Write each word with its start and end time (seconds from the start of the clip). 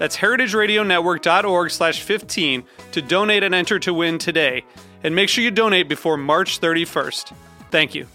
That's 0.00 0.16
heritageradionetwork.org 0.16 1.70
slash 1.70 2.00
15 2.00 2.64
to 2.92 3.02
donate 3.02 3.42
and 3.42 3.54
enter 3.54 3.78
to 3.80 3.92
win 3.92 4.16
today. 4.16 4.64
And 5.04 5.14
make 5.14 5.28
sure 5.28 5.44
you 5.44 5.50
donate 5.50 5.90
before 5.90 6.16
March 6.16 6.58
31st. 6.58 7.34
Thank 7.70 7.94
you. 7.94 8.06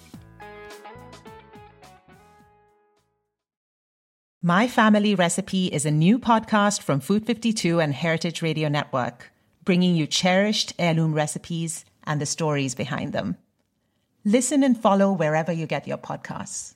My 4.41 4.67
Family 4.67 5.13
Recipe 5.13 5.67
is 5.67 5.85
a 5.85 5.91
new 5.91 6.17
podcast 6.17 6.81
from 6.81 6.99
Food 7.01 7.23
52 7.27 7.79
and 7.79 7.93
Heritage 7.93 8.41
Radio 8.41 8.67
Network, 8.67 9.31
bringing 9.63 9.95
you 9.95 10.07
cherished 10.07 10.73
heirloom 10.79 11.13
recipes 11.13 11.85
and 12.03 12.19
the 12.19 12.25
stories 12.25 12.73
behind 12.73 13.13
them. 13.13 13.37
Listen 14.23 14.63
and 14.63 14.75
follow 14.75 15.11
wherever 15.11 15.51
you 15.51 15.67
get 15.67 15.87
your 15.87 15.99
podcasts. 15.99 16.74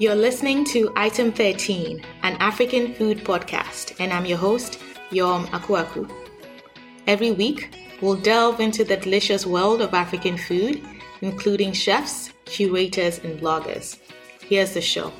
You're 0.00 0.14
listening 0.14 0.64
to 0.66 0.92
Item 0.94 1.32
13, 1.32 2.00
an 2.22 2.34
African 2.34 2.94
food 2.94 3.24
podcast, 3.24 3.96
and 3.98 4.12
I'm 4.12 4.26
your 4.26 4.38
host, 4.38 4.78
Yom 5.10 5.48
Akuaku. 5.48 6.08
Every 7.08 7.32
week, 7.32 7.76
we'll 8.00 8.14
delve 8.14 8.60
into 8.60 8.84
the 8.84 8.96
delicious 8.96 9.44
world 9.44 9.80
of 9.80 9.94
African 9.94 10.38
food, 10.38 10.80
including 11.20 11.72
chefs, 11.72 12.32
curators, 12.44 13.18
and 13.24 13.40
bloggers. 13.40 13.98
Here's 14.40 14.72
the 14.72 14.80
show. 14.80 15.12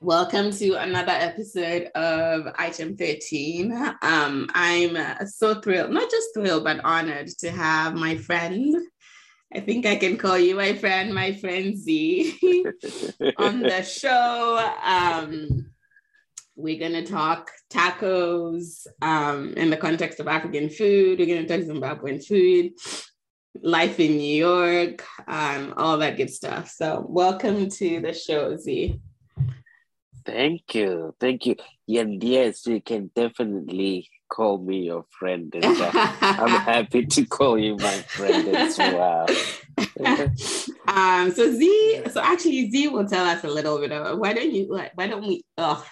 Welcome 0.00 0.50
to 0.52 0.76
another 0.76 1.12
episode 1.12 1.90
of 1.94 2.54
Item 2.56 2.96
13. 2.96 3.70
Um, 4.00 4.48
I'm 4.54 4.96
so 5.26 5.60
thrilled, 5.60 5.90
not 5.90 6.10
just 6.10 6.28
thrilled, 6.32 6.64
but 6.64 6.82
honored 6.84 7.28
to 7.40 7.50
have 7.50 7.94
my 7.96 8.16
friend. 8.16 8.76
I 9.54 9.60
think 9.60 9.86
I 9.86 9.96
can 9.96 10.18
call 10.18 10.38
you 10.38 10.54
my 10.54 10.74
friend, 10.74 11.14
my 11.14 11.32
friend 11.32 11.76
Z, 11.76 12.38
on 13.38 13.60
the 13.60 13.82
show. 13.82 14.72
Um, 14.84 15.70
we're 16.54 16.78
going 16.78 16.92
to 16.92 17.10
talk 17.10 17.50
tacos 17.70 18.86
um, 19.00 19.54
in 19.54 19.70
the 19.70 19.76
context 19.76 20.20
of 20.20 20.28
African 20.28 20.68
food. 20.68 21.18
We're 21.18 21.26
going 21.26 21.46
to 21.46 21.48
talk 21.48 21.66
Zimbabwean 21.66 22.22
food, 22.22 22.72
life 23.62 23.98
in 24.00 24.18
New 24.18 24.36
York, 24.36 25.06
um, 25.26 25.72
all 25.78 25.96
that 25.98 26.18
good 26.18 26.30
stuff. 26.30 26.68
So, 26.68 27.06
welcome 27.08 27.70
to 27.70 28.00
the 28.00 28.12
show, 28.12 28.54
Z. 28.56 29.00
Thank 30.26 30.74
you. 30.74 31.14
Thank 31.18 31.46
you. 31.46 31.56
Yeah, 31.86 32.04
yes, 32.06 32.66
we 32.66 32.80
can 32.80 33.10
definitely 33.14 34.10
call 34.28 34.58
me 34.58 34.84
your 34.86 35.04
friend. 35.18 35.54
And 35.54 35.64
I'm 35.82 36.60
happy 36.60 37.06
to 37.06 37.24
call 37.26 37.58
you 37.58 37.76
my 37.76 37.98
friend 37.98 38.48
as 38.48 38.78
well. 38.78 39.26
um, 40.88 41.30
so 41.30 41.52
Z, 41.52 42.02
so 42.10 42.20
actually 42.20 42.70
Z 42.70 42.88
will 42.88 43.06
tell 43.06 43.24
us 43.24 43.44
a 43.44 43.48
little 43.48 43.78
bit 43.78 43.92
about 43.92 44.18
why 44.18 44.32
don't 44.32 44.52
you 44.52 44.80
why 44.94 45.06
don't 45.06 45.26
we 45.26 45.44
oh 45.56 45.84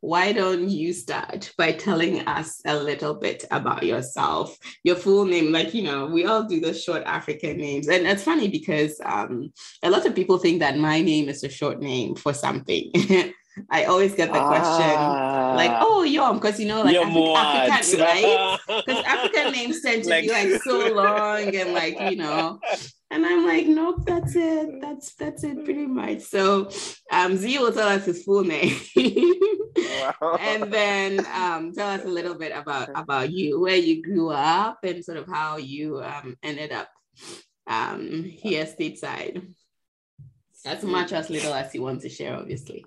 why 0.00 0.32
don't 0.32 0.68
you 0.68 0.92
start 0.92 1.52
by 1.58 1.72
telling 1.72 2.20
us 2.28 2.60
a 2.64 2.76
little 2.76 3.14
bit 3.14 3.44
about 3.50 3.82
yourself, 3.82 4.56
your 4.84 4.94
full 4.94 5.24
name? 5.24 5.50
Like, 5.50 5.74
you 5.74 5.82
know, 5.82 6.06
we 6.06 6.26
all 6.26 6.44
do 6.44 6.60
the 6.60 6.72
short 6.72 7.02
African 7.04 7.56
names. 7.56 7.88
And 7.88 8.06
it's 8.06 8.22
funny 8.22 8.46
because 8.48 9.00
um, 9.04 9.52
a 9.82 9.90
lot 9.90 10.06
of 10.06 10.14
people 10.14 10.38
think 10.38 10.60
that 10.60 10.78
my 10.78 11.00
name 11.00 11.28
is 11.28 11.42
a 11.42 11.48
short 11.48 11.80
name 11.80 12.14
for 12.14 12.32
something. 12.32 12.92
I 13.70 13.84
always 13.84 14.14
get 14.14 14.32
the 14.32 14.38
question 14.38 14.96
ah, 14.96 15.54
like, 15.56 15.70
"Oh, 15.80 16.02
Yom," 16.02 16.36
because 16.36 16.60
you 16.60 16.66
know, 16.66 16.82
like 16.82 16.94
Afri- 16.94 17.36
African, 17.36 18.00
right? 18.00 18.58
Because 18.86 19.04
African 19.04 19.52
names 19.52 19.80
tend 19.80 20.04
to 20.04 20.10
like, 20.10 20.24
be 20.24 20.30
like 20.30 20.62
so 20.62 20.92
long 20.94 21.54
and 21.54 21.72
like 21.72 21.98
you 22.10 22.16
know. 22.16 22.60
And 23.10 23.24
I'm 23.24 23.46
like, 23.46 23.66
nope, 23.66 24.04
that's 24.04 24.34
it. 24.34 24.80
That's 24.80 25.14
that's 25.14 25.44
it, 25.44 25.64
pretty 25.64 25.86
much. 25.86 26.22
So, 26.22 26.70
um, 27.10 27.36
Z 27.36 27.58
will 27.58 27.72
tell 27.72 27.88
us 27.88 28.04
his 28.04 28.24
full 28.24 28.44
name, 28.44 28.76
wow. 28.96 30.36
and 30.40 30.72
then 30.72 31.24
um, 31.32 31.72
tell 31.72 31.88
us 31.88 32.04
a 32.04 32.08
little 32.08 32.34
bit 32.34 32.52
about 32.54 32.90
about 32.94 33.30
you, 33.30 33.60
where 33.60 33.76
you 33.76 34.02
grew 34.02 34.30
up, 34.30 34.80
and 34.82 35.04
sort 35.04 35.18
of 35.18 35.28
how 35.28 35.56
you 35.56 36.02
um, 36.02 36.36
ended 36.42 36.72
up 36.72 36.88
um, 37.66 38.24
here 38.24 38.66
stateside. 38.66 39.54
As 40.64 40.82
much 40.82 41.12
as 41.12 41.30
little 41.30 41.54
as 41.54 41.72
you 41.74 41.82
want 41.82 42.02
to 42.02 42.08
share, 42.08 42.34
obviously. 42.34 42.84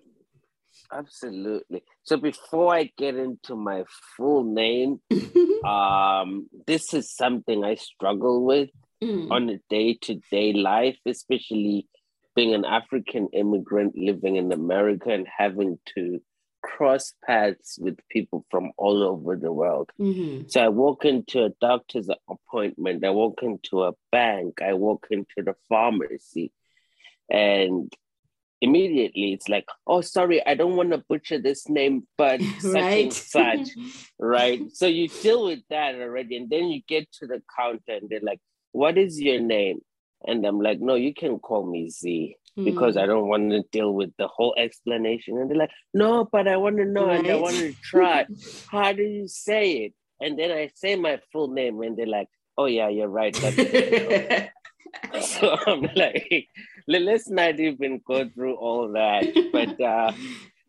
Absolutely. 0.91 1.83
So 2.03 2.17
before 2.17 2.73
I 2.73 2.91
get 2.97 3.15
into 3.15 3.55
my 3.55 3.83
full 4.17 4.43
name, 4.43 4.99
um, 5.65 6.49
this 6.65 6.93
is 6.93 7.15
something 7.15 7.63
I 7.63 7.75
struggle 7.75 8.45
with 8.45 8.69
mm. 9.03 9.29
on 9.31 9.49
a 9.49 9.59
day-to-day 9.69 10.53
life, 10.53 10.97
especially 11.05 11.87
being 12.35 12.53
an 12.53 12.65
African 12.65 13.29
immigrant 13.33 13.97
living 13.97 14.35
in 14.35 14.51
America 14.51 15.09
and 15.09 15.27
having 15.27 15.79
to 15.95 16.21
cross 16.61 17.13
paths 17.25 17.77
with 17.79 17.97
people 18.09 18.45
from 18.49 18.71
all 18.77 19.03
over 19.03 19.35
the 19.35 19.51
world. 19.51 19.89
Mm-hmm. 19.99 20.47
So 20.47 20.63
I 20.63 20.69
walk 20.69 21.05
into 21.05 21.43
a 21.43 21.49
doctor's 21.61 22.09
appointment, 22.29 23.05
I 23.05 23.11
walk 23.11 23.39
into 23.43 23.83
a 23.83 23.93
bank, 24.11 24.61
I 24.61 24.73
walk 24.73 25.07
into 25.09 25.27
the 25.37 25.55
pharmacy, 25.67 26.51
and 27.29 27.91
immediately 28.61 29.33
it's 29.33 29.49
like, 29.49 29.65
oh, 29.87 30.01
sorry, 30.01 30.45
I 30.45 30.53
don't 30.53 30.75
want 30.75 30.91
to 30.91 31.03
butcher 31.09 31.39
this 31.39 31.69
name, 31.69 32.07
but 32.17 32.41
such 32.59 32.73
right. 32.73 33.03
and 33.03 33.13
such, 33.13 33.69
right? 34.19 34.61
So 34.73 34.87
you 34.87 35.07
deal 35.07 35.45
with 35.45 35.59
that 35.69 35.95
already, 35.95 36.37
and 36.37 36.49
then 36.49 36.69
you 36.69 36.81
get 36.87 37.11
to 37.13 37.27
the 37.27 37.41
counter, 37.57 37.93
and 38.01 38.09
they're 38.09 38.19
like, 38.21 38.39
what 38.71 38.97
is 38.97 39.19
your 39.19 39.39
name? 39.39 39.79
And 40.27 40.45
I'm 40.45 40.59
like, 40.59 40.79
no, 40.81 40.95
you 40.95 41.13
can 41.13 41.39
call 41.39 41.65
me 41.65 41.89
Z 41.89 42.35
because 42.55 42.95
mm. 42.95 43.01
I 43.01 43.05
don't 43.05 43.27
want 43.27 43.51
to 43.51 43.63
deal 43.71 43.93
with 43.93 44.11
the 44.17 44.27
whole 44.27 44.53
explanation. 44.57 45.37
And 45.37 45.49
they're 45.49 45.57
like, 45.57 45.71
no, 45.93 46.27
but 46.29 46.47
I 46.47 46.57
want 46.57 46.77
to 46.77 46.85
know 46.85 47.07
right. 47.07 47.19
and 47.19 47.27
I 47.27 47.35
want 47.35 47.55
to 47.55 47.73
try. 47.81 48.25
How 48.71 48.91
do 48.91 49.03
you 49.03 49.27
say 49.27 49.71
it? 49.85 49.93
And 50.21 50.37
then 50.37 50.51
I 50.51 50.69
say 50.75 50.97
my 50.97 51.19
full 51.31 51.47
name, 51.47 51.81
and 51.81 51.95
they're 51.95 52.05
like, 52.05 52.27
oh, 52.57 52.65
yeah, 52.65 52.89
you're 52.89 53.07
right. 53.07 53.33
so 55.21 55.57
I'm 55.65 55.87
like, 55.95 56.49
let's 56.97 57.29
not 57.29 57.59
even 57.59 58.01
go 58.05 58.27
through 58.29 58.55
all 58.55 58.91
that. 58.93 59.25
But 59.51 59.79
uh, 59.81 60.11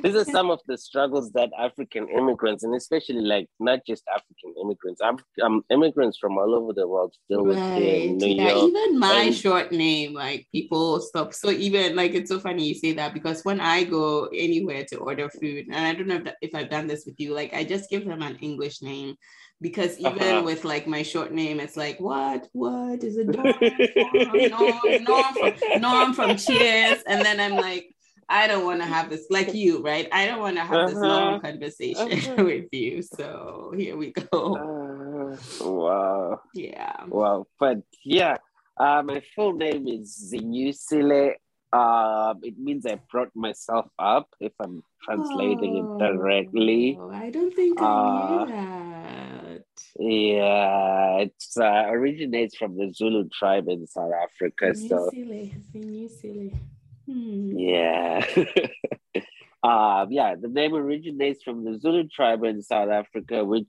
these 0.03 0.17
are 0.17 0.25
some 0.25 0.51
of 0.51 0.61
the 0.67 0.79
struggles 0.79 1.33
that 1.33 1.51
African 1.59 2.09
immigrants, 2.09 2.65
and 2.65 2.75
especially 2.75 3.21
like 3.21 3.49
not 3.59 3.81
just 3.87 4.03
African 4.09 4.55
immigrants, 4.63 5.01
I'm, 5.03 5.19
um, 5.43 5.63
immigrants 5.71 6.19
from 6.19 6.39
all 6.39 6.55
over 6.55 6.73
the 6.73 6.89
world 6.89 7.15
deal 7.29 7.45
with 7.45 7.59
right. 7.59 7.83
in 7.83 8.19
New 8.19 8.35
yeah, 8.35 8.51
York. 8.51 8.71
Even 8.71 8.99
my 8.99 9.25
and, 9.25 9.35
short 9.35 9.73
name, 9.73 10.15
like 10.15 10.47
people 10.53 11.01
stop. 11.01 11.35
So 11.35 11.51
even 11.51 11.97
like 11.97 12.15
it's 12.15 12.31
so 12.31 12.41
funny 12.41 12.69
you 12.69 12.75
say 12.75 12.93
that 12.93 13.15
because 13.15 13.45
when 13.45 13.61
I 13.61 13.85
go 13.85 14.27
anywhere 14.27 14.85
to 14.87 14.97
order 14.99 15.29
food, 15.29 15.67
and 15.67 15.87
I 15.87 15.95
don't 15.95 16.07
know 16.07 16.17
if, 16.17 16.25
that, 16.25 16.37
if 16.41 16.55
I've 16.55 16.71
done 16.71 16.87
this 16.87 17.05
with 17.07 17.19
you, 17.19 17.35
like 17.35 17.53
I 17.55 17.65
just 17.65 17.91
give 17.91 18.07
them 18.07 18.23
an 18.23 18.37
English 18.37 18.83
name 18.83 19.17
because 19.61 19.99
even 20.09 20.23
uh-huh. 20.23 20.43
with 20.45 20.65
like 20.65 20.87
my 20.87 21.03
short 21.03 21.33
name, 21.33 21.61
it's 21.61 21.77
like 21.77 21.99
what 22.01 22.49
what 22.53 23.03
is 23.05 23.17
it? 23.17 23.29
No, 24.51 24.71
no, 24.99 25.23
I'm 25.23 25.35
from, 25.35 25.81
no, 25.81 26.03
I'm 26.03 26.15
from 26.15 26.37
Cheers, 26.37 27.03
and 27.07 27.25
then 27.25 27.41
I'm 27.41 27.57
like, 27.57 27.95
I 28.31 28.47
don't 28.47 28.65
want 28.65 28.81
to 28.81 28.87
have 28.87 29.11
this 29.11 29.27
like 29.29 29.53
you, 29.55 29.83
right? 29.83 30.09
I 30.13 30.27
don't 30.27 30.39
want 30.39 30.57
to 30.57 30.63
have 30.63 30.77
uh-huh. 30.77 30.87
this 30.87 30.97
long 30.97 31.35
uh-huh. 31.35 31.41
conversation 31.41 32.13
uh-huh. 32.13 32.45
with 32.45 32.69
you. 32.73 33.03
So 33.03 33.73
here 33.77 33.97
we 33.97 34.13
go. 34.13 35.37
Uh, 35.61 35.65
wow. 35.69 36.41
Yeah. 36.55 37.05
Wow. 37.09 37.47
But 37.59 37.83
yeah, 38.05 38.37
uh, 38.79 39.03
my 39.05 39.21
full 39.35 39.55
name 39.55 39.89
is 39.89 40.33
Zinyusile 40.33 41.35
Um, 41.73 42.41
it 42.43 42.59
means 42.59 42.85
I 42.87 42.99
brought 43.11 43.31
myself 43.35 43.87
up 43.99 44.27
if 44.41 44.53
I'm 44.59 44.83
translating 45.05 45.79
oh, 45.79 45.95
it 45.95 45.99
directly. 45.99 46.99
I 46.99 47.31
don't 47.31 47.55
think 47.55 47.81
I 47.81 47.85
uh, 47.85 48.45
knew 48.45 48.53
that. 48.53 49.00
Yeah, 49.99 51.19
it 51.19 51.35
uh, 51.57 51.91
originates 51.91 52.57
from 52.57 52.77
the 52.77 52.93
Zulu 52.93 53.29
tribe 53.29 53.69
in 53.69 53.87
South 53.87 54.13
Africa. 54.13 54.75
So 54.75 55.11
silly, 55.13 55.55
silly. 55.73 56.55
Hmm. 57.07 57.59
Yeah. 57.59 58.25
um, 59.63 60.09
yeah, 60.11 60.35
the 60.41 60.49
name 60.49 60.75
originates 60.75 61.43
from 61.43 61.65
the 61.65 61.79
Zulu 61.79 62.09
tribe 62.09 62.45
in 62.45 62.63
South 62.63 62.91
Africa, 62.91 63.45
which 63.45 63.67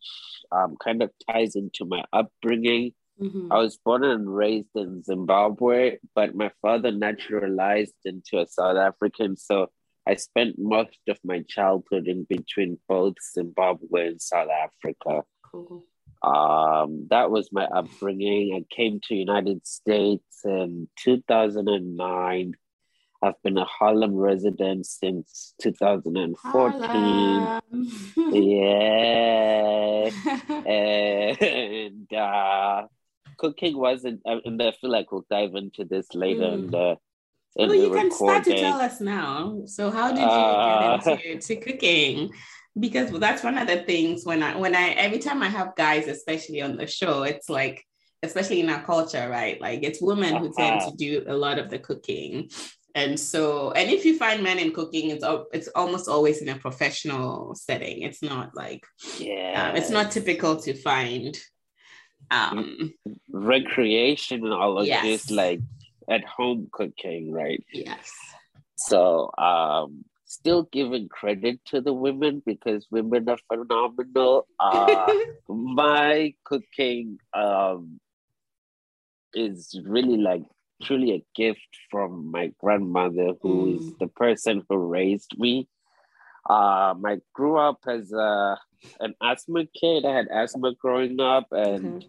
um, 0.51 0.77
kind 0.83 1.01
of 1.01 1.11
ties 1.29 1.55
into 1.55 1.85
my 1.85 2.03
upbringing. 2.13 2.93
Mm-hmm. 3.19 3.51
I 3.51 3.57
was 3.57 3.77
born 3.77 4.03
and 4.03 4.33
raised 4.33 4.75
in 4.75 5.03
Zimbabwe, 5.03 5.97
but 6.15 6.35
my 6.35 6.51
father 6.61 6.91
naturalized 6.91 7.93
into 8.05 8.39
a 8.39 8.47
South 8.47 8.77
African. 8.77 9.37
So 9.37 9.69
I 10.07 10.15
spent 10.15 10.55
most 10.57 10.97
of 11.07 11.19
my 11.23 11.43
childhood 11.47 12.07
in 12.07 12.25
between 12.27 12.79
both 12.87 13.15
Zimbabwe 13.33 14.07
and 14.07 14.21
South 14.21 14.49
Africa. 14.49 15.23
Cool. 15.51 15.85
Um, 16.23 17.07
that 17.09 17.31
was 17.31 17.49
my 17.51 17.65
upbringing. 17.65 18.55
I 18.55 18.63
came 18.73 19.01
to 19.05 19.15
United 19.15 19.65
States 19.65 20.41
in 20.45 20.87
2009. 20.97 22.53
I've 23.23 23.41
been 23.43 23.57
a 23.57 23.65
Harlem 23.65 24.15
resident 24.15 24.87
since 24.87 25.53
2014. 25.61 27.61
yeah. 28.33 30.09
and 30.65 32.13
uh, 32.13 32.87
cooking 33.37 33.77
wasn't, 33.77 34.21
and 34.25 34.61
I 34.61 34.71
feel 34.71 34.89
like 34.89 35.11
we'll 35.11 35.25
dive 35.29 35.55
into 35.55 35.85
this 35.85 36.07
later 36.13 36.41
mm. 36.41 36.53
in 36.53 36.71
the. 36.71 36.97
In 37.57 37.67
well, 37.67 37.77
you 37.77 37.91
can 37.91 38.09
start 38.11 38.45
to 38.45 38.57
tell 38.57 38.79
us 38.79 39.01
now. 39.01 39.63
So, 39.65 39.91
how 39.91 40.09
did 40.09 40.19
you 40.19 40.25
uh, 40.25 40.97
get 41.03 41.25
into 41.25 41.47
to 41.47 41.55
cooking? 41.57 42.31
Because 42.79 43.11
that's 43.19 43.43
one 43.43 43.57
of 43.57 43.67
the 43.67 43.83
things 43.83 44.25
when 44.25 44.41
I 44.41 44.55
when 44.55 44.75
I 44.75 44.89
every 44.91 45.19
time 45.19 45.43
I 45.43 45.49
have 45.49 45.75
guys, 45.75 46.07
especially 46.07 46.61
on 46.61 46.77
the 46.77 46.87
show, 46.87 47.23
it's 47.23 47.49
like 47.49 47.85
especially 48.23 48.61
in 48.61 48.69
our 48.69 48.83
culture, 48.83 49.27
right? 49.29 49.59
Like 49.59 49.83
it's 49.83 50.01
women 50.01 50.35
who 50.35 50.53
tend 50.53 50.81
uh-huh. 50.81 50.91
to 50.91 50.97
do 50.97 51.23
a 51.27 51.35
lot 51.35 51.59
of 51.59 51.69
the 51.69 51.79
cooking. 51.79 52.49
And 52.93 53.19
so, 53.19 53.71
and 53.71 53.89
if 53.89 54.03
you 54.05 54.17
find 54.17 54.43
men 54.43 54.59
in 54.59 54.73
cooking, 54.73 55.09
it's 55.09 55.25
it's 55.53 55.67
almost 55.69 56.07
always 56.07 56.41
in 56.41 56.49
a 56.49 56.57
professional 56.57 57.55
setting. 57.55 58.01
It's 58.03 58.21
not 58.21 58.55
like 58.55 58.85
yeah, 59.17 59.69
um, 59.69 59.75
it's 59.75 59.89
not 59.89 60.11
typical 60.11 60.55
to 60.57 60.73
find 60.73 61.37
um 62.29 62.93
recreational 63.31 64.85
yes. 64.85 65.03
just 65.03 65.31
like 65.31 65.59
at 66.09 66.23
home 66.23 66.67
cooking 66.71 67.31
right 67.31 67.63
yes 67.73 68.11
so 68.75 69.31
um 69.37 70.03
still 70.31 70.63
giving 70.71 71.09
credit 71.09 71.59
to 71.65 71.81
the 71.81 71.93
women 71.93 72.41
because 72.45 72.87
women 72.89 73.27
are 73.29 73.37
phenomenal. 73.47 74.47
Uh 74.59 75.13
my 75.47 76.33
cooking 76.45 77.17
um 77.33 77.99
is 79.33 79.79
really 79.85 80.17
like 80.17 80.43
truly 80.83 81.11
a 81.13 81.25
gift 81.35 81.71
from 81.89 82.31
my 82.31 82.51
grandmother 82.59 83.33
who 83.41 83.53
mm. 83.65 83.77
is 83.77 83.93
the 83.99 84.07
person 84.07 84.63
who 84.67 84.77
raised 84.77 85.33
me. 85.37 85.67
Um 86.49 87.05
i 87.05 87.19
grew 87.33 87.57
up 87.57 87.79
as 87.87 88.11
a 88.11 88.57
an 88.99 89.13
asthma 89.21 89.65
kid. 89.79 90.05
I 90.05 90.15
had 90.15 90.27
asthma 90.27 90.73
growing 90.75 91.19
up 91.19 91.47
and 91.51 91.83
mm-hmm 91.83 92.07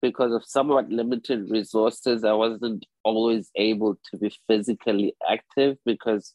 because 0.00 0.32
of 0.32 0.44
somewhat 0.44 0.88
limited 0.90 1.50
resources, 1.50 2.24
I 2.24 2.32
wasn't 2.32 2.86
always 3.02 3.50
able 3.56 3.98
to 4.10 4.16
be 4.16 4.32
physically 4.46 5.14
active 5.28 5.76
because 5.84 6.34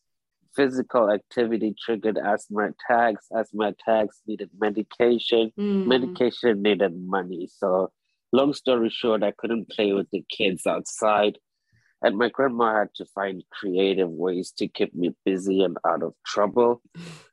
physical 0.55 1.11
activity 1.11 1.75
triggered 1.79 2.17
asthma 2.17 2.69
attacks. 2.71 3.27
Asthma 3.35 3.69
attacks 3.69 4.21
needed 4.27 4.49
medication. 4.59 5.51
Mm. 5.57 5.87
Medication 5.87 6.61
needed 6.61 6.95
money. 6.95 7.49
So, 7.53 7.91
long 8.31 8.53
story 8.53 8.89
short, 8.89 9.23
I 9.23 9.31
couldn't 9.37 9.69
play 9.69 9.93
with 9.93 10.09
the 10.11 10.23
kids 10.29 10.65
outside. 10.65 11.37
And 12.01 12.17
my 12.17 12.29
grandma 12.29 12.79
had 12.79 12.93
to 12.95 13.05
find 13.05 13.43
creative 13.51 14.09
ways 14.09 14.51
to 14.57 14.67
keep 14.67 14.93
me 14.93 15.15
busy 15.23 15.63
and 15.63 15.77
out 15.87 16.03
of 16.03 16.13
trouble. 16.25 16.81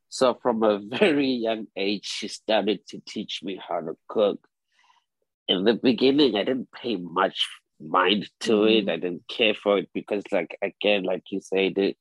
So, 0.08 0.38
from 0.42 0.62
a 0.62 0.78
very 0.78 1.28
young 1.28 1.66
age, 1.76 2.04
she 2.04 2.28
started 2.28 2.86
to 2.88 3.00
teach 3.06 3.40
me 3.42 3.60
how 3.68 3.80
to 3.80 3.96
cook 4.08 4.46
in 5.50 5.64
the 5.64 5.74
beginning, 5.74 6.36
I 6.36 6.44
didn't 6.44 6.70
pay 6.70 6.94
much 6.96 7.48
mind 7.80 8.30
to 8.40 8.64
it. 8.64 8.88
I 8.88 8.96
didn't 8.96 9.26
care 9.26 9.54
for 9.54 9.78
it 9.78 9.88
because, 9.92 10.22
like 10.30 10.56
again, 10.62 11.02
like 11.02 11.24
you 11.30 11.40
said, 11.40 11.76
it, 11.76 11.96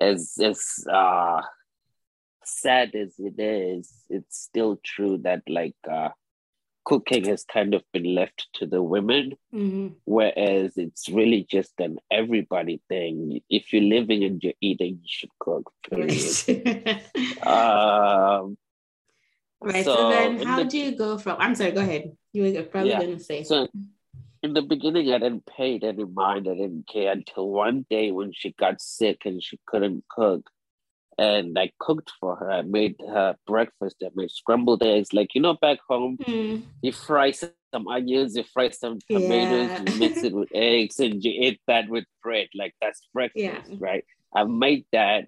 as 0.00 0.34
as 0.42 0.84
uh, 0.90 1.42
sad 2.44 2.94
as 2.94 3.14
it 3.18 3.38
is, 3.38 3.92
it's 4.08 4.38
still 4.38 4.80
true 4.84 5.18
that 5.18 5.42
like 5.48 5.76
uh, 5.90 6.10
cooking 6.84 7.24
has 7.26 7.44
kind 7.44 7.74
of 7.74 7.82
been 7.92 8.14
left 8.14 8.48
to 8.54 8.66
the 8.66 8.82
women, 8.82 9.32
mm-hmm. 9.54 9.88
whereas 10.04 10.76
it's 10.76 11.08
really 11.08 11.46
just 11.50 11.72
an 11.78 11.98
everybody 12.10 12.80
thing. 12.88 13.40
If 13.48 13.72
you're 13.72 13.82
living 13.82 14.24
and 14.24 14.42
you're 14.42 14.54
eating, 14.60 15.00
you 15.02 15.08
should 15.08 15.30
cook. 15.38 15.72
Period. 15.88 17.02
um, 17.46 18.56
Right. 19.62 19.84
So, 19.84 19.94
so 19.94 20.08
then 20.08 20.42
how 20.42 20.56
the, 20.56 20.64
do 20.64 20.78
you 20.78 20.96
go 20.96 21.18
from 21.18 21.36
I'm 21.38 21.54
sorry, 21.54 21.72
go 21.72 21.82
ahead. 21.82 22.16
You 22.32 22.44
were 22.44 22.62
probably 22.62 22.90
yeah. 22.90 23.00
gonna 23.00 23.20
say. 23.20 23.42
So 23.42 23.68
in 24.42 24.54
the 24.54 24.62
beginning 24.62 25.12
I 25.12 25.18
didn't 25.18 25.46
pay 25.46 25.76
it 25.76 25.84
any 25.84 26.04
mind, 26.04 26.48
I 26.48 26.54
didn't 26.54 26.88
care 26.88 27.12
until 27.12 27.48
one 27.48 27.86
day 27.90 28.10
when 28.10 28.32
she 28.32 28.52
got 28.52 28.80
sick 28.80 29.22
and 29.24 29.42
she 29.42 29.58
couldn't 29.66 30.04
cook. 30.08 30.48
And 31.18 31.58
I 31.58 31.70
cooked 31.78 32.10
for 32.18 32.36
her. 32.36 32.50
I 32.50 32.62
made 32.62 32.96
her 33.06 33.36
breakfast. 33.46 33.96
I 34.02 34.08
made 34.14 34.30
scrambled 34.30 34.82
eggs. 34.82 35.12
Like, 35.12 35.34
you 35.34 35.42
know, 35.42 35.52
back 35.60 35.78
home, 35.86 36.16
mm. 36.16 36.62
you 36.80 36.92
fry 36.92 37.32
some 37.32 37.52
onions, 37.88 38.36
you 38.36 38.44
fry 38.44 38.70
some 38.70 39.00
tomatoes, 39.10 39.68
yeah. 39.70 39.82
you 39.86 39.98
mix 39.98 40.22
it 40.22 40.32
with 40.32 40.48
eggs, 40.54 40.98
and 40.98 41.22
you 41.22 41.30
eat 41.30 41.60
that 41.66 41.90
with 41.90 42.04
bread. 42.22 42.48
Like, 42.54 42.74
that's 42.80 43.06
breakfast, 43.12 43.68
yeah. 43.68 43.76
right? 43.78 44.04
I 44.34 44.44
made 44.44 44.86
that 44.92 45.26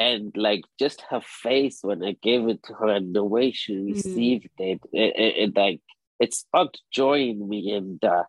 and 0.00 0.34
like 0.34 0.62
just 0.78 1.02
her 1.10 1.20
face 1.20 1.80
when 1.82 2.02
I 2.02 2.16
gave 2.22 2.48
it 2.48 2.62
to 2.64 2.74
her 2.74 2.88
and 2.88 3.14
the 3.14 3.22
way 3.22 3.52
she 3.52 3.74
mm-hmm. 3.74 3.92
received 3.92 4.48
mm. 4.58 4.72
it, 4.72 4.80
it, 4.92 5.16
it, 5.16 5.34
it, 5.36 5.56
like 5.56 5.80
it 6.20 6.34
sparked 6.34 6.82
joy 6.92 7.20
in 7.20 7.48
me, 7.48 7.72
and 7.72 8.02
uh, 8.04 8.24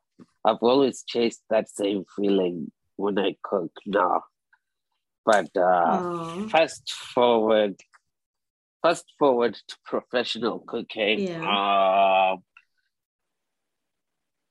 I've 0.46 0.62
always 0.62 1.04
chased 1.04 1.44
that 1.50 1.70
same 1.70 2.06
feeling 2.16 2.72
when 2.96 3.20
I 3.20 3.36
cook 3.44 3.74
now. 3.86 4.24
But 5.26 5.56
uh, 5.56 6.48
fast 6.48 6.92
forward, 6.92 7.76
fast 8.82 9.06
forward 9.20 9.54
to 9.54 9.76
professional 9.86 10.60
cooking. 10.60 11.20
Yeah. 11.20 12.32
Um, 12.34 12.44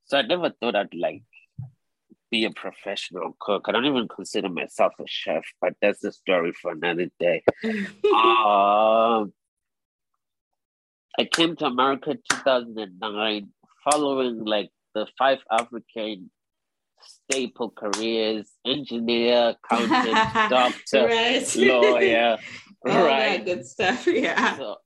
so 0.05 0.19
I 0.19 0.23
never 0.23 0.51
thought 0.51 0.77
I'd 0.77 0.95
like 0.95 1.23
be 2.31 2.45
a 2.45 2.51
professional 2.51 3.37
cook. 3.41 3.65
I 3.67 3.73
don't 3.73 3.87
even 3.87 4.07
consider 4.07 4.49
myself 4.49 4.93
a 5.01 5.05
chef, 5.07 5.45
but 5.61 5.75
that's 5.83 6.05
a 6.05 6.13
story 6.13 6.53
for 6.53 6.73
another 6.73 7.09
day. 7.19 7.43
um, 7.65 9.33
I 11.19 11.25
came 11.25 11.57
to 11.57 11.67
America 11.67 12.17
2009 12.31 13.49
following 13.85 14.45
like 14.45 14.71
the 14.95 15.07
five 15.19 15.39
African 15.51 16.31
staple 17.03 17.71
careers 17.71 18.51
engineer, 18.67 19.55
accountant, 19.65 20.15
doctor, 20.51 21.07
right. 21.07 21.57
lawyer, 21.57 22.39
All 22.87 23.05
right? 23.05 23.45
good 23.45 23.67
stuff. 23.67 24.07
Yeah. 24.07 24.57
So 24.57 24.77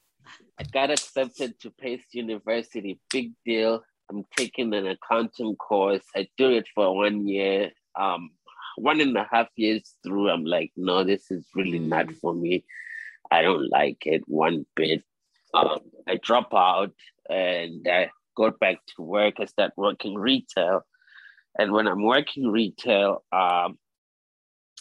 I 0.59 0.65
got 0.65 0.91
accepted 0.91 1.59
to 1.61 1.71
Pace 1.71 2.05
University, 2.13 2.99
big 3.11 3.33
deal. 3.45 3.83
I'm 4.11 4.25
taking 4.37 4.73
an 4.75 4.87
accounting 4.87 5.57
course. 5.57 6.05
I 6.15 6.29
do 6.37 6.51
it 6.51 6.67
for 6.75 6.95
one 6.95 7.27
year. 7.27 7.71
Um, 7.99 8.31
one 8.77 9.01
and 9.01 9.17
a 9.17 9.27
half 9.31 9.49
years 9.57 9.95
through, 10.03 10.31
I'm 10.31 10.45
like, 10.45 10.73
no, 10.77 11.05
this 11.05 11.31
is 11.31 11.47
really 11.55 11.79
not 11.79 12.07
mm. 12.07 12.17
for 12.17 12.35
me. 12.35 12.65
I 13.31 13.43
don't 13.43 13.69
like 13.71 14.07
it 14.07 14.23
one 14.27 14.67
bit. 14.77 15.03
Um, 15.55 15.79
I 16.09 16.19
drop 16.21 16.53
out 16.53 16.93
and 17.31 17.87
I 17.89 18.11
go 18.37 18.51
back 18.51 18.79
to 18.97 19.03
work. 19.03 19.35
I 19.39 19.45
start 19.45 19.73
working 19.77 20.15
retail. 20.15 20.83
And 21.59 21.73
when 21.73 21.87
I'm 21.87 22.03
working 22.03 22.49
retail, 22.51 23.25
um, 23.33 23.79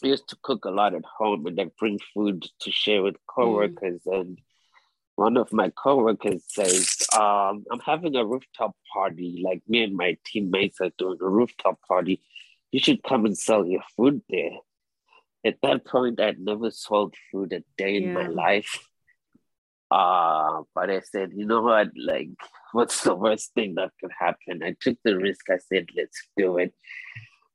I 0.03 0.07
used 0.07 0.27
to 0.29 0.37
cook 0.41 0.65
a 0.65 0.71
lot 0.71 0.95
at 0.95 1.05
home 1.05 1.45
and 1.45 1.59
I 1.61 1.69
bring 1.77 1.99
food 2.13 2.47
to 2.61 2.71
share 2.71 3.03
with 3.03 3.15
coworkers. 3.27 4.01
Mm. 4.07 4.19
And 4.19 4.39
one 5.15 5.37
of 5.37 5.53
my 5.53 5.69
coworkers 5.69 6.43
says, 6.47 7.07
um, 7.13 7.63
I'm 7.71 7.79
having 7.85 8.15
a 8.15 8.25
rooftop 8.25 8.75
party. 8.91 9.43
Like 9.45 9.61
me 9.67 9.83
and 9.83 9.95
my 9.95 10.17
teammates 10.25 10.81
are 10.81 10.91
doing 10.97 11.19
a 11.21 11.29
rooftop 11.29 11.79
party. 11.87 12.21
You 12.71 12.79
should 12.79 13.03
come 13.03 13.25
and 13.25 13.37
sell 13.37 13.65
your 13.65 13.83
food 13.95 14.21
there. 14.29 14.57
At 15.45 15.57
that 15.61 15.85
point, 15.85 16.19
I'd 16.19 16.39
never 16.39 16.71
sold 16.71 17.13
food 17.31 17.53
a 17.53 17.63
day 17.77 17.97
in 17.97 18.13
my 18.13 18.27
life. 18.27 18.87
Uh, 19.93 20.63
but 20.73 20.89
I 20.89 21.01
said, 21.01 21.33
you 21.35 21.45
know 21.45 21.61
what? 21.61 21.89
Like, 21.95 22.29
what's 22.71 23.03
the 23.03 23.13
worst 23.13 23.53
thing 23.53 23.75
that 23.75 23.91
could 23.99 24.11
happen? 24.17 24.63
I 24.63 24.75
took 24.81 24.97
the 25.03 25.17
risk. 25.17 25.51
I 25.51 25.59
said, 25.59 25.85
let's 25.95 26.19
do 26.35 26.57
it. 26.57 26.73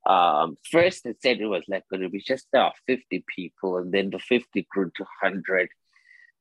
um, 0.06 0.56
first 0.70 1.04
it 1.04 1.16
said 1.20 1.40
it 1.40 1.46
was 1.46 1.64
like 1.68 1.84
going 1.90 2.02
to 2.02 2.08
be 2.08 2.20
just 2.20 2.46
uh, 2.54 2.70
50 2.86 3.24
people, 3.34 3.78
and 3.78 3.92
then 3.92 4.10
the 4.10 4.20
50 4.20 4.66
grew 4.70 4.90
to 4.96 5.02
100. 5.20 5.68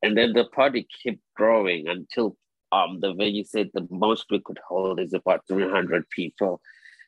And 0.04 0.16
then 0.16 0.34
the 0.34 0.46
party 0.46 0.88
kept 1.04 1.18
growing 1.36 1.88
until 1.88 2.38
um, 2.72 3.00
the 3.00 3.14
venue 3.14 3.44
said 3.44 3.72
the 3.74 3.88
most 3.90 4.26
we 4.30 4.40
could 4.40 4.60
hold 4.68 5.00
is 5.00 5.14
about 5.14 5.48
300 5.48 6.08
people. 6.12 6.62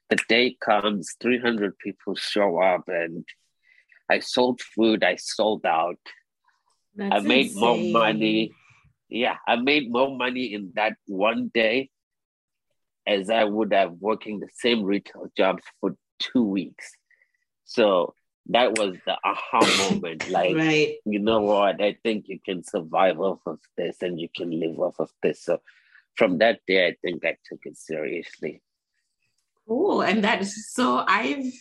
The 0.10 0.17
day 0.27 0.58
comes, 0.60 1.15
300 1.22 1.77
people 1.77 2.15
show 2.15 2.60
up, 2.60 2.86
and 2.88 3.24
I 4.10 4.17
sold 4.19 4.62
food, 4.62 5.03
I 5.03 5.17
sold 5.17 5.63
out. 5.67 6.00
That's 6.96 7.15
I 7.15 7.19
made 7.19 7.51
insane. 7.51 7.62
more 7.62 7.77
money. 8.01 8.51
Yeah, 9.10 9.38
I 9.48 9.56
made 9.56 9.92
more 9.92 10.16
money 10.16 10.54
in 10.54 10.72
that 10.75 10.94
one 11.08 11.50
day 11.54 11.89
as 13.08 13.30
I 13.30 13.44
would 13.44 13.74
have 13.74 13.94
working 14.00 14.39
the 14.39 14.50
same 14.54 14.84
retail 14.84 15.32
jobs 15.36 15.63
for 15.82 15.96
two 16.20 16.44
weeks. 16.44 16.92
So 17.66 18.13
that 18.50 18.78
was 18.78 18.98
the 19.06 19.18
aha 19.24 19.89
moment. 19.92 20.30
Like, 20.30 20.56
right. 20.56 20.96
you 21.06 21.20
know 21.20 21.42
what? 21.42 21.82
I 21.82 21.98
think 22.04 22.28
you 22.28 22.39
can 22.44 22.63
survive 22.63 23.20
off 23.20 23.39
of 23.46 23.60
this 23.78 23.98
and 24.01 24.20
you 24.20 24.30
can 24.36 24.51
live 24.60 24.80
off 24.80 25.00
of 25.00 25.10
this. 25.24 25.44
So 25.44 25.62
from 26.16 26.39
that 26.39 26.60
day, 26.68 26.88
I 26.88 26.96
think 27.01 27.25
I 27.25 27.38
took 27.48 27.60
it 27.66 27.78
seriously. 27.78 28.62
Cool. 29.68 30.01
And 30.01 30.24
that 30.24 30.42
is 30.42 30.72
so 30.74 31.04
I've 31.08 31.51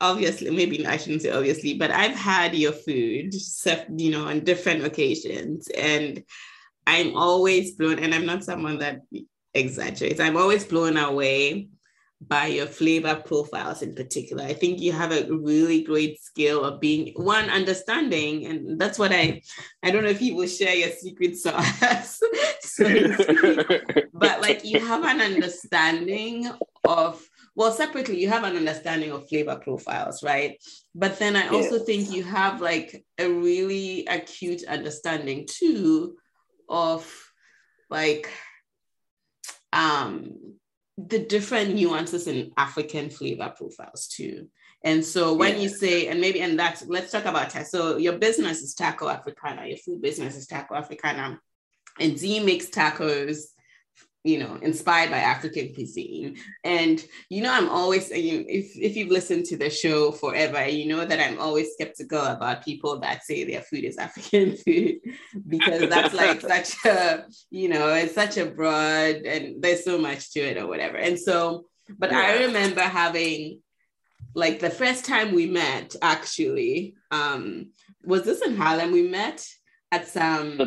obviously, 0.00 0.50
maybe 0.50 0.86
I 0.86 0.96
shouldn't 0.96 1.22
say 1.22 1.30
obviously, 1.30 1.74
but 1.74 1.90
I've 1.90 2.16
had 2.16 2.54
your 2.54 2.72
food, 2.72 3.34
you 3.96 4.10
know, 4.10 4.26
on 4.26 4.40
different 4.40 4.84
occasions. 4.84 5.68
And 5.68 6.24
I'm 6.88 7.14
always 7.16 7.72
blown, 7.72 7.98
and 7.98 8.14
I'm 8.14 8.24
not 8.24 8.44
someone 8.44 8.78
that 8.78 9.02
exaggerates, 9.52 10.20
I'm 10.20 10.38
always 10.38 10.64
blown 10.64 10.96
away 10.96 11.68
by 12.20 12.46
your 12.46 12.66
flavor 12.66 13.14
profiles 13.14 13.82
in 13.82 13.94
particular. 13.94 14.42
I 14.42 14.54
think 14.54 14.80
you 14.80 14.92
have 14.92 15.12
a 15.12 15.28
really 15.30 15.82
great 15.82 16.20
skill 16.20 16.64
of 16.64 16.80
being 16.80 17.12
one 17.14 17.50
understanding, 17.50 18.46
and 18.46 18.80
that's 18.80 18.98
what 18.98 19.12
I 19.12 19.42
I 19.82 19.90
don't 19.90 20.02
know 20.02 20.08
if 20.08 20.22
you 20.22 20.34
will 20.34 20.48
share 20.48 20.74
your 20.74 20.88
secret 20.90 21.36
sauce, 21.36 22.20
so 22.62 22.84
but 24.14 24.40
like 24.40 24.64
you 24.64 24.80
have 24.80 25.04
an 25.04 25.20
understanding 25.20 26.50
of 26.86 27.22
well 27.54 27.72
separately 27.72 28.18
you 28.18 28.30
have 28.30 28.44
an 28.44 28.56
understanding 28.56 29.12
of 29.12 29.28
flavor 29.28 29.56
profiles 29.56 30.22
right? 30.22 30.56
But 30.94 31.18
then 31.18 31.36
i 31.36 31.48
also 31.48 31.78
think 31.80 32.10
you 32.10 32.24
have 32.24 32.60
like 32.60 33.04
a 33.18 33.28
really 33.28 34.06
acute 34.06 34.64
understanding 34.64 35.46
too 35.46 36.16
of 36.68 37.10
like 37.90 38.30
um 39.72 40.34
the 40.96 41.18
different 41.18 41.74
nuances 41.74 42.26
in 42.26 42.50
African 42.56 43.08
flavor 43.10 43.52
profiles 43.56 44.08
too. 44.08 44.48
And 44.84 45.04
so 45.04 45.34
when 45.34 45.54
yeah. 45.54 45.62
you 45.62 45.68
say, 45.68 46.06
and 46.08 46.20
maybe, 46.20 46.40
and 46.40 46.58
that's, 46.58 46.86
let's 46.86 47.10
talk 47.10 47.24
about 47.24 47.50
that. 47.50 47.66
So 47.66 47.96
your 47.96 48.18
business 48.18 48.62
is 48.62 48.74
Taco 48.74 49.08
Africana, 49.08 49.66
your 49.66 49.76
food 49.76 50.02
business 50.02 50.36
is 50.36 50.46
Taco 50.46 50.74
Africana, 50.74 51.40
and 51.98 52.18
Z 52.18 52.44
makes 52.44 52.66
tacos 52.66 53.44
you 54.28 54.38
know, 54.38 54.58
inspired 54.60 55.10
by 55.10 55.18
African 55.18 55.72
cuisine. 55.72 56.36
And 56.62 57.02
you 57.30 57.42
know, 57.42 57.52
I'm 57.52 57.68
always 57.70 58.10
if 58.10 58.76
if 58.76 58.94
you've 58.94 59.10
listened 59.10 59.46
to 59.46 59.56
the 59.56 59.70
show 59.70 60.12
forever, 60.12 60.68
you 60.68 60.86
know 60.86 61.04
that 61.04 61.18
I'm 61.18 61.38
always 61.38 61.72
skeptical 61.72 62.22
about 62.22 62.64
people 62.64 63.00
that 63.00 63.24
say 63.24 63.44
their 63.44 63.62
food 63.62 63.84
is 63.84 63.96
African 64.06 64.56
food 64.56 64.96
because 65.46 65.88
that's 65.88 66.12
like 66.12 66.40
such 66.54 66.74
a 66.84 67.24
you 67.50 67.70
know, 67.70 67.94
it's 67.94 68.14
such 68.14 68.36
a 68.36 68.46
broad 68.46 69.16
and 69.32 69.62
there's 69.62 69.84
so 69.84 69.96
much 69.96 70.30
to 70.32 70.40
it 70.40 70.58
or 70.58 70.66
whatever. 70.66 70.98
And 70.98 71.18
so, 71.18 71.64
but 71.98 72.10
yeah. 72.10 72.20
I 72.20 72.44
remember 72.44 72.82
having 72.82 73.60
like 74.34 74.60
the 74.60 74.70
first 74.70 75.06
time 75.06 75.34
we 75.34 75.46
met 75.46 75.96
actually 76.02 76.94
um 77.10 77.70
was 78.04 78.24
this 78.24 78.42
in 78.42 78.56
Harlem 78.56 78.92
we 78.92 79.08
met 79.08 79.46
at 79.90 80.06
some 80.06 80.58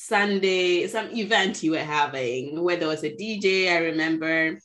Sunday, 0.00 0.86
some 0.86 1.10
event 1.10 1.60
you 1.64 1.72
were 1.72 1.78
having 1.78 2.62
where 2.62 2.76
there 2.76 2.86
was 2.86 3.02
a 3.02 3.10
DJ, 3.10 3.68
I 3.72 3.78
remember. 3.78 4.60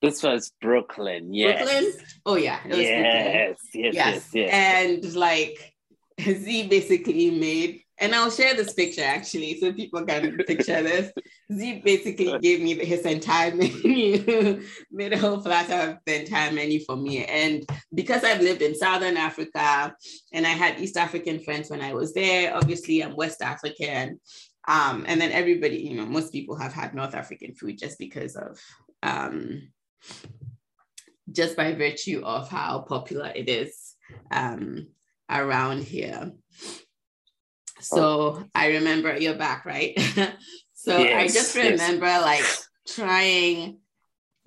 This 0.00 0.22
was 0.22 0.52
Brooklyn, 0.60 1.34
yes. 1.34 1.68
Brooklyn? 1.68 1.92
Oh 2.24 2.36
yeah, 2.36 2.60
it 2.64 2.68
was 2.68 2.78
yes, 2.78 3.58
yes, 3.74 3.94
yes, 3.94 3.94
yes, 3.94 4.28
yes. 4.32 4.50
And 4.52 5.14
like 5.16 5.74
Z 6.20 6.68
basically 6.68 7.32
made, 7.32 7.80
and 7.98 8.14
I'll 8.14 8.30
share 8.30 8.54
this 8.54 8.72
picture 8.72 9.02
actually 9.02 9.58
so 9.58 9.72
people 9.72 10.06
can 10.06 10.38
picture 10.38 10.80
this. 10.90 11.10
Z 11.52 11.82
basically 11.84 12.38
gave 12.38 12.62
me 12.62 12.76
his 12.84 13.00
entire 13.00 13.52
menu, 13.56 14.62
made 14.92 15.12
a 15.12 15.18
whole 15.18 15.42
platter 15.42 15.90
of 15.90 15.98
the 16.06 16.20
entire 16.20 16.52
menu 16.52 16.78
for 16.84 16.94
me. 16.94 17.24
And 17.24 17.68
because 17.92 18.22
I've 18.22 18.40
lived 18.40 18.62
in 18.62 18.76
Southern 18.76 19.16
Africa 19.16 19.92
and 20.32 20.46
I 20.46 20.50
had 20.50 20.78
East 20.78 20.96
African 20.96 21.40
friends 21.40 21.68
when 21.68 21.80
I 21.80 21.94
was 21.94 22.14
there, 22.14 22.54
obviously 22.56 23.02
I'm 23.02 23.16
West 23.16 23.42
African. 23.42 24.20
Um, 24.68 25.04
and 25.08 25.20
then 25.20 25.32
everybody, 25.32 25.78
you 25.78 25.96
know, 25.96 26.06
most 26.06 26.32
people 26.32 26.56
have 26.56 26.72
had 26.72 26.94
North 26.94 27.14
African 27.14 27.54
food 27.54 27.78
just 27.78 27.98
because 27.98 28.36
of, 28.36 28.60
um, 29.02 29.72
just 31.30 31.56
by 31.56 31.72
virtue 31.74 32.22
of 32.24 32.48
how 32.48 32.80
popular 32.80 33.32
it 33.34 33.48
is 33.48 33.94
um, 34.30 34.88
around 35.30 35.82
here. 35.82 36.32
So 37.80 38.44
I 38.54 38.68
remember 38.68 39.16
you're 39.16 39.34
back, 39.34 39.64
right? 39.64 39.98
so 40.74 40.98
yes, 40.98 41.20
I 41.20 41.34
just 41.34 41.56
remember 41.56 42.06
yes. 42.06 42.22
like 42.22 42.44
trying 42.86 43.78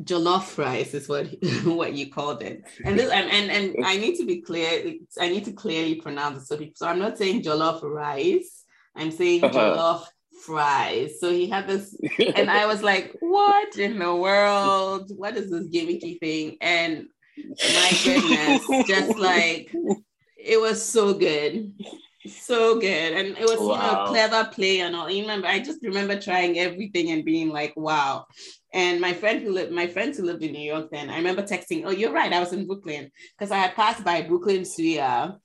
jollof 0.03 0.57
rice 0.57 0.93
is 0.93 1.07
what 1.07 1.27
what 1.63 1.93
you 1.93 2.11
called 2.11 2.41
it 2.41 2.63
and 2.83 2.99
this 2.99 3.09
and, 3.09 3.31
and 3.31 3.49
and 3.49 3.85
i 3.85 3.95
need 3.95 4.17
to 4.17 4.25
be 4.25 4.41
clear 4.41 4.93
i 5.21 5.29
need 5.29 5.45
to 5.45 5.53
clearly 5.53 5.95
pronounce 5.95 6.43
it 6.43 6.47
so 6.47 6.57
people 6.57 6.73
so 6.75 6.85
i'm 6.85 6.99
not 6.99 7.17
saying 7.17 7.41
jollof 7.41 7.81
rice 7.81 8.54
I'm 8.95 9.11
saying 9.11 9.43
uh-huh. 9.43 9.57
jollof 9.57 10.05
fries. 10.45 11.19
So 11.19 11.31
he 11.31 11.49
had 11.49 11.67
this, 11.67 11.95
and 12.35 12.49
I 12.49 12.65
was 12.65 12.83
like, 12.83 13.15
what 13.19 13.77
in 13.77 13.99
the 13.99 14.15
world? 14.15 15.11
What 15.15 15.35
is 15.35 15.49
this 15.49 15.67
gimmicky 15.67 16.19
thing? 16.19 16.57
And 16.61 17.07
my 17.37 17.91
goodness, 18.03 18.87
just 18.87 19.17
like 19.17 19.73
it 20.37 20.61
was 20.61 20.81
so 20.81 21.13
good. 21.13 21.73
So 22.27 22.79
good. 22.79 23.13
And 23.13 23.37
it 23.37 23.41
was 23.41 23.59
wow. 23.59 23.75
you 23.75 23.77
know 23.81 24.05
clever 24.07 24.49
play 24.51 24.79
and 24.79 24.95
all. 24.95 25.09
You 25.09 25.21
remember, 25.21 25.47
I 25.47 25.59
just 25.59 25.79
remember 25.83 26.19
trying 26.19 26.57
everything 26.57 27.11
and 27.11 27.23
being 27.23 27.49
like, 27.49 27.73
wow. 27.75 28.25
And 28.73 28.99
my 28.99 29.13
friend 29.13 29.41
who 29.41 29.51
lived, 29.51 29.71
my 29.71 29.87
friends 29.87 30.17
who 30.17 30.25
lived 30.25 30.43
in 30.43 30.51
New 30.51 30.59
York 30.59 30.89
then, 30.91 31.09
I 31.09 31.17
remember 31.17 31.43
texting, 31.43 31.83
oh, 31.85 31.91
you're 31.91 32.11
right, 32.11 32.33
I 32.33 32.39
was 32.39 32.51
in 32.51 32.65
Brooklyn. 32.65 33.11
Because 33.37 33.51
I 33.51 33.57
had 33.57 33.75
passed 33.75 34.03
by 34.03 34.23
Brooklyn 34.23 34.63
Suya 34.63 35.37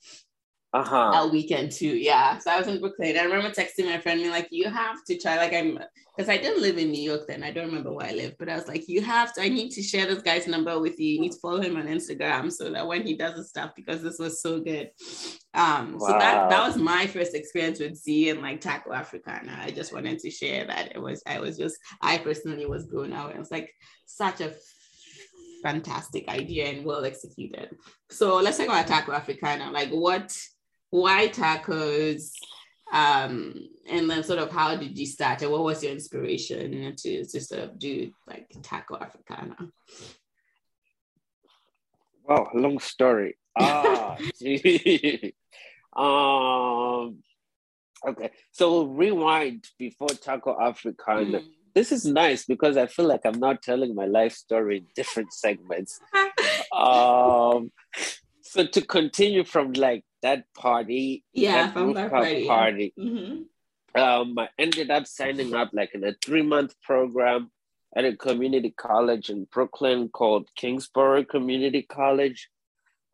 uh-huh. 0.73 1.11
that 1.11 1.31
weekend 1.31 1.71
too. 1.71 1.97
Yeah. 1.97 2.37
So 2.37 2.51
I 2.51 2.57
was 2.57 2.67
in 2.67 2.79
Brooklyn. 2.79 3.17
I 3.17 3.23
remember 3.23 3.49
texting 3.49 3.85
my 3.85 3.99
friend, 3.99 4.19
being 4.19 4.31
like, 4.31 4.47
you 4.51 4.69
have 4.69 5.03
to 5.07 5.17
try, 5.17 5.37
like 5.37 5.53
I'm 5.53 5.79
because 6.15 6.29
I 6.29 6.37
didn't 6.37 6.61
live 6.61 6.77
in 6.77 6.91
New 6.91 7.01
York 7.01 7.25
then. 7.27 7.41
I 7.41 7.51
don't 7.51 7.67
remember 7.67 7.93
where 7.93 8.07
I 8.07 8.11
lived, 8.11 8.35
but 8.37 8.49
I 8.49 8.55
was 8.55 8.67
like, 8.67 8.87
you 8.87 9.01
have 9.01 9.33
to, 9.33 9.41
I 9.41 9.47
need 9.47 9.71
to 9.71 9.81
share 9.81 10.05
this 10.05 10.21
guy's 10.21 10.45
number 10.45 10.79
with 10.79 10.99
you. 10.99 11.13
You 11.13 11.21
need 11.21 11.31
to 11.31 11.39
follow 11.39 11.61
him 11.61 11.77
on 11.77 11.87
Instagram 11.87 12.51
so 12.51 12.69
that 12.69 12.85
when 12.85 13.03
he 13.03 13.15
does 13.15 13.35
the 13.35 13.43
stuff, 13.43 13.71
because 13.75 14.01
this 14.01 14.19
was 14.19 14.41
so 14.41 14.59
good. 14.59 14.91
Um, 15.53 15.97
wow. 15.97 16.07
so 16.07 16.13
that 16.13 16.49
that 16.49 16.67
was 16.67 16.77
my 16.77 17.07
first 17.07 17.33
experience 17.33 17.79
with 17.79 17.95
Z 17.95 18.29
and 18.29 18.41
like 18.41 18.61
Taco 18.61 18.91
Africana. 18.93 19.57
I 19.61 19.71
just 19.71 19.93
wanted 19.93 20.19
to 20.19 20.29
share 20.29 20.67
that. 20.67 20.93
It 20.93 21.01
was, 21.01 21.23
I 21.25 21.39
was 21.39 21.57
just, 21.57 21.77
I 22.01 22.17
personally 22.17 22.65
was 22.65 22.87
blown 22.87 23.13
out. 23.13 23.31
It 23.31 23.39
was 23.39 23.51
like 23.51 23.73
such 24.05 24.41
a 24.41 24.53
fantastic 25.63 26.27
idea 26.27 26.65
and 26.67 26.85
well 26.85 27.05
executed. 27.05 27.75
So 28.09 28.35
let's 28.35 28.57
talk 28.57 28.67
about 28.67 28.87
Taco 28.87 29.13
Africana. 29.13 29.71
Like 29.71 29.89
what 29.89 30.37
why 30.91 31.29
tacos? 31.29 32.31
Um, 32.93 33.69
and 33.89 34.09
then 34.09 34.23
sort 34.23 34.39
of 34.39 34.51
how 34.51 34.75
did 34.75 34.97
you 34.97 35.05
start 35.05 35.41
and 35.41 35.51
what 35.51 35.63
was 35.63 35.81
your 35.81 35.93
inspiration 35.93 36.93
to, 36.95 37.25
to 37.25 37.41
sort 37.41 37.61
of 37.61 37.79
do 37.79 38.11
like 38.27 38.53
taco 38.61 38.97
africana? 38.97 39.55
Wow, 42.23 42.49
long 42.53 42.79
story. 42.79 43.37
Ah, 43.57 44.17
um, 45.95 47.19
okay. 48.05 48.31
So 48.51 48.85
rewind 48.85 49.65
before 49.79 50.09
taco 50.09 50.57
africana. 50.61 51.39
Mm. 51.39 51.45
This 51.73 51.93
is 51.93 52.05
nice 52.05 52.43
because 52.45 52.75
I 52.75 52.87
feel 52.87 53.05
like 53.05 53.21
I'm 53.23 53.39
not 53.39 53.61
telling 53.61 53.95
my 53.95 54.05
life 54.05 54.33
story 54.33 54.77
in 54.79 54.87
different 54.95 55.31
segments. 55.31 56.01
um, 56.75 57.71
so 58.41 58.65
to 58.65 58.81
continue 58.81 59.45
from 59.45 59.71
like 59.73 60.03
that 60.21 60.45
party, 60.53 61.23
yeah, 61.33 61.67
that 61.67 61.73
from 61.73 61.93
that 61.93 62.11
party, 62.11 62.47
party 62.47 62.93
mm-hmm. 62.97 64.01
um, 64.01 64.37
I 64.37 64.49
ended 64.57 64.91
up 64.91 65.07
signing 65.07 65.53
up 65.53 65.71
like 65.73 65.93
in 65.93 66.03
a 66.03 66.13
three 66.23 66.43
month 66.43 66.75
program 66.81 67.51
at 67.95 68.05
a 68.05 68.15
community 68.15 68.73
college 68.77 69.29
in 69.29 69.45
Brooklyn 69.45 70.09
called 70.09 70.49
Kingsborough 70.55 71.25
Community 71.25 71.81
College. 71.81 72.49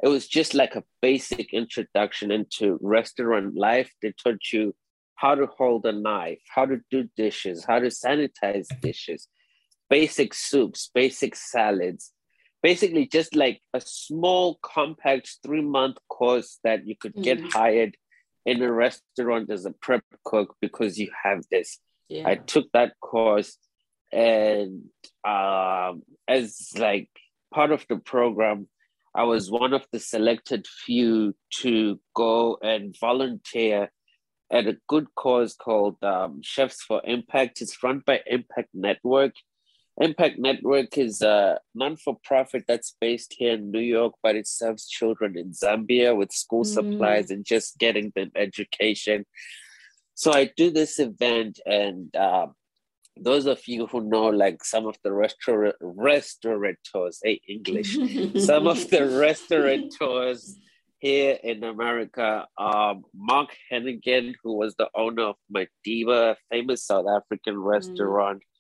It 0.04 0.08
was 0.08 0.28
just 0.28 0.54
like 0.54 0.76
a 0.76 0.84
basic 1.02 1.54
introduction 1.54 2.32
into 2.32 2.78
restaurant 2.82 3.56
life. 3.56 3.92
They 4.02 4.12
taught 4.12 4.54
you 4.54 4.76
how 5.16 5.34
to 5.34 5.48
hold 5.48 5.86
a 5.86 5.92
knife, 5.92 6.40
how 6.54 6.66
to 6.66 6.80
do 6.92 7.10
dishes, 7.18 7.66
how 7.66 7.80
to 7.80 7.88
sanitize 7.88 8.68
dishes, 8.82 9.28
basic 9.90 10.36
soups, 10.36 10.92
basic 10.94 11.36
salads, 11.36 12.12
basically 12.68 13.08
just 13.08 13.34
like 13.34 13.62
a 13.74 13.80
small, 13.80 14.60
compact 14.62 15.38
three 15.42 15.62
month 15.62 15.96
course 16.10 16.60
that 16.66 16.86
you 16.86 16.98
could 17.00 17.16
get 17.28 17.40
mm. 17.40 17.54
hired 17.54 17.96
in 18.46 18.62
a 18.62 18.70
restaurant 18.70 19.50
as 19.50 19.66
a 19.66 19.72
prep 19.72 20.04
cook 20.26 20.54
because 20.60 21.00
you 21.00 21.10
have 21.24 21.46
this. 21.50 21.80
Yeah. 22.10 22.28
I 22.28 22.36
took 22.36 22.66
that 22.74 22.92
course 23.00 23.58
and 24.12 24.84
um, 25.24 26.04
as 26.28 26.74
like 26.78 27.10
part 27.54 27.72
of 27.72 27.86
the 27.88 28.00
program, 28.00 28.68
I 29.16 29.24
was 29.24 29.50
one 29.50 29.72
of 29.72 29.86
the 29.94 30.00
selected 30.00 30.68
few 30.68 31.36
to 31.62 32.02
go 32.14 32.58
and 32.62 32.94
volunteer 33.00 33.90
at 34.52 34.68
a 34.68 34.78
good 34.90 35.08
cause 35.16 35.56
called 35.56 36.04
um, 36.04 36.42
Chefs 36.44 36.84
for 36.84 37.02
Impact. 37.06 37.62
It's 37.62 37.82
run 37.82 38.04
by 38.06 38.20
Impact 38.28 38.72
Network. 38.74 39.36
Impact 40.00 40.38
Network 40.38 40.98
is 40.98 41.22
a 41.22 41.60
non 41.74 41.98
for 41.98 42.18
profit 42.24 42.66
that's 42.68 42.96
based 43.02 43.34
here 43.38 43.54
in 43.54 43.72
New 43.72 43.80
York, 43.80 44.14
but 44.22 44.36
it 44.36 44.48
serves 44.48 44.88
children 44.88 45.38
in 45.38 45.52
Zambia 45.52 46.16
with 46.16 46.32
school 46.32 46.64
mm. 46.64 46.68
supplies 46.68 47.32
and 47.32 47.44
just 47.44 47.80
getting 47.80 48.12
them 48.16 48.32
education. 48.36 49.26
So 50.14 50.32
I 50.34 50.52
do 50.56 50.72
this 50.72 51.00
event, 51.00 51.60
and 51.66 52.16
uh, 52.16 52.48
those 53.20 53.48
of 53.48 53.68
you 53.68 53.88
who 53.88 54.02
know 54.02 54.28
like 54.28 54.64
some 54.64 54.86
of 54.86 54.98
the 55.04 55.12
restaurant 55.12 55.76
restaurateurs, 55.82 57.20
hey 57.24 57.42
English, 57.48 57.94
some 58.46 58.68
of 58.68 58.90
the 58.92 59.08
restaurateurs 59.20 60.58
here 61.00 61.38
in 61.44 61.64
America, 61.64 62.48
um, 62.58 63.04
Mark 63.16 63.50
Henegan, 63.72 64.36
who 64.44 64.58
was 64.58 64.76
the 64.76 64.90
owner 64.96 65.24
of 65.24 65.36
Madiba, 65.52 66.32
a 66.32 66.38
famous 66.52 66.86
South 66.86 67.06
African 67.08 67.56
mm. 67.56 67.64
restaurant 67.64 68.40
mm. 68.40 68.57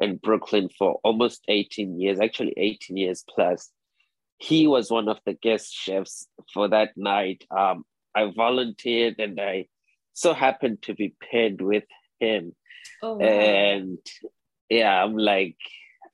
In 0.00 0.16
Brooklyn 0.16 0.68
for 0.78 0.98
almost 1.04 1.44
18 1.48 2.00
years, 2.00 2.20
actually 2.20 2.54
18 2.56 2.96
years 2.96 3.24
plus. 3.28 3.70
He 4.38 4.66
was 4.66 4.90
one 4.90 5.08
of 5.08 5.18
the 5.26 5.34
guest 5.34 5.74
chefs 5.74 6.26
for 6.52 6.68
that 6.68 6.96
night. 6.96 7.44
Um, 7.56 7.84
I 8.14 8.32
volunteered 8.34 9.18
and 9.18 9.38
I 9.40 9.66
so 10.14 10.32
happened 10.32 10.82
to 10.82 10.94
be 10.94 11.14
paired 11.30 11.60
with 11.60 11.84
him 12.18 12.54
Oh, 13.02 13.14
wow. 13.14 13.26
And 13.26 13.98
yeah, 14.68 15.02
I'm 15.02 15.16
like, 15.16 15.56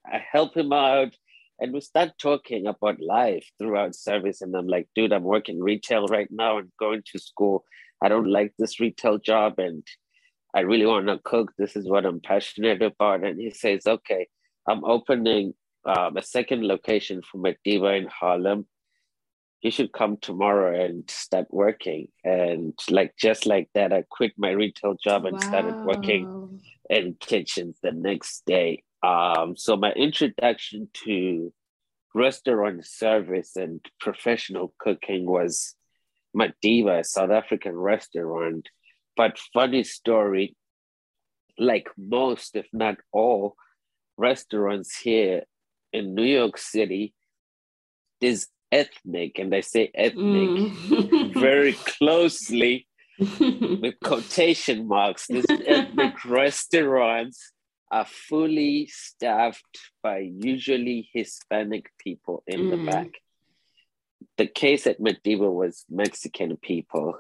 I 0.07 0.23
help 0.31 0.57
him 0.57 0.73
out. 0.73 1.15
And 1.59 1.73
we 1.73 1.81
start 1.81 2.13
talking 2.21 2.67
about 2.67 3.01
life 3.01 3.49
throughout 3.59 3.95
service. 3.95 4.43
And 4.43 4.55
I'm 4.55 4.67
like, 4.67 4.89
dude, 4.95 5.13
I'm 5.13 5.23
working 5.23 5.61
retail 5.61 6.07
right 6.07 6.29
now 6.31 6.59
and 6.59 6.71
going 6.79 7.03
to 7.13 7.19
school. 7.19 7.65
I 8.03 8.09
don't 8.09 8.29
like 8.29 8.53
this 8.59 8.79
retail 8.79 9.19
job 9.19 9.59
and 9.59 9.83
I 10.57 10.61
really 10.61 10.87
want 10.87 11.07
to 11.09 11.19
cook. 11.23 11.53
This 11.59 11.77
is 11.77 11.87
what 11.87 12.07
I'm 12.07 12.19
passionate 12.19 12.81
about. 12.81 13.23
And 13.23 13.39
he 13.39 13.51
says, 13.51 13.83
okay, 13.87 14.27
I'm 14.67 14.87
opening 14.87 15.53
um, 15.85 16.17
a 16.17 16.23
second 16.23 16.67
location 16.67 17.21
for 17.21 17.37
Madiba 17.39 17.99
in 17.99 18.07
Harlem. 18.07 18.67
You 19.61 19.71
should 19.71 19.93
come 19.93 20.17
tomorrow 20.17 20.83
and 20.83 21.11
start 21.11 21.49
working. 21.51 22.09
And 22.25 22.73
like 22.89 23.15
just 23.19 23.45
like 23.45 23.69
that, 23.75 23.93
I 23.93 24.05
quit 24.09 24.33
my 24.39 24.53
retail 24.53 24.97
job 25.03 25.27
and 25.27 25.35
wow. 25.35 25.47
started 25.47 25.75
working 25.85 26.61
in 26.89 27.17
kitchens 27.21 27.77
the 27.83 27.93
next 27.93 28.47
day. 28.47 28.83
Um, 29.03 29.59
so 29.59 29.77
my 29.77 29.93
introduction 29.93 30.89
to 31.05 31.53
restaurant 32.15 32.87
service 32.87 33.57
and 33.57 33.85
professional 34.01 34.73
cooking 34.79 35.27
was 35.27 35.75
Madiba, 36.35 37.01
a 37.01 37.05
South 37.05 37.31
African 37.31 37.77
restaurant. 37.77 38.71
But 39.17 39.39
funny 39.53 39.85
story, 39.85 40.55
like 41.59 41.89
most, 41.97 42.57
if 42.57 42.67
not 42.73 42.97
all, 43.13 43.57
restaurants 44.17 44.97
here 44.97 45.43
in 45.93 46.15
New 46.15 46.25
York 46.25 46.59
City, 46.59 47.15
is 48.21 48.49
ethnic, 48.73 49.39
and 49.39 49.55
I 49.55 49.61
say 49.61 49.91
ethnic 49.95 50.51
mm. 50.51 51.35
very 51.35 51.73
closely 51.73 52.87
with 53.19 53.95
quotation 54.03 54.87
marks. 54.87 55.27
These 55.27 55.47
ethnic 55.67 56.25
restaurants 56.25 57.53
are 57.91 58.07
fully 58.07 58.89
staffed 58.89 59.79
by 60.03 60.19
usually 60.19 61.09
Hispanic 61.13 61.87
people 61.99 62.43
in 62.47 62.63
mm. 62.63 62.71
the 62.71 62.91
back. 62.91 63.11
The 64.37 64.47
case 64.47 64.87
at 64.87 65.01
Madiba 65.01 65.53
was 65.53 65.85
Mexican 65.89 66.57
people. 66.57 67.19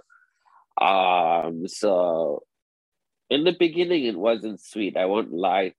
Um, 0.80 1.66
so 1.68 2.42
in 3.30 3.44
the 3.44 3.56
beginning, 3.58 4.04
it 4.04 4.16
wasn't 4.16 4.60
sweet. 4.60 4.96
I 4.96 5.06
won't 5.06 5.32
lie. 5.32 5.74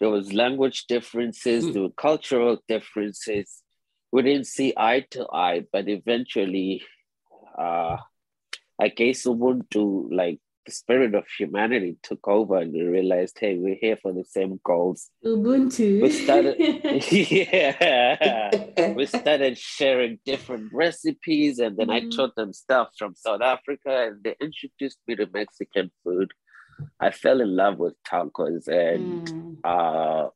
There 0.00 0.10
was 0.10 0.32
language 0.32 0.86
differences, 0.86 1.64
mm. 1.64 1.72
there 1.72 1.82
were 1.82 1.90
cultural 1.90 2.58
differences. 2.68 3.62
We 4.12 4.22
didn't 4.22 4.46
see 4.46 4.72
eye 4.76 5.06
to 5.10 5.26
eye, 5.32 5.64
but 5.72 5.88
eventually, 5.88 6.82
uh, 7.58 7.96
I 8.80 8.88
guess 8.88 9.24
Ubuntu, 9.24 10.08
like 10.12 10.40
the 10.68 10.74
spirit 10.74 11.14
of 11.14 11.24
humanity 11.26 11.96
took 12.02 12.28
over 12.28 12.58
and 12.58 12.72
we 12.74 12.82
realized, 12.82 13.38
hey, 13.40 13.56
we're 13.56 13.78
here 13.80 13.96
for 13.96 14.12
the 14.12 14.24
same 14.24 14.60
goals. 14.62 15.08
Ubuntu. 15.24 16.02
We 16.02 16.10
started, 16.10 16.56
yeah, 17.10 18.92
we 18.92 19.06
started 19.06 19.56
sharing 19.56 20.18
different 20.26 20.70
recipes, 20.74 21.58
and 21.58 21.78
then 21.78 21.86
mm. 21.86 21.94
I 21.94 22.00
mm-hmm. 22.00 22.10
taught 22.10 22.34
them 22.34 22.52
stuff 22.52 22.88
from 22.98 23.14
South 23.14 23.40
Africa, 23.40 24.08
and 24.08 24.22
they 24.22 24.36
introduced 24.42 24.98
me 25.06 25.16
to 25.16 25.26
Mexican 25.32 25.90
food. 26.04 26.32
I 27.00 27.12
fell 27.12 27.40
in 27.40 27.56
love 27.56 27.78
with 27.78 27.94
tacos, 28.06 28.68
and 28.68 29.26
mm. 29.26 29.56
uh, 29.64 30.28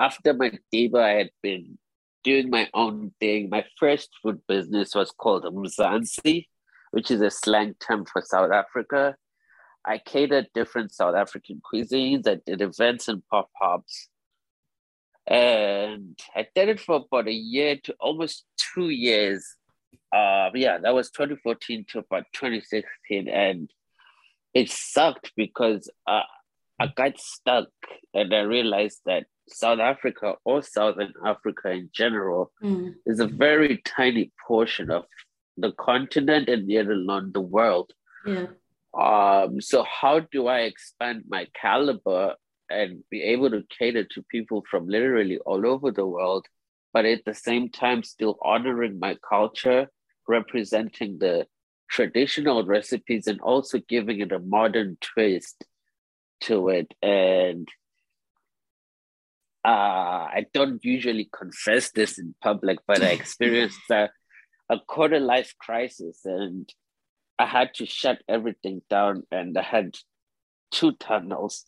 after 0.00 0.32
Madiba, 0.32 1.02
I 1.02 1.12
had 1.18 1.30
been 1.42 1.76
doing 2.24 2.48
my 2.48 2.70
own 2.72 3.12
thing. 3.20 3.50
My 3.50 3.66
first 3.78 4.08
food 4.22 4.40
business 4.48 4.94
was 4.94 5.10
called 5.10 5.44
Mzansi 5.44 6.46
which 6.90 7.10
is 7.10 7.20
a 7.20 7.30
slang 7.30 7.74
term 7.80 8.04
for 8.04 8.22
South 8.22 8.52
Africa. 8.52 9.16
I 9.84 9.98
catered 9.98 10.48
different 10.54 10.92
South 10.92 11.14
African 11.14 11.60
cuisines. 11.62 12.26
I 12.26 12.38
did 12.44 12.60
events 12.60 13.08
and 13.08 13.22
pop 13.30 13.50
ups. 13.62 14.08
And 15.26 16.18
I 16.34 16.46
did 16.54 16.68
it 16.68 16.80
for 16.80 16.96
about 16.96 17.28
a 17.28 17.32
year 17.32 17.76
to 17.84 17.94
almost 18.00 18.44
two 18.74 18.90
years. 18.90 19.44
Uh, 20.12 20.50
yeah, 20.54 20.78
that 20.78 20.94
was 20.94 21.10
2014 21.10 21.86
to 21.90 21.98
about 22.00 22.24
2016. 22.32 23.28
And 23.28 23.70
it 24.54 24.70
sucked 24.70 25.32
because 25.36 25.90
uh, 26.06 26.22
I 26.80 26.86
got 26.94 27.18
stuck 27.18 27.68
and 28.14 28.34
I 28.34 28.40
realized 28.40 29.00
that 29.06 29.26
South 29.48 29.78
Africa 29.78 30.34
or 30.44 30.62
Southern 30.62 31.12
Africa 31.24 31.70
in 31.70 31.90
general 31.92 32.52
mm. 32.62 32.94
is 33.04 33.20
a 33.20 33.26
very 33.26 33.82
tiny 33.84 34.32
portion 34.46 34.90
of 34.90 35.04
the 35.56 35.72
continent 35.72 36.48
and 36.48 36.68
yet 36.70 36.86
alone 36.86 37.32
the 37.32 37.40
world. 37.40 37.92
Yeah. 38.26 38.46
Um, 38.98 39.60
so 39.60 39.84
how 39.84 40.20
do 40.20 40.46
I 40.46 40.60
expand 40.60 41.24
my 41.28 41.46
caliber 41.60 42.34
and 42.70 43.02
be 43.10 43.22
able 43.22 43.50
to 43.50 43.64
cater 43.78 44.04
to 44.04 44.22
people 44.30 44.64
from 44.70 44.88
literally 44.88 45.38
all 45.38 45.66
over 45.66 45.90
the 45.90 46.06
world, 46.06 46.46
but 46.92 47.04
at 47.04 47.24
the 47.24 47.34
same 47.34 47.68
time 47.68 48.02
still 48.02 48.38
honoring 48.42 48.98
my 48.98 49.16
culture, 49.28 49.88
representing 50.26 51.18
the 51.18 51.46
traditional 51.90 52.64
recipes 52.64 53.26
and 53.26 53.40
also 53.40 53.78
giving 53.78 54.20
it 54.20 54.32
a 54.32 54.38
modern 54.38 54.96
twist 55.00 55.64
to 56.42 56.68
it. 56.68 56.92
And 57.02 57.68
uh, 59.64 59.68
I 59.68 60.46
don't 60.52 60.84
usually 60.84 61.28
confess 61.32 61.90
this 61.90 62.18
in 62.18 62.34
public, 62.42 62.78
but 62.86 63.02
I 63.02 63.08
experienced 63.20 63.80
that 63.88 64.10
a 64.68 64.78
quarter 64.78 65.20
life 65.20 65.54
crisis 65.58 66.20
and 66.24 66.72
I 67.38 67.46
had 67.46 67.74
to 67.74 67.86
shut 67.86 68.22
everything 68.28 68.82
down 68.88 69.24
and 69.30 69.56
I 69.56 69.62
had 69.62 69.96
two 70.70 70.92
tunnels. 70.92 71.64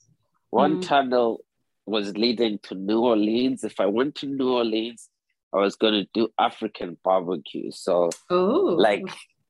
One 0.51 0.81
mm. 0.81 0.87
tunnel 0.87 1.41
was 1.87 2.17
leading 2.17 2.59
to 2.65 2.75
New 2.75 3.01
Orleans. 3.01 3.65
If 3.65 3.81
I 3.81 3.87
went 3.87 4.15
to 4.17 4.27
New 4.27 4.53
Orleans, 4.53 5.09
I 5.53 5.59
was 5.59 5.77
going 5.77 5.95
to 5.95 6.09
do 6.13 6.29
African 6.39 6.99
barbecue. 7.05 7.71
So, 7.71 8.11
oh. 8.31 8.77
like 8.79 9.05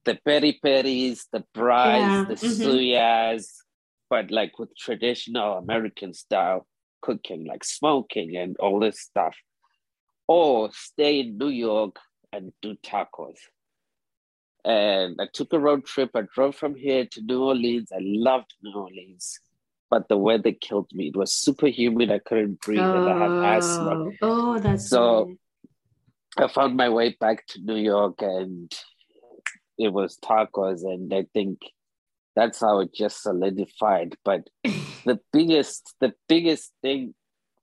the 0.04 0.18
peri 0.24 0.58
peris, 0.62 1.26
the 1.32 1.44
braais, 1.56 2.00
yeah. 2.00 2.24
the 2.28 2.34
mm-hmm. 2.34 2.62
suyas, 2.62 3.46
but 4.10 4.30
like 4.30 4.58
with 4.58 4.76
traditional 4.76 5.58
American 5.58 6.14
style 6.14 6.66
cooking, 7.02 7.44
like 7.44 7.64
smoking 7.64 8.36
and 8.36 8.56
all 8.58 8.80
this 8.80 9.00
stuff. 9.00 9.36
Or 10.26 10.70
stay 10.72 11.20
in 11.20 11.38
New 11.38 11.48
York 11.48 11.96
and 12.32 12.52
do 12.62 12.74
tacos. 12.76 13.38
And 14.64 15.16
I 15.20 15.26
took 15.32 15.52
a 15.52 15.58
road 15.58 15.86
trip. 15.86 16.10
I 16.14 16.22
drove 16.34 16.56
from 16.56 16.74
here 16.74 17.06
to 17.12 17.22
New 17.22 17.42
Orleans. 17.42 17.90
I 17.92 18.00
loved 18.00 18.54
New 18.62 18.74
Orleans, 18.74 19.38
but 19.90 20.08
the 20.08 20.16
weather 20.16 20.52
killed 20.52 20.90
me. 20.92 21.08
It 21.08 21.16
was 21.16 21.32
super 21.32 21.68
humid. 21.68 22.10
I 22.10 22.18
couldn't 22.18 22.60
breathe, 22.60 22.80
oh, 22.80 23.06
and 23.06 23.08
I 23.08 23.18
had 23.18 23.58
asthma. 23.58 24.10
Oh, 24.10 24.12
oh 24.22 24.58
that's 24.58 24.88
so. 24.88 25.34
I 26.36 26.48
found 26.48 26.76
my 26.76 26.88
way 26.88 27.16
back 27.18 27.46
to 27.48 27.60
New 27.60 27.76
York, 27.76 28.20
and 28.20 28.72
it 29.78 29.92
was 29.92 30.18
tacos, 30.18 30.82
and 30.82 31.12
I 31.14 31.26
think 31.32 31.60
that's 32.36 32.60
how 32.60 32.80
it 32.80 32.94
just 32.94 33.22
solidified. 33.22 34.16
But 34.24 34.48
the 34.64 35.18
biggest, 35.32 35.94
the 36.00 36.12
biggest 36.28 36.72
thing 36.82 37.14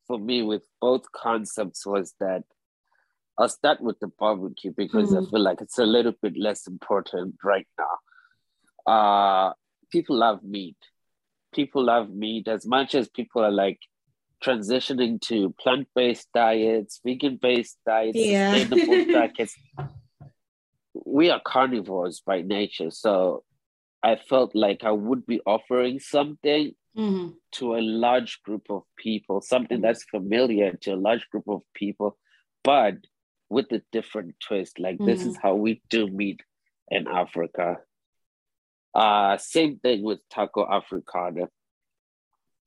for 0.07 0.17
me 0.17 0.41
with 0.41 0.63
both 0.81 1.11
concepts 1.11 1.85
was 1.85 2.13
that 2.19 2.43
I'll 3.37 3.49
start 3.49 3.81
with 3.81 3.99
the 3.99 4.07
barbecue 4.07 4.71
because 4.75 5.11
mm. 5.11 5.25
I 5.25 5.29
feel 5.29 5.41
like 5.41 5.61
it's 5.61 5.77
a 5.77 5.85
little 5.85 6.13
bit 6.21 6.37
less 6.37 6.67
important 6.67 7.35
right 7.43 7.67
now. 7.77 8.91
Uh, 8.91 9.53
people 9.91 10.17
love 10.17 10.43
meat. 10.43 10.77
People 11.53 11.85
love 11.85 12.09
meat 12.09 12.47
as 12.47 12.65
much 12.65 12.95
as 12.95 13.09
people 13.09 13.43
are 13.43 13.51
like 13.51 13.79
transitioning 14.43 15.19
to 15.21 15.53
plant-based 15.59 16.27
diets, 16.33 17.01
vegan-based 17.03 17.77
diets, 17.85 18.17
yeah. 18.17 18.57
sustainable 18.57 19.13
diets. 19.37 19.55
We 21.05 21.29
are 21.29 21.41
carnivores 21.43 22.21
by 22.25 22.41
nature, 22.41 22.91
so 22.91 23.43
I 24.03 24.15
felt 24.17 24.55
like 24.55 24.83
I 24.83 24.91
would 24.91 25.25
be 25.25 25.41
offering 25.45 25.99
something 25.99 26.73
mm-hmm. 26.97 27.29
to 27.53 27.75
a 27.75 27.81
large 27.81 28.41
group 28.43 28.67
of 28.69 28.83
people, 28.97 29.41
something 29.41 29.81
that's 29.81 30.03
familiar 30.03 30.73
to 30.81 30.93
a 30.93 30.95
large 30.95 31.27
group 31.29 31.45
of 31.47 31.61
people, 31.73 32.17
but 32.63 32.95
with 33.49 33.71
a 33.71 33.81
different 33.91 34.35
twist. 34.39 34.79
Like 34.79 34.95
mm-hmm. 34.95 35.05
this 35.05 35.21
is 35.21 35.33
mm-hmm. 35.33 35.47
how 35.47 35.55
we 35.55 35.81
do 35.89 36.07
meat 36.07 36.41
in 36.89 37.07
Africa. 37.07 37.77
Uh, 38.93 39.37
same 39.37 39.77
thing 39.79 40.03
with 40.03 40.19
taco 40.29 40.65
africana. 40.69 41.49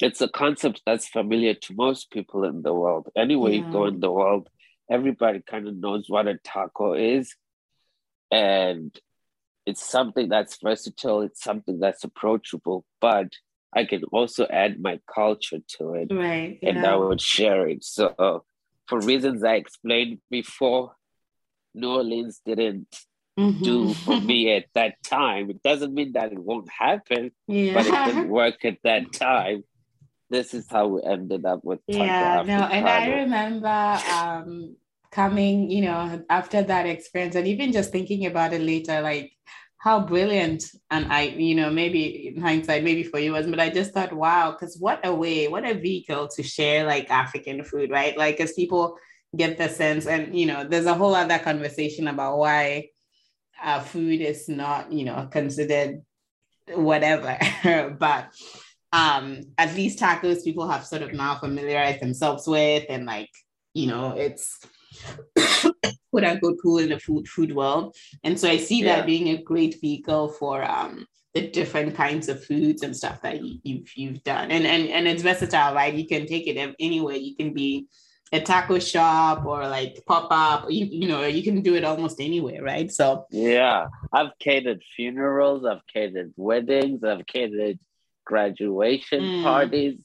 It's 0.01 0.21
a 0.21 0.29
concept 0.29 0.83
that's 0.87 1.09
familiar 1.09 1.55
to 1.55 1.75
most 1.75 2.11
people 2.11 2.45
in 2.45 2.63
the 2.63 2.75
world. 2.75 3.09
Anywhere 3.17 3.53
yeah. 3.53 3.67
you 3.67 3.73
go 3.73 3.87
in 3.87 4.01
the 4.01 4.13
world, 4.13 4.49
everybody 4.91 5.41
kind 5.41 5.67
of 5.67 5.77
knows 5.77 6.05
what 6.09 6.29
a 6.29 6.39
taco 6.39 6.93
is. 6.95 7.35
And 8.31 8.97
it's 9.67 9.85
something 9.85 10.29
that's 10.29 10.59
versatile, 10.63 11.23
it's 11.23 11.43
something 11.43 11.81
that's 11.81 12.05
approachable, 12.05 12.85
but 13.01 13.33
I 13.75 13.85
can 13.85 14.05
also 14.13 14.47
add 14.47 14.81
my 14.81 15.01
culture 15.13 15.59
to 15.79 15.95
it. 15.95 16.09
Right. 16.11 16.59
And 16.63 16.87
I 16.87 16.97
would 16.97 17.21
share 17.21 17.69
it. 17.69 17.85
So 17.85 18.45
for 18.89 19.01
reasons 19.01 19.45
I 19.45 19.55
explained 19.55 20.19
before, 20.31 20.95
New 21.75 21.91
Orleans 21.91 22.41
didn't 22.45 22.89
mm-hmm. 23.39 23.63
do 23.63 23.95
for 23.95 24.21
me 24.21 24.53
at 24.57 24.67
that 24.75 25.03
time. 25.05 25.51
It 25.51 25.63
doesn't 25.63 25.95
mean 25.95 26.13
that 26.13 26.33
it 26.33 26.39
won't 26.39 26.71
happen, 26.71 27.31
yeah. 27.47 27.75
but 27.75 27.87
it 27.87 27.93
didn't 27.93 28.29
work 28.41 28.65
at 28.65 28.79
that 28.85 29.13
time. 29.13 29.65
This 30.31 30.53
is 30.53 30.67
how 30.71 30.89
we 30.89 31.03
ended 31.03 31.47
up 31.47 31.65
with 31.65 31.81
yeah, 31.87 32.43
no, 32.45 32.65
and 32.65 32.87
I 32.87 33.09
remember 33.23 33.99
um, 34.13 34.77
coming, 35.11 35.71
you 35.71 35.83
know, 35.83 36.23
after 36.29 36.63
that 36.63 36.87
experience, 36.87 37.35
and 37.35 37.47
even 37.47 37.73
just 37.73 37.93
thinking 37.93 38.27
about 38.27 38.53
it 38.53 38.61
later, 38.61 39.01
like 39.01 39.33
how 39.89 39.99
brilliant 39.99 40.65
and 40.91 41.11
i 41.11 41.23
you 41.23 41.55
know 41.55 41.71
maybe 41.71 42.29
in 42.29 42.43
hindsight 42.43 42.85
maybe 42.85 43.03
for 43.03 43.19
you 43.19 43.33
was 43.33 43.47
but 43.47 43.59
i 43.59 43.71
just 43.71 43.95
thought 43.95 44.13
wow 44.13 44.51
because 44.51 44.77
what 44.79 45.01
a 45.11 45.15
way 45.15 45.49
what 45.49 45.65
a 45.65 45.73
vehicle 45.73 46.29
to 46.29 46.43
share 46.43 46.85
like 46.85 47.11
african 47.11 47.65
food 47.65 47.91
right? 47.91 48.19
Like 48.19 48.39
as 48.39 48.53
people 48.53 48.99
get 49.35 49.57
the 49.57 49.69
sense 49.69 50.07
and 50.07 50.39
you 50.39 50.45
know 50.45 50.61
there's 50.69 50.85
a 50.85 50.99
whole 51.01 51.15
other 51.15 51.39
conversation 51.39 52.07
about 52.09 52.37
why 52.37 52.89
uh, 53.63 53.81
food 53.81 54.21
is 54.21 54.47
not 54.47 54.93
you 54.93 55.05
know 55.07 55.29
considered 55.31 56.03
whatever. 56.75 57.39
But 57.99 58.23
um 58.93 59.41
at 59.57 59.75
least 59.75 59.99
tacos 59.99 60.45
people 60.45 60.69
have 60.69 60.85
sort 60.85 61.03
of 61.03 61.15
now 61.15 61.37
familiarized 61.37 62.01
themselves 62.01 62.47
with 62.47 62.85
and 62.91 63.07
like 63.07 63.31
you 63.73 63.87
know 63.87 64.13
it's 64.25 64.59
quote 66.11 66.25
unquote 66.25 66.59
cool 66.63 66.79
in 66.79 66.91
the 66.91 66.99
food 66.99 67.29
food 67.29 67.55
world. 67.55 67.95
And 68.25 68.39
so 68.39 68.49
I 68.49 68.57
see 68.57 68.83
yeah. 68.83 68.97
that 68.97 69.07
being 69.07 69.29
a 69.29 69.43
great 69.43 69.81
vehicle 69.81 70.29
for 70.31 70.65
um, 70.65 71.07
the 71.35 71.49
different 71.49 71.95
kinds 71.95 72.29
of 72.29 72.45
foods 72.45 72.83
and 72.83 72.97
stuff 72.97 73.23
that 73.23 73.43
you, 73.43 73.59
you've 73.63 73.91
you've 73.97 74.25
done. 74.25 74.51
And 74.51 74.67
and 74.67 74.89
and 74.89 75.07
it's 75.07 75.23
versatile, 75.23 75.75
right? 75.75 75.95
You 75.95 76.07
can 76.07 76.27
take 76.27 76.47
it 76.47 76.75
anywhere. 76.81 77.17
You 77.17 77.37
can 77.37 77.53
be 77.53 77.87
a 78.33 78.41
taco 78.41 78.79
shop 78.79 79.45
or 79.47 79.67
like 79.69 80.03
pop 80.07 80.29
up. 80.31 80.71
You, 80.71 80.87
you 80.87 81.09
know, 81.09 81.25
you 81.25 81.43
can 81.43 81.63
do 81.63 81.75
it 81.75 81.85
almost 81.85 82.21
anywhere, 82.21 82.63
right? 82.63 82.91
So 82.91 83.27
yeah, 83.31 83.87
I've 84.13 84.33
catered 84.39 84.83
funerals, 84.97 85.65
I've 85.65 85.87
catered 85.93 86.33
weddings, 86.37 87.05
I've 87.05 87.27
catered 87.27 87.79
graduation 88.25 89.21
mm. 89.21 89.43
parties. 89.43 89.99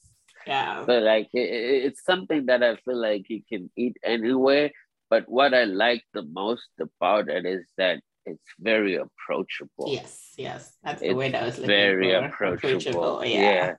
Yeah, 0.46 0.84
but 0.86 1.04
like 1.04 1.30
it, 1.34 1.50
it's 1.86 2.04
something 2.04 2.48
that 2.48 2.63
I 2.63 2.76
feel 2.78 2.98
like 2.98 3.30
you 3.30 3.42
can 3.48 3.70
eat 3.78 3.98
anywhere 4.04 4.72
but 5.13 5.30
what 5.30 5.54
I 5.54 5.65
like 5.65 6.04
the 6.15 6.23
most 6.23 6.71
about 6.80 7.30
it 7.30 7.45
is 7.45 7.63
that 7.78 7.99
it's 8.26 8.49
very 8.60 8.95
approachable. 8.95 9.86
Yes, 9.86 10.34
yes, 10.39 10.76
that's 10.84 11.02
the 11.02 11.10
it's 11.10 11.15
word 11.15 11.36
I 11.36 11.43
was 11.45 11.58
looking 11.60 11.67
very 11.67 12.10
for. 12.10 12.26
approachable. 12.26 12.69
approachable. 12.69 13.26
Yeah. 13.26 13.39
yeah. 13.39 13.73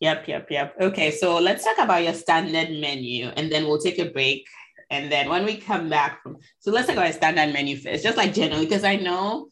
Yep, 0.00 0.26
yep, 0.26 0.46
yep. 0.50 0.74
Okay, 0.80 1.12
so 1.12 1.38
let's 1.38 1.62
talk 1.62 1.78
about 1.78 2.02
your 2.02 2.14
standard 2.14 2.70
menu, 2.80 3.26
and 3.36 3.52
then 3.52 3.66
we'll 3.66 3.78
take 3.78 4.00
a 4.00 4.10
break. 4.10 4.48
And 4.90 5.12
then 5.12 5.28
when 5.28 5.44
we 5.44 5.58
come 5.58 5.88
back 5.88 6.20
from, 6.24 6.38
so 6.58 6.72
let's 6.72 6.88
talk 6.88 6.96
about 6.96 7.14
standard 7.14 7.52
menu 7.52 7.76
first, 7.76 8.02
just 8.02 8.16
like 8.16 8.34
generally, 8.34 8.66
because 8.66 8.82
I 8.82 8.96
know 8.96 9.48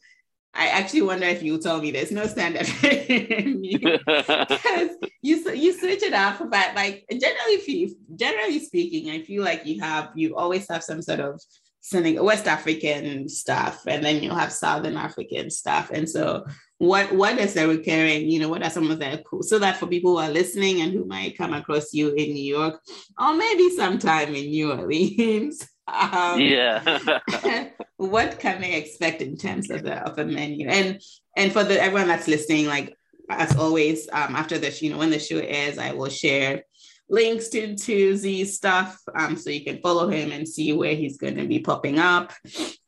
I 0.53 0.67
actually 0.67 1.03
wonder 1.03 1.25
if 1.25 1.43
you 1.43 1.57
tell 1.59 1.79
me 1.79 1.91
there's 1.91 2.11
no 2.11 2.25
standard 2.25 2.67
because 2.81 4.89
you 5.21 5.53
you 5.53 5.73
switch 5.73 6.03
it 6.03 6.13
up, 6.13 6.39
but 6.39 6.75
like 6.75 7.05
generally, 7.11 7.55
if 7.55 7.93
generally 8.15 8.59
speaking, 8.59 9.11
I 9.11 9.21
feel 9.21 9.43
like 9.43 9.65
you 9.65 9.79
have 9.81 10.09
you 10.15 10.35
always 10.35 10.67
have 10.69 10.83
some 10.83 11.01
sort 11.01 11.19
of 11.19 11.39
Senegal, 11.81 12.25
West 12.25 12.47
African 12.47 13.29
stuff, 13.29 13.83
and 13.87 14.03
then 14.03 14.21
you 14.21 14.31
have 14.31 14.51
Southern 14.51 14.97
African 14.97 15.49
stuff. 15.49 15.91
And 15.91 16.09
so, 16.09 16.45
what 16.77 17.13
what 17.13 17.37
is 17.37 17.53
the 17.53 17.67
recurring? 17.67 18.29
You 18.29 18.39
know, 18.39 18.49
what 18.49 18.63
are 18.63 18.69
some 18.69 18.91
of 18.91 18.99
the 18.99 19.23
cool? 19.25 19.43
So 19.43 19.59
that 19.59 19.77
for 19.77 19.87
people 19.87 20.11
who 20.11 20.17
are 20.17 20.29
listening 20.29 20.81
and 20.81 20.91
who 20.91 21.05
might 21.05 21.37
come 21.37 21.53
across 21.53 21.93
you 21.93 22.09
in 22.09 22.33
New 22.33 22.55
York, 22.55 22.81
or 23.19 23.35
maybe 23.35 23.69
sometime 23.69 24.35
in 24.35 24.49
New 24.49 24.71
Orleans. 24.71 25.67
Um, 25.89 26.39
yeah. 26.39 27.19
what 27.97 28.39
can 28.39 28.61
they 28.61 28.75
expect 28.75 29.21
in 29.21 29.37
terms 29.37 29.69
of 29.69 29.83
the 29.83 29.95
of 30.07 30.17
a 30.19 30.25
menu? 30.25 30.67
And 30.67 31.01
and 31.35 31.51
for 31.51 31.63
the 31.63 31.81
everyone 31.81 32.07
that's 32.07 32.27
listening, 32.27 32.67
like 32.67 32.95
as 33.29 33.55
always, 33.55 34.07
um, 34.11 34.35
after 34.35 34.57
this, 34.57 34.81
you 34.81 34.91
know, 34.91 34.97
when 34.97 35.11
the 35.11 35.19
show 35.19 35.37
airs, 35.37 35.77
I 35.77 35.93
will 35.93 36.09
share 36.09 36.63
links 37.09 37.49
to 37.49 37.75
to 37.75 38.15
Z's 38.15 38.55
stuff, 38.55 38.99
um, 39.15 39.35
so 39.35 39.49
you 39.49 39.63
can 39.63 39.81
follow 39.81 40.09
him 40.09 40.31
and 40.31 40.47
see 40.47 40.73
where 40.73 40.95
he's 40.95 41.17
going 41.17 41.35
to 41.37 41.47
be 41.47 41.59
popping 41.59 41.99
up. 41.99 42.33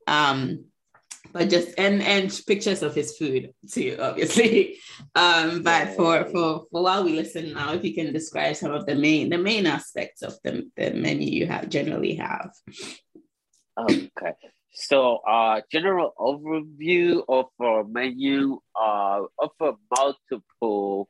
Um, 0.07 0.65
but 1.33 1.49
just 1.49 1.69
and 1.77 2.01
and 2.01 2.41
pictures 2.47 2.83
of 2.83 2.95
his 2.95 3.17
food 3.17 3.53
too, 3.69 3.97
obviously. 3.99 4.77
Um, 5.15 5.63
but 5.63 5.95
for 5.95 6.25
for 6.25 6.65
for 6.71 6.83
while 6.83 7.03
we 7.03 7.13
listen 7.13 7.53
now, 7.53 7.73
if 7.73 7.83
you 7.83 7.93
can 7.93 8.13
describe 8.13 8.55
some 8.55 8.71
of 8.71 8.85
the 8.85 8.95
main 8.95 9.29
the 9.29 9.37
main 9.37 9.65
aspects 9.65 10.21
of 10.21 10.35
the, 10.43 10.69
the 10.77 10.91
menu 10.91 11.27
you 11.27 11.47
have 11.47 11.69
generally 11.69 12.15
have. 12.15 12.51
Okay. 13.77 14.33
So 14.73 15.17
uh 15.27 15.61
general 15.71 16.13
overview 16.19 17.23
of 17.27 17.45
our 17.59 17.83
menu 17.83 18.59
uh 18.79 19.23
offer 19.39 19.73
multiple 19.97 21.09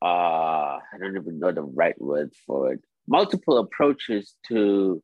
uh 0.00 0.78
I 0.78 0.98
don't 1.00 1.16
even 1.16 1.40
know 1.40 1.52
the 1.52 1.62
right 1.62 2.00
word 2.00 2.32
for 2.46 2.72
it. 2.72 2.80
Multiple 3.08 3.58
approaches 3.58 4.34
to 4.48 5.02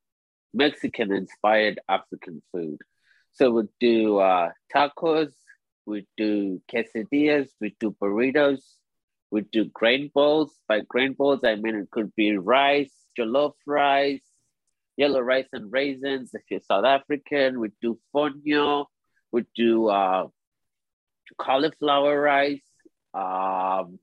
Mexican 0.54 1.12
inspired 1.12 1.80
African 1.88 2.42
food. 2.52 2.78
So 3.38 3.53
we 3.53 3.62
do 3.79 4.18
uh, 4.18 4.51
tacos, 4.74 5.33
we 5.87 6.09
do 6.16 6.61
quesadillas, 6.68 7.46
we 7.61 7.77
do 7.79 7.94
burritos, 8.03 8.62
we 9.31 9.42
do 9.42 9.66
grain 9.66 10.11
bowls. 10.12 10.51
By 10.66 10.81
grain 10.81 11.12
bowls, 11.12 11.44
I 11.44 11.55
mean 11.55 11.77
it 11.77 11.88
could 11.92 12.12
be 12.16 12.37
rice, 12.37 12.92
jollof 13.16 13.53
rice, 13.64 14.24
yellow 14.96 15.20
rice 15.20 15.46
and 15.53 15.70
raisins. 15.70 16.31
If 16.35 16.42
you're 16.51 16.59
South 16.66 16.85
African, 16.85 17.61
we 17.61 17.68
do 17.81 18.01
fonio, 18.12 18.87
we 19.31 19.44
do 19.55 19.87
uh, 19.88 20.27
cauliflower 21.40 22.20
rice. 22.20 22.66
Um, 23.14 24.01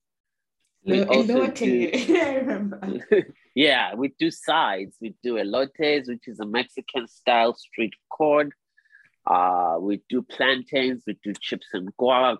we 0.85 1.03
also 1.03 1.47
do, 1.47 1.91
yeah, 3.53 3.95
we 3.95 4.13
do 4.17 4.31
sides. 4.31 4.95
We 5.01 5.13
do 5.21 5.33
elotes, 5.33 6.07
which 6.07 6.25
is 6.27 6.39
a 6.39 6.45
Mexican 6.45 7.09
style 7.09 7.53
street 7.53 7.95
corn. 8.09 8.53
Uh, 9.25 9.77
we 9.79 10.01
do 10.09 10.21
plantains, 10.21 11.03
we 11.07 11.17
do 11.23 11.33
chips 11.39 11.67
and 11.73 11.89
guac. 11.97 12.37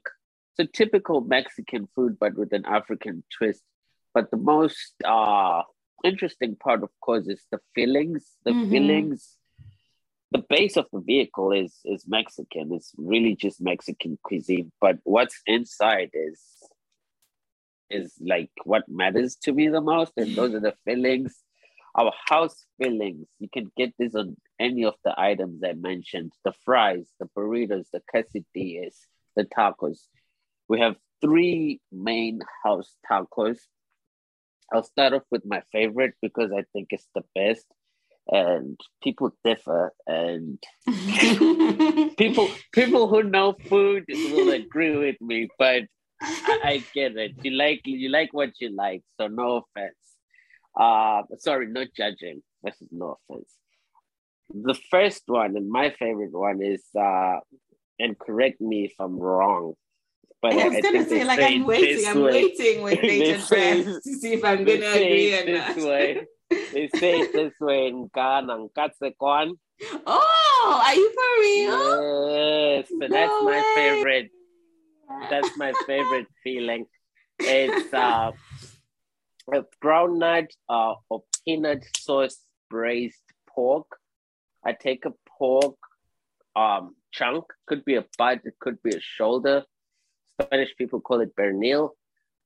So 0.56 0.66
typical 0.66 1.22
Mexican 1.22 1.88
food, 1.96 2.18
but 2.20 2.36
with 2.38 2.54
an 2.54 2.66
African 2.66 3.24
twist. 3.38 3.62
But 4.14 4.32
the 4.32 4.38
most 4.38 4.94
uh, 5.04 5.64
interesting 6.04 6.56
part, 6.56 6.84
of 6.84 6.90
course, 7.02 7.28
is 7.28 7.42
the 7.52 7.60
fillings. 7.74 8.26
The 8.46 8.52
mm-hmm. 8.52 8.72
fillings, 8.72 9.38
the 10.32 10.44
base 10.50 10.78
of 10.78 10.86
the 10.94 11.02
vehicle 11.02 11.52
is 11.52 11.80
is 11.84 12.06
Mexican. 12.08 12.74
It's 12.74 12.94
really 12.98 13.36
just 13.36 13.60
Mexican 13.60 14.18
cuisine. 14.24 14.72
But 14.80 15.00
what's 15.04 15.42
inside 15.46 16.12
is 16.14 16.42
is 17.90 18.14
like 18.20 18.52
what 18.64 18.88
matters 18.88 19.36
to 19.44 19.52
me 19.52 19.68
the 19.68 19.82
most, 19.82 20.14
and 20.16 20.36
those 20.36 20.54
are 20.54 20.62
the 20.62 20.76
fillings 20.86 21.36
our 21.98 22.12
house 22.28 22.66
fillings, 22.78 23.28
you 23.40 23.48
can 23.52 23.72
get 23.78 23.94
this 23.98 24.16
on 24.16 24.36
any 24.60 24.84
of 24.84 24.96
the 25.04 25.14
items 25.20 25.64
I 25.64 25.74
mentioned 25.74 26.34
the 26.44 26.54
fries, 26.66 27.08
the 27.20 27.28
burritos, 27.38 27.86
the 27.94 28.02
quesadillas, 28.14 28.96
the 29.36 29.46
tacos. 29.46 30.00
We 30.68 30.80
have 30.82 30.96
three 31.22 31.80
main 31.92 32.42
house 32.64 32.96
tacos. 33.10 33.60
I'll 34.74 34.84
start 34.84 35.14
off 35.14 35.24
with 35.32 35.46
my 35.46 35.62
favorite 35.72 36.16
because 36.22 36.52
I 36.52 36.66
think 36.74 36.90
it's 36.92 37.08
the 37.16 37.24
best. 37.34 37.66
and 38.28 38.80
people 39.04 39.32
differ 39.44 39.94
and 40.08 40.58
people 42.18 42.50
people 42.72 43.08
who 43.08 43.22
know 43.22 43.54
food 43.70 44.04
will 44.10 44.52
agree 44.52 44.98
with 44.98 45.20
me 45.22 45.48
but 45.60 45.84
I, 46.22 46.60
I, 46.64 46.84
get 46.94 47.16
it 47.18 47.34
you 47.44 47.52
like 47.52 47.82
you 47.86 48.10
like 48.10 48.34
what 48.34 48.60
you 48.60 48.76
like 48.76 49.04
so 49.20 49.28
no 49.28 49.48
offense 49.58 50.05
uh 50.80 51.22
sorry 51.38 51.68
not 51.68 51.88
judging 51.96 52.42
this 52.64 52.76
is 52.82 52.90
no 52.92 53.18
offense 53.30 53.52
the 54.54 54.78
first 54.92 55.24
one 55.28 55.56
and 55.56 55.70
my 55.70 55.90
favorite 55.98 56.32
one 56.32 56.62
is 56.62 56.84
uh 57.00 57.40
and 58.00 58.18
correct 58.20 58.60
me 58.62 58.86
if 58.86 58.94
i'm 59.00 59.18
wrong 59.18 59.74
but 60.42 60.54
I 60.54 60.68
was 60.68 60.76
I 60.76 60.82
gonna 60.82 61.10
say, 61.10 61.24
like, 61.24 61.40
I'm 61.40 61.66
waiting, 61.66 62.06
I'm 62.06 62.22
way. 62.22 62.32
waiting 62.44 62.84
with 62.84 63.02
data 63.02 63.40
to 63.40 64.00
see 64.02 64.34
if 64.34 64.44
I'm 64.46 64.64
gonna 64.64 64.86
agree 64.86 65.34
or 65.34 65.58
not. 65.58 65.78
Way. 65.78 66.26
they 66.50 66.88
say 67.00 67.22
it 67.22 67.34
this 67.34 67.54
way 67.60 67.88
in 67.88 68.12
Ghana, 68.14 68.68
Katsekwan. 68.78 69.54
Oh, 70.06 70.82
are 70.86 70.94
you 70.94 71.10
for 71.18 71.42
real? 71.42 72.78
Yes, 72.78 72.90
so 72.90 72.96
no 72.96 73.08
that's 73.08 73.44
my 73.44 73.58
way. 73.58 73.74
favorite. 73.76 74.32
That's 75.32 75.58
my 75.58 75.74
favorite 75.88 76.28
feeling. 76.44 76.86
It's 77.40 77.92
uh, 77.92 78.32
a 79.54 79.64
groundnut 79.84 80.48
uh, 80.70 80.96
or 81.10 81.24
peanut 81.46 81.84
sauce 81.98 82.40
braised 82.70 83.22
pork. 83.48 83.88
I 84.66 84.74
take 84.74 85.06
a 85.06 85.14
pork 85.38 85.76
um, 86.56 86.96
chunk, 87.12 87.46
could 87.68 87.86
be 87.86 87.96
a 87.96 88.06
butt, 88.18 88.42
it 88.46 88.56
could 88.60 88.82
be 88.82 88.96
a 88.96 89.00
shoulder. 89.00 89.64
Spanish 90.42 90.76
people 90.78 91.00
call 91.00 91.22
it 91.22 91.36
pernil. 91.36 91.92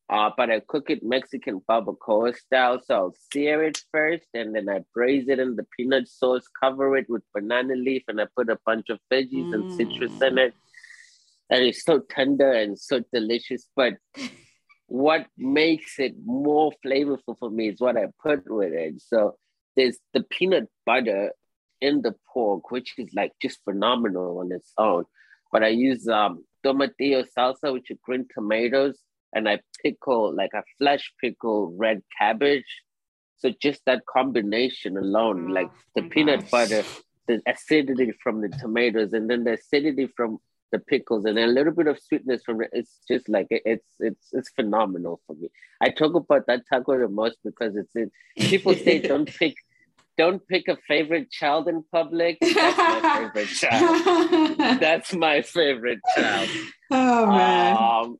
Uh, 0.09 0.31
but 0.35 0.49
I 0.49 0.59
cook 0.67 0.89
it 0.89 1.03
Mexican 1.03 1.61
barbacoa 1.69 2.35
style. 2.35 2.81
So 2.83 2.95
I'll 2.95 3.15
sear 3.31 3.63
it 3.63 3.83
first 3.91 4.25
and 4.33 4.55
then 4.55 4.67
I 4.67 4.79
braise 4.93 5.29
it 5.29 5.37
in 5.37 5.55
the 5.55 5.67
peanut 5.77 6.07
sauce, 6.07 6.47
cover 6.59 6.97
it 6.97 7.05
with 7.07 7.21
banana 7.33 7.75
leaf, 7.75 8.03
and 8.07 8.19
I 8.19 8.25
put 8.35 8.49
a 8.49 8.57
bunch 8.65 8.89
of 8.89 8.99
veggies 9.13 9.51
mm. 9.51 9.53
and 9.53 9.73
citrus 9.73 10.19
in 10.21 10.39
it. 10.39 10.55
And 11.51 11.63
it's 11.63 11.83
so 11.83 11.99
tender 11.99 12.51
and 12.51 12.77
so 12.77 13.03
delicious. 13.13 13.67
But 13.75 13.97
what 14.89 15.27
makes 15.37 15.99
it 15.99 16.15
more 16.25 16.71
flavorful 16.85 17.37
for 17.37 17.49
me 17.49 17.69
is 17.69 17.79
what 17.79 17.97
I 17.97 18.07
put 18.21 18.43
with 18.49 18.73
it. 18.73 19.01
So 19.01 19.35
there's 19.75 19.97
the 20.13 20.23
peanut 20.23 20.67
butter 20.85 21.31
in 21.79 22.01
the 22.01 22.15
pork, 22.33 22.71
which 22.71 22.93
is 22.97 23.09
like 23.13 23.31
just 23.41 23.59
phenomenal 23.63 24.39
on 24.39 24.51
its 24.51 24.73
own. 24.77 25.05
But 25.51 25.63
I 25.63 25.69
use 25.69 26.07
um, 26.07 26.43
tomatillo 26.65 27.25
salsa, 27.37 27.71
which 27.71 27.91
are 27.91 27.97
green 28.03 28.27
tomatoes 28.33 28.99
and 29.33 29.47
I 29.47 29.59
pickle 29.83 30.35
like 30.35 30.51
a 30.53 30.63
flash 30.77 31.11
pickle 31.21 31.73
red 31.77 32.01
cabbage. 32.17 32.65
So 33.37 33.51
just 33.61 33.81
that 33.85 34.05
combination 34.05 34.97
alone, 34.97 35.49
oh, 35.49 35.53
like 35.53 35.69
the 35.95 36.01
peanut 36.03 36.49
butter, 36.51 36.83
the 37.27 37.41
acidity 37.47 38.11
from 38.21 38.41
the 38.41 38.49
tomatoes, 38.49 39.13
and 39.13 39.29
then 39.29 39.43
the 39.43 39.53
acidity 39.53 40.07
from 40.17 40.39
the 40.71 40.79
pickles, 40.79 41.25
and 41.25 41.37
a 41.37 41.47
little 41.47 41.73
bit 41.73 41.87
of 41.87 41.99
sweetness 41.99 42.43
from 42.43 42.61
it. 42.61 42.69
It's 42.73 42.99
just 43.07 43.29
like 43.29 43.47
it's 43.49 43.85
it's 43.99 44.29
it's 44.33 44.49
phenomenal 44.49 45.21
for 45.25 45.35
me. 45.35 45.49
I 45.81 45.89
talk 45.89 46.15
about 46.15 46.47
that 46.47 46.63
taco 46.71 46.99
the 46.99 47.07
most 47.07 47.37
because 47.43 47.75
it's 47.75 47.95
it. 47.95 48.11
People 48.37 48.73
say 48.73 48.99
don't 49.11 49.27
pick 49.27 49.55
don't 50.17 50.45
pick 50.47 50.67
a 50.67 50.77
favorite 50.87 51.31
child 51.31 51.67
in 51.69 51.83
public. 51.91 52.37
That's 52.41 52.77
my 52.77 53.29
favorite 53.33 53.47
child. 53.47 54.57
That's 54.79 55.13
my 55.13 55.41
favorite 55.41 55.99
child. 56.15 56.49
Oh 56.91 57.25
man. 57.25 57.77
Um, 57.77 58.17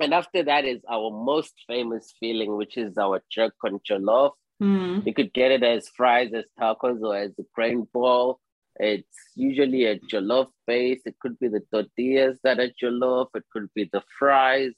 and 0.00 0.14
after 0.14 0.44
that 0.44 0.64
is 0.64 0.80
our 0.88 1.10
most 1.10 1.54
famous 1.66 2.14
feeling, 2.18 2.56
which 2.56 2.76
is 2.76 2.96
our 2.98 3.22
jerk 3.30 3.54
con 3.60 3.80
jollof. 3.88 4.32
Mm. 4.62 5.04
You 5.04 5.12
could 5.12 5.32
get 5.32 5.50
it 5.50 5.64
as 5.64 5.88
fries, 5.88 6.32
as 6.32 6.44
tacos, 6.58 7.02
or 7.02 7.16
as 7.16 7.32
a 7.38 7.42
grain 7.52 7.86
ball. 7.92 8.38
It's 8.82 9.16
usually 9.36 9.84
a 9.84 10.00
jollof 10.00 10.48
base. 10.66 11.02
It 11.06 11.14
could 11.20 11.38
be 11.38 11.46
the 11.46 11.62
tortillas 11.72 12.40
that 12.42 12.58
are 12.58 12.72
jollof. 12.82 13.28
It 13.36 13.44
could 13.52 13.68
be 13.74 13.88
the 13.92 14.02
fries 14.18 14.72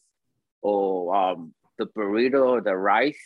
or 0.61 1.17
um, 1.17 1.55
the 1.79 1.87
burrito 1.87 2.47
or 2.47 2.61
the 2.61 2.77
rice. 2.77 3.25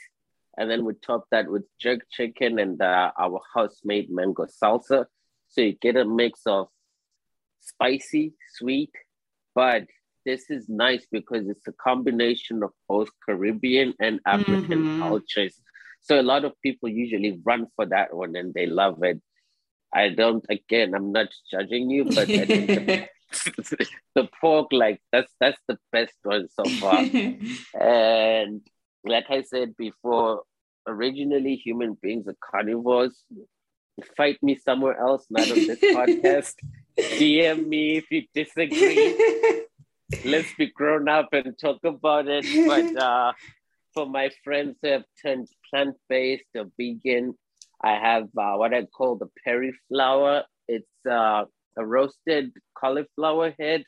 And 0.56 0.70
then 0.70 0.84
we 0.84 0.94
top 0.94 1.24
that 1.32 1.50
with 1.50 1.64
jerk 1.80 2.02
chicken 2.12 2.60
and 2.60 2.80
uh, 2.80 3.10
our 3.18 3.40
house-made 3.54 4.08
mango 4.08 4.46
salsa. 4.46 5.06
So 5.48 5.62
you 5.62 5.72
get 5.72 5.96
a 5.96 6.04
mix 6.04 6.42
of 6.46 6.68
spicy, 7.60 8.34
sweet, 8.54 8.92
but 9.56 9.84
this 10.24 10.48
is 10.48 10.68
nice 10.68 11.06
because 11.10 11.48
it's 11.48 11.66
a 11.66 11.72
combination 11.72 12.62
of 12.62 12.70
both 12.88 13.08
Caribbean 13.26 13.94
and 13.98 14.20
African 14.26 14.84
mm-hmm. 14.84 15.02
cultures. 15.02 15.60
So 16.02 16.20
a 16.20 16.22
lot 16.22 16.44
of 16.44 16.52
people 16.62 16.88
usually 16.88 17.40
run 17.44 17.66
for 17.74 17.86
that 17.86 18.14
one 18.14 18.36
and 18.36 18.54
they 18.54 18.66
love 18.66 19.02
it. 19.02 19.20
I 19.92 20.10
don't, 20.10 20.44
again, 20.48 20.94
I'm 20.94 21.12
not 21.12 21.28
judging 21.50 21.90
you, 21.90 22.04
but 22.04 22.28
the, 22.28 23.08
the 24.14 24.28
pork, 24.40 24.68
like 24.72 25.00
that's 25.12 25.32
that's 25.40 25.60
the 25.66 25.78
best 25.92 26.14
one 26.22 26.48
so 26.48 26.64
far. 26.80 26.98
and 27.80 28.60
like 29.04 29.26
I 29.30 29.42
said 29.42 29.76
before, 29.76 30.42
originally 30.86 31.56
human 31.56 31.96
beings 32.00 32.26
are 32.28 32.36
carnivores. 32.40 33.22
Fight 34.16 34.38
me 34.42 34.56
somewhere 34.56 34.98
else, 34.98 35.26
not 35.30 35.50
on 35.50 35.66
this 35.66 35.80
podcast. 35.80 36.54
DM 36.98 37.66
me 37.66 37.96
if 37.96 38.10
you 38.10 38.24
disagree 38.34 39.64
let's 40.24 40.52
be 40.54 40.66
grown 40.66 41.08
up 41.08 41.28
and 41.32 41.58
talk 41.58 41.84
about 41.84 42.26
it. 42.28 42.46
But 42.66 42.96
uh, 43.00 43.32
for 43.94 44.06
my 44.06 44.30
friends 44.44 44.76
who 44.82 44.88
have 44.88 45.04
turned 45.22 45.48
plant 45.68 45.96
based 46.08 46.44
or 46.54 46.66
vegan, 46.78 47.34
I 47.82 47.92
have 47.92 48.24
uh, 48.36 48.54
what 48.54 48.74
I 48.74 48.84
call 48.84 49.16
the 49.16 49.28
peri 49.44 49.72
flower. 49.88 50.44
It's 50.66 50.86
uh, 51.08 51.44
a 51.76 51.86
roasted 51.86 52.52
cauliflower 52.74 53.54
head 53.58 53.84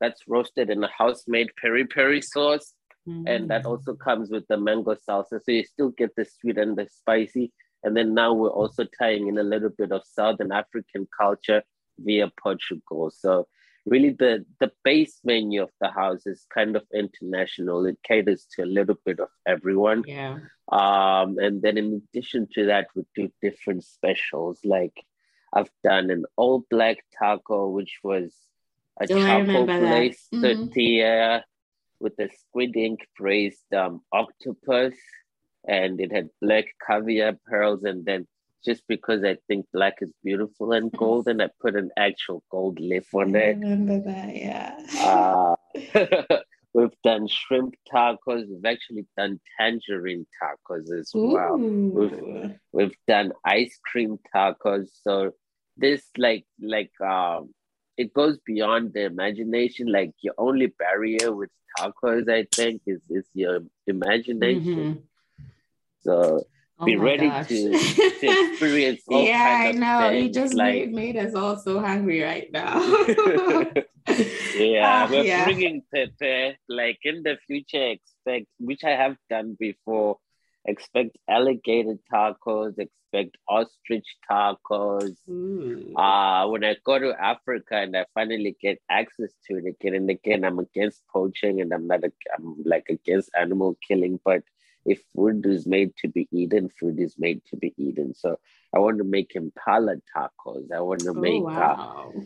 that's 0.00 0.22
roasted 0.26 0.70
in 0.70 0.82
a 0.82 0.88
house 0.88 1.24
made 1.28 1.50
peri 1.60 1.86
peri 1.86 2.22
sauce. 2.22 2.74
Mm. 3.08 3.24
And 3.26 3.50
that 3.50 3.64
mm. 3.64 3.70
also 3.70 3.94
comes 3.94 4.30
with 4.30 4.46
the 4.48 4.56
mango 4.56 4.94
salsa. 4.94 5.40
So 5.42 5.52
you 5.52 5.64
still 5.64 5.90
get 5.90 6.14
the 6.16 6.24
sweet 6.24 6.58
and 6.58 6.76
the 6.76 6.86
spicy. 6.90 7.52
And 7.82 7.96
then 7.96 8.14
now 8.14 8.34
we're 8.34 8.50
also 8.50 8.84
tying 8.98 9.28
in 9.28 9.38
a 9.38 9.42
little 9.42 9.70
bit 9.70 9.92
of 9.92 10.02
Southern 10.04 10.52
African 10.52 11.08
culture 11.18 11.62
via 11.98 12.30
Portugal. 12.42 13.10
So 13.14 13.46
really 13.90 14.10
the 14.10 14.46
the 14.60 14.70
base 14.84 15.20
menu 15.24 15.62
of 15.62 15.70
the 15.80 15.90
house 15.90 16.26
is 16.26 16.46
kind 16.54 16.76
of 16.76 16.84
international. 16.94 17.84
It 17.84 17.98
caters 18.02 18.46
to 18.52 18.62
a 18.62 18.72
little 18.78 18.96
bit 19.04 19.20
of 19.20 19.28
everyone. 19.46 20.04
Yeah. 20.06 20.38
Um 20.70 21.38
and 21.38 21.60
then 21.60 21.76
in 21.76 22.00
addition 22.00 22.48
to 22.54 22.66
that 22.66 22.86
we 22.94 23.02
do 23.14 23.30
different 23.42 23.84
specials. 23.84 24.60
Like 24.64 25.04
i've 25.52 25.70
done 25.82 26.10
an 26.10 26.24
all 26.36 26.64
black 26.70 26.98
taco 27.18 27.68
which 27.68 27.98
was 28.04 28.32
a 29.00 29.06
oh, 29.10 29.20
charcoal 29.20 29.66
glazed 29.66 30.30
mm-hmm. 30.32 30.42
tortilla 30.42 31.44
with 31.98 32.18
a 32.18 32.28
squid 32.38 32.76
ink 32.76 33.06
braised 33.18 33.72
um, 33.74 34.00
octopus. 34.12 34.94
And 35.66 36.00
it 36.00 36.10
had 36.10 36.30
black 36.40 36.66
caviar 36.86 37.36
pearls 37.46 37.84
and 37.84 38.04
then 38.04 38.26
just 38.64 38.82
because 38.88 39.24
I 39.24 39.38
think 39.48 39.66
black 39.72 39.98
is 40.00 40.12
beautiful 40.22 40.72
and 40.72 40.92
gold, 40.96 41.28
and 41.28 41.42
I 41.42 41.48
put 41.60 41.76
an 41.76 41.90
actual 41.96 42.42
gold 42.50 42.78
leaf 42.80 43.14
on 43.14 43.34
it. 43.34 43.56
I 43.56 43.60
remember 43.60 44.00
that, 44.00 44.36
yeah. 44.36 44.76
uh, 44.98 46.36
we've 46.74 47.02
done 47.02 47.26
shrimp 47.28 47.74
tacos. 47.92 48.46
We've 48.48 48.64
actually 48.64 49.06
done 49.16 49.40
tangerine 49.58 50.26
tacos 50.42 50.92
as 50.98 51.12
Ooh. 51.14 51.32
well. 51.32 51.56
We've, 51.56 52.54
we've 52.72 52.96
done 53.06 53.32
ice 53.44 53.78
cream 53.84 54.18
tacos. 54.34 54.88
So 55.02 55.32
this 55.76 56.02
like 56.18 56.44
like 56.60 56.92
um 57.00 57.54
it 57.96 58.12
goes 58.14 58.38
beyond 58.44 58.92
the 58.94 59.04
imagination. 59.04 59.90
Like 59.90 60.12
your 60.20 60.34
only 60.38 60.66
barrier 60.66 61.32
with 61.32 61.50
tacos, 61.78 62.30
I 62.30 62.46
think, 62.54 62.82
is 62.86 63.00
is 63.10 63.26
your 63.34 63.60
imagination. 63.86 64.94
Mm-hmm. 64.94 65.44
So 66.02 66.44
Oh 66.80 66.86
be 66.86 66.96
ready 66.96 67.28
to, 67.28 67.44
to, 67.44 67.72
experience 67.72 69.02
all 69.08 69.18
the 69.18 69.26
things. 69.26 69.28
yeah 69.28 69.64
i 69.66 69.72
know 69.72 70.08
you 70.08 70.30
just 70.30 70.54
like, 70.54 70.88
made, 70.88 70.92
made 70.92 71.16
us 71.18 71.34
all 71.34 71.58
so 71.58 71.78
hungry 71.78 72.22
right 72.22 72.48
now 72.50 72.80
yeah 74.56 75.04
uh, 75.04 75.08
we're 75.10 75.24
yeah. 75.24 75.44
bringing 75.44 75.82
pepe 75.92 76.56
like 76.70 76.98
in 77.04 77.22
the 77.22 77.36
future 77.46 77.90
expect 77.90 78.46
which 78.58 78.82
i 78.82 78.92
have 78.92 79.14
done 79.28 79.58
before 79.60 80.16
expect 80.64 81.18
alligator 81.28 81.98
tacos 82.10 82.78
expect 82.78 83.36
ostrich 83.46 84.16
tacos 84.30 85.16
mm. 85.28 85.92
uh 85.98 86.48
when 86.48 86.64
i 86.64 86.74
go 86.86 86.98
to 86.98 87.12
africa 87.20 87.76
and 87.76 87.94
i 87.94 88.06
finally 88.14 88.56
get 88.58 88.80
access 88.88 89.32
to 89.46 89.58
it 89.58 89.66
again 89.66 89.94
and 89.94 90.08
again 90.08 90.46
i'm 90.46 90.58
against 90.58 91.02
poaching 91.12 91.60
and 91.60 91.74
i'm 91.74 91.86
not 91.86 92.02
a, 92.04 92.12
i'm 92.34 92.56
like 92.64 92.86
against 92.88 93.28
animal 93.38 93.76
killing 93.86 94.18
but 94.24 94.42
if 94.84 95.00
food 95.14 95.44
is 95.46 95.66
made 95.66 95.96
to 95.98 96.08
be 96.08 96.28
eaten, 96.32 96.68
food 96.68 96.98
is 96.98 97.14
made 97.18 97.42
to 97.50 97.56
be 97.56 97.74
eaten. 97.76 98.14
So 98.14 98.38
I 98.74 98.78
want 98.78 98.98
to 98.98 99.04
make 99.04 99.34
impala 99.34 99.96
tacos. 100.16 100.72
I 100.74 100.80
want 100.80 101.00
to 101.00 101.10
oh, 101.10 101.14
make. 101.14 101.42
Uh, 101.42 101.46
wow. 101.46 102.12
Uh, 102.16 102.20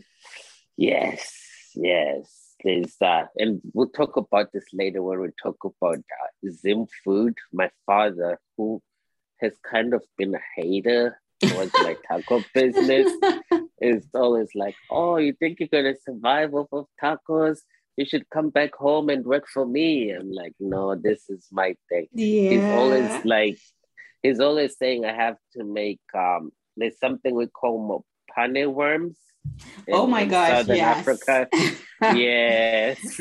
yes, 0.77 1.71
yes. 1.75 2.41
There's 2.63 2.95
that, 2.99 3.29
and 3.35 3.61
we'll 3.73 3.89
talk 3.89 4.15
about 4.17 4.51
this 4.51 4.65
later 4.73 5.03
when 5.03 5.19
we 5.21 5.27
talk 5.43 5.57
about 5.63 5.97
uh, 5.97 6.49
Zim 6.49 6.87
food. 7.03 7.35
My 7.53 7.69
father, 7.85 8.39
who 8.57 8.81
has 9.39 9.51
kind 9.69 9.93
of 9.93 10.01
been 10.17 10.33
a 10.33 10.39
hater 10.55 11.21
towards 11.41 11.73
like 11.75 11.99
taco 12.07 12.43
business. 12.53 13.11
is 13.81 14.07
always 14.13 14.49
like, 14.55 14.75
oh, 14.89 15.17
you 15.17 15.33
think 15.33 15.59
you're 15.59 15.69
gonna 15.71 15.95
survive 16.05 16.53
off 16.53 16.67
of 16.71 16.87
tacos? 17.01 17.59
You 17.97 18.05
should 18.05 18.29
come 18.29 18.49
back 18.49 18.75
home 18.75 19.09
and 19.09 19.25
work 19.25 19.45
for 19.47 19.65
me. 19.65 20.11
I'm 20.11 20.31
like, 20.31 20.53
no, 20.59 20.95
this 20.95 21.29
is 21.29 21.47
my 21.51 21.75
thing. 21.89 22.07
Yeah. 22.13 22.49
He's 22.49 22.63
always 22.63 23.25
like, 23.25 23.57
he's 24.21 24.39
always 24.39 24.77
saying 24.77 25.05
I 25.05 25.13
have 25.13 25.37
to 25.53 25.63
make 25.63 26.01
um. 26.13 26.51
There's 26.77 26.99
something 26.99 27.33
we 27.33 27.47
call 27.47 28.03
mopane 28.37 28.73
worms. 28.73 29.17
In, 29.87 29.93
oh 29.93 30.07
my 30.07 30.25
gosh! 30.25 30.49
Southern 30.49 30.75
yes. 30.75 30.97
Africa. 30.97 31.47
yes. 32.01 33.19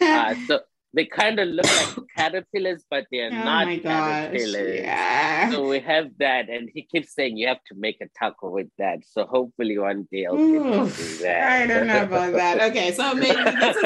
uh, 0.00 0.34
so 0.46 0.60
they 0.92 1.06
kind 1.06 1.38
of 1.38 1.48
look 1.48 1.66
like 1.66 2.06
caterpillars, 2.16 2.84
but 2.90 3.06
they're 3.12 3.30
oh 3.32 3.44
not 3.44 3.66
caterpillars. 3.66 4.80
Yeah. 4.80 5.50
So 5.50 5.68
we 5.68 5.80
have 5.80 6.10
that, 6.18 6.48
and 6.48 6.68
he 6.72 6.82
keeps 6.82 7.14
saying 7.14 7.36
you 7.36 7.48
have 7.48 7.62
to 7.68 7.74
make 7.76 8.00
a 8.00 8.08
taco 8.18 8.50
with 8.50 8.68
that. 8.78 9.00
So 9.06 9.24
hopefully 9.24 9.78
one 9.78 10.08
day 10.10 10.26
I'll 10.26 10.36
do 10.36 10.86
that. 11.22 11.52
I 11.52 11.66
don't 11.66 11.86
know 11.86 12.02
about 12.02 12.32
that. 12.32 12.60
Okay, 12.70 12.92
so 12.92 13.14
maybe 13.14 13.42
this 13.42 13.76
is, 13.76 13.82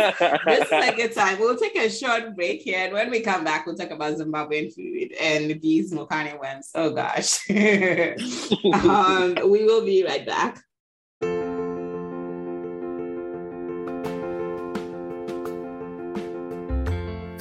this 0.47 0.67
is 0.67 0.73
a 0.73 0.97
good 0.97 1.13
time. 1.13 1.39
We'll 1.39 1.57
take 1.57 1.77
a 1.77 1.89
short 1.89 2.35
break 2.35 2.63
here, 2.63 2.81
and 2.81 2.93
when 2.93 3.11
we 3.11 3.21
come 3.21 3.45
back, 3.45 3.67
we'll 3.67 3.77
talk 3.77 3.91
about 3.91 4.19
Zimbabwean 4.19 4.75
food 4.75 5.13
and 5.21 5.61
these 5.61 5.93
mopane 5.93 6.39
ones. 6.39 6.71
Oh 6.75 6.91
gosh, 6.91 7.39
um, 7.51 9.51
we 9.51 9.65
will 9.65 9.85
be 9.85 10.05
right 10.05 10.27
back. 10.27 10.63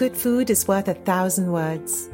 Good 0.04 0.18
food 0.18 0.50
is 0.50 0.68
worth 0.68 0.89
a 0.89 0.96
thousand 0.96 1.50
words. 1.50 2.10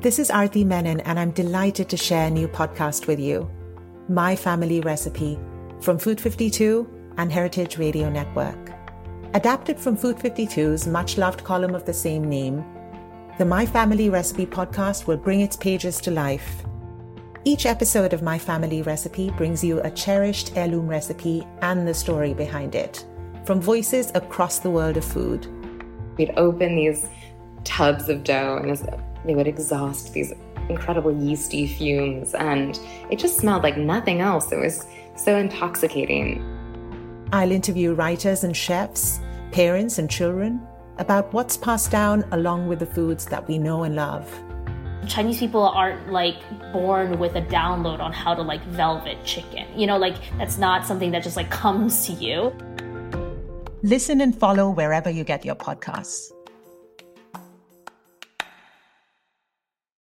This 0.00 0.18
is 0.18 0.30
Arti 0.30 0.64
Menon, 0.64 1.00
and 1.00 1.20
I'm 1.20 1.30
delighted 1.32 1.86
to 1.90 1.96
share 1.98 2.28
a 2.28 2.30
new 2.30 2.48
podcast 2.48 3.06
with 3.06 3.20
you 3.20 3.50
My 4.08 4.34
Family 4.34 4.80
Recipe 4.80 5.38
from 5.82 5.98
Food 5.98 6.18
52 6.18 6.88
and 7.18 7.30
Heritage 7.30 7.76
Radio 7.76 8.08
Network. 8.08 8.72
Adapted 9.34 9.78
from 9.78 9.94
Food 9.94 10.16
52's 10.16 10.86
much 10.86 11.18
loved 11.18 11.44
column 11.44 11.74
of 11.74 11.84
the 11.84 11.92
same 11.92 12.30
name, 12.30 12.64
the 13.36 13.44
My 13.44 13.66
Family 13.66 14.08
Recipe 14.08 14.46
podcast 14.46 15.06
will 15.06 15.18
bring 15.18 15.42
its 15.42 15.54
pages 15.54 16.00
to 16.00 16.10
life. 16.10 16.64
Each 17.44 17.66
episode 17.66 18.14
of 18.14 18.22
My 18.22 18.38
Family 18.38 18.80
Recipe 18.80 19.28
brings 19.32 19.62
you 19.62 19.82
a 19.82 19.90
cherished 19.90 20.56
heirloom 20.56 20.88
recipe 20.88 21.46
and 21.60 21.86
the 21.86 21.92
story 21.92 22.32
behind 22.32 22.74
it, 22.74 23.04
from 23.44 23.60
voices 23.60 24.12
across 24.14 24.60
the 24.60 24.70
world 24.70 24.96
of 24.96 25.04
food. 25.04 25.46
We'd 26.16 26.32
open 26.38 26.74
these 26.74 27.06
tubs 27.68 28.08
of 28.08 28.24
dough 28.24 28.58
and 28.62 28.76
they 29.24 29.34
would 29.34 29.46
exhaust 29.46 30.14
these 30.14 30.32
incredible 30.70 31.12
yeasty 31.12 31.66
fumes, 31.66 32.34
and 32.34 32.80
it 33.10 33.18
just 33.18 33.38
smelled 33.38 33.62
like 33.62 33.76
nothing 33.76 34.20
else. 34.20 34.50
It 34.50 34.58
was 34.58 34.86
so 35.16 35.36
intoxicating. 35.36 36.42
I'll 37.32 37.52
interview 37.52 37.92
writers 37.92 38.42
and 38.42 38.56
chefs, 38.56 39.20
parents 39.52 39.98
and 39.98 40.10
children 40.10 40.66
about 40.96 41.32
what's 41.32 41.56
passed 41.56 41.90
down 41.90 42.24
along 42.32 42.68
with 42.68 42.78
the 42.78 42.86
foods 42.86 43.26
that 43.26 43.46
we 43.46 43.58
know 43.58 43.82
and 43.84 43.94
love. 43.96 44.26
Chinese 45.06 45.38
people 45.38 45.62
aren't 45.62 46.10
like 46.10 46.36
born 46.72 47.18
with 47.18 47.34
a 47.36 47.42
download 47.42 48.00
on 48.00 48.12
how 48.12 48.34
to 48.34 48.42
like 48.42 48.62
velvet 48.64 49.22
chicken. 49.24 49.66
You 49.78 49.86
know, 49.86 49.96
like 49.96 50.16
that's 50.38 50.58
not 50.58 50.86
something 50.86 51.10
that 51.12 51.22
just 51.22 51.36
like 51.36 51.50
comes 51.50 52.06
to 52.06 52.12
you. 52.12 52.52
Listen 53.82 54.20
and 54.20 54.36
follow 54.36 54.70
wherever 54.70 55.08
you 55.08 55.24
get 55.24 55.44
your 55.44 55.54
podcasts. 55.54 56.32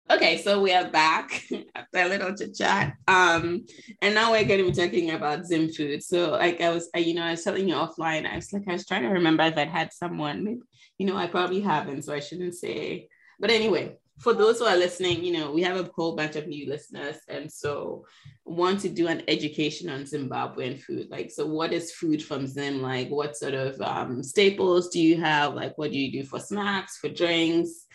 Okay, 0.08 0.38
so 0.38 0.60
we 0.62 0.72
are 0.72 0.88
back 0.88 1.42
after 1.74 1.98
a 1.98 2.08
little 2.08 2.32
chit 2.32 2.54
chat. 2.54 2.94
Um, 3.08 3.66
and 4.00 4.14
now 4.14 4.30
we're 4.30 4.44
going 4.44 4.64
to 4.64 4.70
be 4.70 4.86
talking 4.86 5.10
about 5.10 5.44
Zim 5.44 5.68
food. 5.68 6.00
So, 6.00 6.30
like 6.30 6.60
I 6.60 6.70
was, 6.70 6.88
you 6.94 7.14
know, 7.14 7.24
I 7.24 7.32
was 7.32 7.42
telling 7.42 7.68
you 7.68 7.74
offline, 7.74 8.24
I 8.24 8.36
was 8.36 8.52
like, 8.52 8.68
I 8.68 8.72
was 8.74 8.86
trying 8.86 9.02
to 9.02 9.08
remember 9.08 9.42
if 9.42 9.58
I'd 9.58 9.68
had 9.68 9.92
someone. 9.92 10.44
Maybe, 10.44 10.60
you 10.98 11.06
know, 11.06 11.16
I 11.16 11.26
probably 11.26 11.60
haven't, 11.60 12.02
so 12.02 12.14
I 12.14 12.20
shouldn't 12.20 12.54
say. 12.54 13.08
But 13.40 13.50
anyway, 13.50 13.96
for 14.20 14.32
those 14.32 14.60
who 14.60 14.66
are 14.66 14.76
listening, 14.76 15.24
you 15.24 15.32
know, 15.32 15.50
we 15.50 15.62
have 15.62 15.76
a 15.76 15.90
whole 15.96 16.14
bunch 16.14 16.36
of 16.36 16.46
new 16.46 16.68
listeners, 16.68 17.16
and 17.28 17.50
so 17.50 18.06
want 18.44 18.78
to 18.82 18.88
do 18.88 19.08
an 19.08 19.24
education 19.26 19.90
on 19.90 20.04
Zimbabwean 20.04 20.80
food. 20.80 21.08
Like, 21.10 21.32
so 21.32 21.46
what 21.46 21.72
is 21.72 21.92
food 21.92 22.22
from 22.22 22.46
Zim? 22.46 22.80
Like, 22.80 23.08
what 23.08 23.36
sort 23.36 23.54
of 23.54 23.80
um, 23.80 24.22
staples 24.22 24.88
do 24.88 25.00
you 25.00 25.20
have? 25.20 25.54
Like, 25.54 25.76
what 25.76 25.90
do 25.90 25.98
you 25.98 26.12
do 26.12 26.24
for 26.24 26.38
snacks, 26.38 26.98
for 26.98 27.08
drinks? 27.08 27.86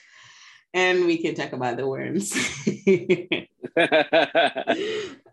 And 0.74 1.06
we 1.06 1.18
can 1.18 1.36
talk 1.36 1.52
about 1.52 1.78
the 1.78 1.88
worms. 1.88 2.32
uh, 2.34 2.38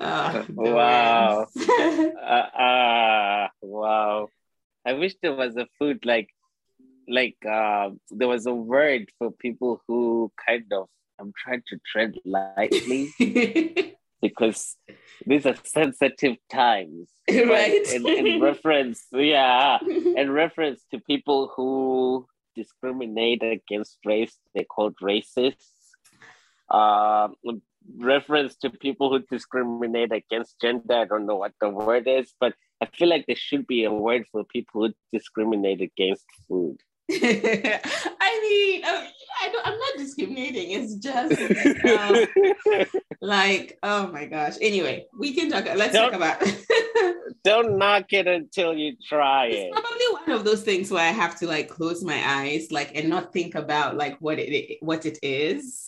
the 0.01 0.45
wow! 0.55 1.47
Worms. 1.55 1.69
uh, 2.23 2.61
uh, 2.61 3.49
wow! 3.63 4.29
I 4.85 4.93
wish 4.95 5.15
there 5.23 5.35
was 5.35 5.57
a 5.57 5.67
food 5.79 6.05
like 6.05 6.29
like 7.07 7.37
uh, 7.49 7.91
there 8.11 8.29
was 8.29 8.47
a 8.47 8.55
word 8.55 9.11
for 9.19 9.31
people 9.31 9.81
who 9.87 10.33
kind 10.45 10.65
of 10.73 10.89
I'm 11.21 11.33
trying 11.37 11.63
to 11.69 11.79
tread 11.87 12.17
lightly 12.25 13.13
because 14.23 14.77
these 15.27 15.47
are 15.47 15.57
sensitive 15.65 16.37
times, 16.51 17.09
right? 17.29 17.87
In, 17.93 18.07
in 18.07 18.41
reference, 18.41 19.05
yeah, 19.13 19.79
in 19.83 20.31
reference 20.31 20.83
to 20.91 21.01
people 21.01 21.53
who 21.55 22.27
discriminate 22.59 23.43
against 23.43 23.99
race, 24.05 24.37
they're 24.55 24.73
called 24.77 24.97
racists. 25.03 25.95
Uh, 26.69 27.29
reference 27.97 28.57
to 28.57 28.71
people 28.71 29.11
who 29.11 29.21
discriminate 29.35 30.13
against 30.13 30.61
gender, 30.61 30.95
I 30.95 31.05
don't 31.05 31.27
know 31.27 31.37
what 31.37 31.55
the 31.61 31.71
word 31.71 32.07
is, 32.07 32.35
but 32.39 32.55
I 32.81 32.87
feel 32.87 33.09
like 33.09 33.27
there 33.27 33.37
should 33.37 33.67
be 33.67 33.85
a 33.85 33.93
word 33.93 34.25
for 34.31 34.45
people 34.45 34.77
who 34.81 34.95
discriminate 35.13 35.81
against 35.81 36.27
food. 36.47 36.79
I 37.11 38.41
mean, 38.43 38.83
I 38.85 39.49
don't, 39.51 39.67
I'm 39.67 39.79
not 39.79 39.97
discriminating. 39.97 40.73
It's 40.73 40.95
just 40.97 41.41
um, 41.85 43.07
like, 43.21 43.79
oh 43.83 44.09
my 44.09 44.27
gosh. 44.27 44.57
Anyway, 44.61 45.07
we 45.19 45.35
can 45.35 45.51
talk. 45.51 45.65
Let's 45.65 45.95
don't, 45.95 46.13
talk 46.13 46.15
about. 46.15 46.43
don't 47.45 47.79
knock 47.79 48.13
it 48.13 48.27
until 48.27 48.75
you 48.75 48.97
try 49.03 49.47
it's 49.47 49.57
it. 49.57 49.73
Probably 49.73 50.07
one 50.27 50.39
of 50.39 50.45
those 50.45 50.63
things 50.63 50.91
where 50.91 51.05
I 51.05 51.13
have 51.13 51.39
to 51.39 51.47
like 51.47 51.69
close 51.69 52.05
my 52.05 52.23
eyes, 52.25 52.71
like, 52.71 52.95
and 52.95 53.09
not 53.09 53.33
think 53.33 53.55
about 53.55 53.97
like 53.97 54.19
what 54.21 54.39
it 54.39 54.79
what 54.81 55.07
it 55.07 55.19
is. 55.23 55.87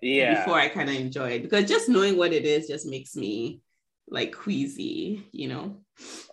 Yeah. 0.00 0.40
Before 0.40 0.58
I 0.58 0.68
kind 0.68 0.88
of 0.88 0.96
enjoy 0.96 1.30
it, 1.30 1.42
because 1.42 1.68
just 1.68 1.88
knowing 1.88 2.16
what 2.16 2.32
it 2.32 2.44
is 2.44 2.66
just 2.66 2.86
makes 2.86 3.14
me 3.16 3.60
like 4.08 4.32
queasy, 4.32 5.28
you 5.32 5.48
know. 5.48 5.76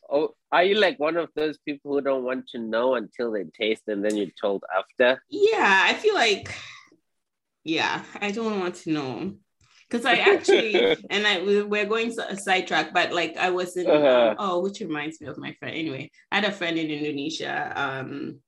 Oh, 0.09 0.35
are 0.51 0.63
you 0.63 0.75
like 0.75 0.99
one 0.99 1.17
of 1.17 1.29
those 1.35 1.57
people 1.59 1.93
who 1.93 2.01
don't 2.01 2.23
want 2.23 2.47
to 2.49 2.59
know 2.59 2.95
until 2.95 3.31
they 3.31 3.43
taste 3.43 3.83
and 3.87 4.03
then 4.03 4.15
you're 4.17 4.27
told 4.39 4.63
after? 4.75 5.21
Yeah, 5.29 5.83
I 5.85 5.93
feel 5.93 6.15
like, 6.15 6.53
yeah, 7.63 8.03
I 8.19 8.31
don't 8.31 8.59
want 8.59 8.75
to 8.75 8.91
know. 8.91 9.33
Because 9.87 10.05
I 10.05 10.15
actually, 10.15 10.75
and 11.09 11.25
I 11.25 11.41
we're 11.41 11.85
going 11.85 12.13
a 12.19 12.37
sidetrack, 12.37 12.93
but 12.93 13.11
like 13.11 13.37
I 13.37 13.49
was 13.49 13.75
in, 13.75 13.89
uh-huh. 13.89 14.35
oh, 14.37 14.59
which 14.61 14.81
reminds 14.81 15.19
me 15.19 15.27
of 15.27 15.37
my 15.37 15.53
friend. 15.53 15.75
Anyway, 15.75 16.11
I 16.31 16.35
had 16.35 16.45
a 16.45 16.51
friend 16.51 16.77
in 16.77 16.91
Indonesia 16.91 17.73
um, 17.75 18.39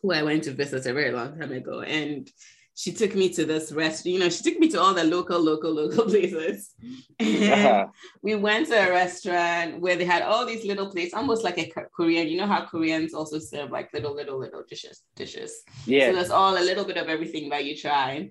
who 0.00 0.12
I 0.12 0.22
went 0.22 0.44
to 0.44 0.52
visit 0.52 0.86
a 0.86 0.94
very 0.94 1.12
long 1.12 1.38
time 1.38 1.52
ago, 1.52 1.82
and 1.82 2.30
she 2.76 2.92
took 2.92 3.14
me 3.14 3.30
to 3.30 3.46
this 3.46 3.72
restaurant. 3.72 4.12
You 4.12 4.20
know, 4.20 4.28
she 4.28 4.42
took 4.42 4.58
me 4.60 4.68
to 4.68 4.80
all 4.80 4.92
the 4.92 5.02
local, 5.02 5.40
local, 5.40 5.72
local 5.72 6.04
places. 6.10 6.74
Uh-huh. 7.18 7.86
we 8.22 8.34
went 8.34 8.68
to 8.68 8.74
a 8.74 8.90
restaurant 8.90 9.80
where 9.80 9.96
they 9.96 10.04
had 10.04 10.20
all 10.20 10.44
these 10.44 10.66
little 10.66 10.90
plates, 10.90 11.14
almost 11.14 11.42
like 11.42 11.56
a 11.56 11.72
Korean. 11.96 12.28
You 12.28 12.36
know 12.36 12.46
how 12.46 12.66
Koreans 12.66 13.14
also 13.14 13.38
serve 13.38 13.70
like 13.70 13.94
little, 13.94 14.14
little, 14.14 14.38
little 14.38 14.62
dishes, 14.68 15.04
dishes. 15.16 15.62
Yeah. 15.86 16.08
So 16.08 16.16
there's 16.16 16.30
all 16.30 16.58
a 16.58 16.60
little 16.60 16.84
bit 16.84 16.98
of 16.98 17.08
everything 17.08 17.48
that 17.48 17.64
you 17.64 17.74
try. 17.74 18.30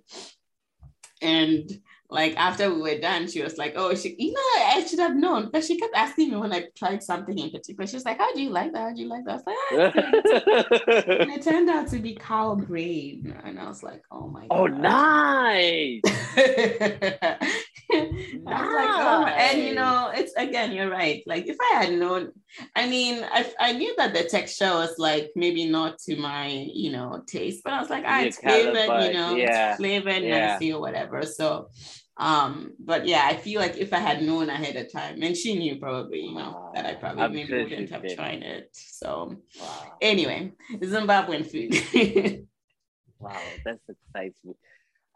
And 1.23 1.67
like 2.09 2.37
after 2.37 2.73
we 2.73 2.81
were 2.81 2.99
done, 2.99 3.27
she 3.27 3.41
was 3.41 3.57
like, 3.57 3.73
"Oh, 3.75 3.95
she, 3.95 4.15
you 4.17 4.31
know, 4.31 4.39
I 4.39 4.85
should 4.87 4.99
have 4.99 5.15
known." 5.15 5.49
But 5.51 5.63
she 5.63 5.77
kept 5.77 5.95
asking 5.95 6.29
me 6.31 6.37
when 6.37 6.53
I 6.53 6.67
tried 6.75 7.01
something 7.01 7.37
in 7.37 7.49
particular. 7.49 7.87
She 7.87 7.95
was 7.95 8.05
like, 8.05 8.19
"How 8.19 8.31
do 8.33 8.41
you 8.41 8.51
like 8.51 8.73
that? 8.73 8.79
How 8.79 8.93
do 8.93 9.01
you 9.01 9.07
like 9.07 9.25
that?" 9.25 9.31
I 9.31 9.35
was 9.35 9.45
like, 9.47 9.57
ah, 9.71 11.11
and 11.21 11.31
it 11.31 11.41
turned 11.41 11.69
out 11.69 11.87
to 11.89 11.99
be 11.99 12.13
cow 12.15 12.55
brain, 12.55 13.35
and 13.43 13.59
I 13.59 13.67
was 13.67 13.81
like, 13.81 14.03
"Oh 14.11 14.27
my 14.27 14.45
oh, 14.51 14.67
god!" 14.67 14.73
Oh, 14.73 14.81
nice. 14.81 16.01
nice. 17.91 18.11
Like, 18.45 18.89
oh. 18.89 19.25
and 19.25 19.61
you 19.61 19.73
know, 19.73 20.11
it's 20.13 20.33
again, 20.35 20.73
you're 20.73 20.89
right. 20.89 21.23
Like 21.25 21.47
if 21.47 21.57
I 21.71 21.83
had 21.83 21.93
known, 21.93 22.31
I 22.75 22.87
mean, 22.87 23.23
I, 23.23 23.51
I 23.59 23.73
knew 23.73 23.95
that 23.97 24.13
the 24.13 24.23
texture 24.23 24.73
was 24.73 24.95
like 24.97 25.31
maybe 25.35 25.65
not 25.65 25.97
to 25.99 26.15
my, 26.17 26.47
you 26.71 26.91
know, 26.91 27.23
taste, 27.27 27.61
but 27.63 27.73
I 27.73 27.79
was 27.79 27.89
like, 27.89 28.03
ah, 28.05 28.21
it's 28.21 28.37
flavored, 28.37 29.03
you 29.05 29.13
know, 29.13 29.35
yeah. 29.35 29.71
it's 29.71 29.77
flavored, 29.77 30.23
yeah. 30.23 30.53
nicely 30.53 30.71
or 30.73 30.81
whatever. 30.81 31.23
So 31.23 31.69
um, 32.17 32.73
but 32.79 33.05
yeah, 33.07 33.23
I 33.25 33.35
feel 33.35 33.59
like 33.59 33.77
if 33.77 33.91
I 33.91 33.99
had 33.99 34.21
known 34.21 34.49
ahead 34.49 34.75
of 34.77 34.91
time, 34.91 35.21
and 35.21 35.35
she 35.35 35.57
knew 35.57 35.75
probably, 35.77 36.21
you 36.21 36.33
know, 36.35 36.71
that 36.73 36.85
I 36.85 36.93
probably 36.95 37.23
I'm 37.23 37.33
maybe 37.33 37.63
wouldn't 37.63 37.89
have 37.89 38.03
did. 38.03 38.15
tried 38.15 38.41
it. 38.43 38.69
So 38.73 39.35
wow. 39.59 39.97
anyway, 40.01 40.53
Zimbabwean 40.75 41.45
food. 41.45 42.47
wow, 43.19 43.37
that's 43.65 43.81
exciting. 43.89 44.55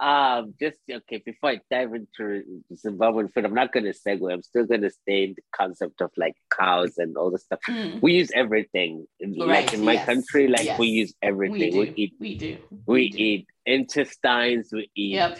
Um, 0.01 0.53
just 0.59 0.77
okay. 0.89 1.21
Before 1.25 1.49
I 1.51 1.59
dive 1.69 1.93
into 1.93 2.63
Zimbabwean 2.73 3.33
food, 3.33 3.43
I'm 3.45 3.53
not 3.53 3.73
gonna 3.73 3.89
segue. 3.93 4.31
I'm 4.31 4.41
still 4.43 4.65
gonna 4.65 4.89
stay 4.89 5.25
in 5.25 5.33
the 5.35 5.41
concept 5.53 5.99
of 6.01 6.11
like 6.15 6.35
cows 6.57 6.97
and 6.97 7.17
all 7.17 7.31
the 7.31 7.37
stuff. 7.37 7.59
Mm. 7.69 8.01
We 8.01 8.13
use 8.13 8.31
everything. 8.33 9.07
Right, 9.21 9.37
Like 9.47 9.73
in 9.73 9.83
my 9.83 9.93
yes, 9.93 10.05
country, 10.05 10.47
like 10.47 10.63
yes. 10.65 10.79
we 10.79 10.87
use 10.87 11.13
everything. 11.21 11.73
We 11.77 11.79
We, 11.79 11.93
eat. 11.97 12.13
We 12.19 12.35
do. 12.37 12.57
We 12.85 13.01
eat 13.03 13.47
intestines. 13.65 14.69
We 14.71 14.89
eat 14.95 15.15
Yep. 15.15 15.39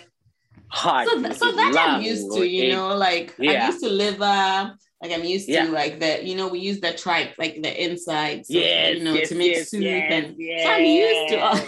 Heart. 0.69 1.07
So, 1.07 1.21
th- 1.21 1.33
so 1.35 1.51
that 1.51 1.75
I'm 1.77 2.01
used 2.01 2.31
to, 2.33 2.47
you 2.47 2.71
know, 2.73 2.95
like 2.95 3.35
Yeah. 3.39 3.65
I'm 3.65 3.71
used 3.71 3.83
to 3.83 3.89
liver. 3.89 4.75
Like 5.01 5.11
I'm 5.13 5.23
used 5.23 5.45
to 5.47 5.53
Yeah. 5.53 5.63
like 5.65 5.99
the, 5.99 6.25
you 6.25 6.35
know, 6.35 6.47
we 6.49 6.59
use 6.59 6.79
the 6.81 6.91
tripe, 6.93 7.35
like 7.37 7.61
the 7.61 7.71
insides, 7.83 8.49
so, 8.49 8.53
Yes, 8.55 8.97
you 8.97 9.03
know, 9.03 9.13
yes, 9.13 9.29
to 9.29 9.35
make 9.35 9.55
yes, 9.55 9.69
soup 9.69 9.83
and 9.83 10.35
so 10.35 10.69
I'm 10.69 10.85
used 10.85 11.29
to 11.29 11.35
all 11.39 11.59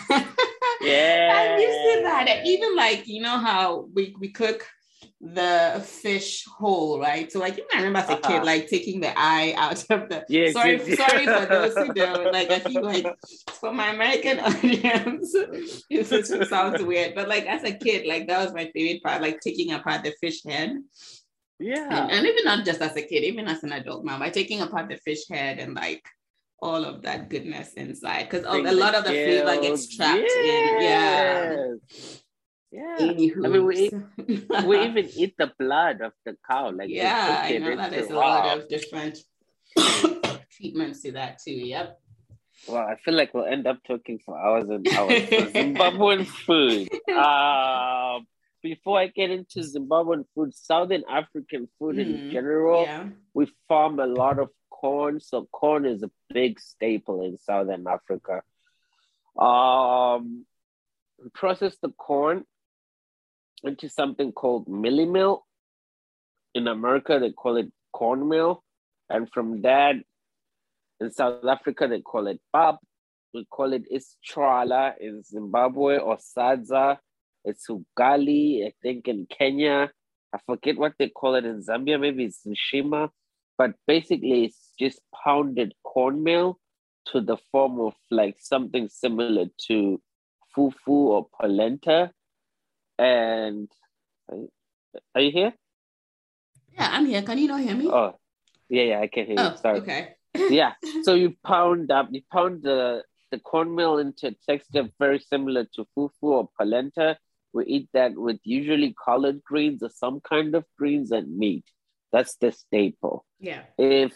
Yeah. 0.81 1.31
I'm 1.37 1.59
used 1.59 1.81
to 1.97 2.01
that. 2.03 2.25
And 2.27 2.47
even 2.47 2.75
like, 2.75 3.07
you 3.07 3.21
know 3.21 3.37
how 3.37 3.87
we, 3.93 4.15
we 4.19 4.29
cook 4.31 4.67
the 5.23 5.81
fish 5.85 6.45
whole, 6.57 6.99
right? 6.99 7.31
So 7.31 7.39
like 7.39 7.53
even 7.53 7.65
I 7.73 7.77
remember 7.77 7.99
as 7.99 8.09
a 8.09 8.13
Uh-huh. 8.13 8.27
kid, 8.39 8.43
like 8.43 8.67
taking 8.67 8.99
the 9.01 9.13
eye 9.15 9.53
out 9.55 9.79
of 9.91 10.09
the 10.09 10.25
Yes, 10.27 10.53
sorry, 10.53 10.77
yes, 10.77 10.87
yes. 10.87 10.97
sorry 10.97 11.25
for 11.25 11.45
those 11.55 11.75
who 11.77 11.93
don't 11.93 12.31
like 12.33 12.49
I 12.49 12.59
feel 12.59 12.81
like 12.83 13.05
for 13.59 13.71
my 13.71 13.89
American 13.93 14.39
audience, 14.49 15.35
this 15.89 16.49
sounds 16.49 16.81
weird. 16.83 17.13
But 17.13 17.27
like 17.27 17.45
as 17.45 17.63
a 17.63 17.73
kid, 17.73 18.07
like 18.07 18.27
that 18.27 18.43
was 18.43 18.53
my 18.53 18.71
favorite 18.73 19.03
part, 19.03 19.21
like 19.21 19.39
taking 19.41 19.71
apart 19.73 20.03
the 20.03 20.13
fish 20.19 20.43
head. 20.43 20.77
Yeah. 21.59 21.85
And, 21.89 22.11
and 22.11 22.25
even 22.25 22.43
not 22.45 22.65
just 22.65 22.81
as 22.81 22.95
a 22.97 23.03
kid, 23.03 23.23
even 23.23 23.47
as 23.47 23.63
an 23.63 23.71
adult 23.73 24.03
now, 24.03 24.17
by 24.17 24.31
taking 24.31 24.61
apart 24.61 24.89
the 24.89 24.97
fish 24.97 25.29
head 25.29 25.59
and 25.59 25.75
like 25.75 26.03
all 26.59 26.83
of 26.83 27.03
that 27.03 27.29
goodness 27.29 27.73
inside. 27.73 28.27
Because 28.29 28.45
a 28.47 28.71
lot 28.73 28.95
of 28.95 29.03
the 29.03 29.11
flavor 29.11 29.61
gets 29.61 29.85
gills. 29.85 29.95
trapped 29.95 30.31
in. 30.31 30.81
Yeah. 30.81 31.55
Yeah. 32.71 32.97
Anywho. 32.99 33.45
I 33.45 33.49
mean, 33.49 33.65
we 33.65 33.91
we 34.67 34.85
even 34.85 35.09
eat 35.15 35.35
the 35.37 35.51
blood 35.59 36.01
of 36.01 36.13
the 36.25 36.37
cow. 36.49 36.71
Like 36.71 36.89
yeah, 36.89 37.41
I 37.43 37.57
know 37.57 37.75
that 37.75 37.91
there's 37.91 38.09
a 38.09 38.13
lot 38.15 38.57
of 38.57 38.69
different 38.69 39.19
treatments 40.55 41.01
to 41.01 41.11
that 41.13 41.39
too. 41.43 41.51
Yep. 41.51 41.99
Well, 42.67 42.83
I 42.87 42.95
feel 43.03 43.15
like 43.15 43.33
we'll 43.33 43.45
end 43.45 43.65
up 43.67 43.79
talking 43.85 44.19
for 44.19 44.37
hours 44.39 44.69
and 44.69 44.87
hours. 44.95 45.23
Zimbabwean 45.29 46.25
food. 46.27 46.89
Um, 47.11 48.27
before 48.61 48.99
I 48.99 49.07
get 49.07 49.31
into 49.31 49.59
Zimbabwean 49.61 50.25
food, 50.35 50.53
Southern 50.53 51.03
African 51.09 51.67
food 51.79 51.97
in 51.97 52.19
Mhm. 52.19 52.31
general, 52.31 52.83
Yeah. 52.83 53.09
we 53.33 53.47
farm 53.67 53.99
a 53.99 54.05
lot 54.05 54.37
of 54.37 54.49
corn. 54.69 55.19
So 55.19 55.47
corn 55.51 55.85
is 55.85 56.03
a 56.03 56.11
big 56.31 56.59
staple 56.59 57.23
in 57.25 57.37
Southern 57.39 57.87
Africa. 57.87 58.43
Um, 59.37 60.45
we 61.21 61.29
process 61.33 61.75
the 61.81 61.89
corn 61.89 62.45
into 63.63 63.89
something 63.89 64.31
called 64.31 64.67
mealie 64.67 65.09
meal. 65.09 65.45
In 66.53 66.67
America, 66.67 67.19
they 67.19 67.31
call 67.31 67.57
it 67.57 67.71
cornmeal. 67.93 68.63
And 69.09 69.29
from 69.31 69.61
that, 69.61 69.95
in 70.99 71.11
South 71.11 71.45
Africa, 71.45 71.87
they 71.87 72.01
call 72.01 72.27
it 72.27 72.39
pap. 72.53 72.77
We 73.33 73.45
call 73.49 73.73
it 73.73 73.83
isitshwala 73.91 74.93
in 74.99 75.23
Zimbabwe 75.23 75.97
or 75.97 76.17
sadza. 76.17 76.97
It's 77.45 77.67
ugali, 77.67 78.67
I 78.67 78.73
think, 78.81 79.07
in 79.07 79.25
Kenya. 79.29 79.91
I 80.33 80.39
forget 80.45 80.77
what 80.77 80.93
they 80.99 81.09
call 81.09 81.35
it 81.35 81.45
in 81.45 81.63
Zambia. 81.63 81.99
Maybe 81.99 82.25
it's 82.25 82.45
nshima. 82.45 83.09
But 83.57 83.71
basically, 83.87 84.45
it's 84.45 84.71
just 84.79 84.99
pounded 85.23 85.73
cornmeal 85.83 86.59
to 87.07 87.21
the 87.21 87.37
form 87.51 87.79
of 87.79 87.93
like 88.09 88.37
something 88.39 88.89
similar 88.89 89.45
to 89.67 90.01
fufu 90.55 90.73
or 90.87 91.27
polenta. 91.39 92.11
And 93.01 93.67
are 95.15 95.21
you 95.21 95.31
here? 95.31 95.53
Yeah, 96.73 96.89
I'm 96.91 97.07
here. 97.07 97.23
Can 97.23 97.39
you 97.39 97.47
not 97.47 97.61
hear 97.61 97.75
me? 97.75 97.89
Oh, 97.89 98.13
yeah, 98.69 98.83
yeah, 98.83 98.99
I 98.99 99.07
can 99.07 99.25
hear 99.25 99.35
you. 99.35 99.41
Oh, 99.41 99.55
Sorry. 99.55 99.79
okay. 99.79 100.15
yeah. 100.35 100.73
So 101.01 101.15
you 101.15 101.35
pound 101.43 101.91
up, 101.91 102.09
you 102.11 102.21
pound 102.31 102.61
the 102.61 103.03
the 103.31 103.39
cornmeal 103.39 103.97
into 103.97 104.27
a 104.27 104.35
texture 104.47 104.89
very 104.99 105.19
similar 105.19 105.65
to 105.73 105.87
fufu 105.97 106.11
or 106.21 106.49
polenta. 106.59 107.17
We 107.53 107.65
eat 107.65 107.89
that 107.93 108.15
with 108.15 108.39
usually 108.43 108.93
collard 108.93 109.41
greens 109.43 109.81
or 109.81 109.89
some 109.89 110.19
kind 110.21 110.53
of 110.53 110.65
greens 110.77 111.11
and 111.11 111.37
meat. 111.37 111.65
That's 112.11 112.35
the 112.35 112.51
staple. 112.51 113.25
Yeah. 113.39 113.63
If 113.77 114.13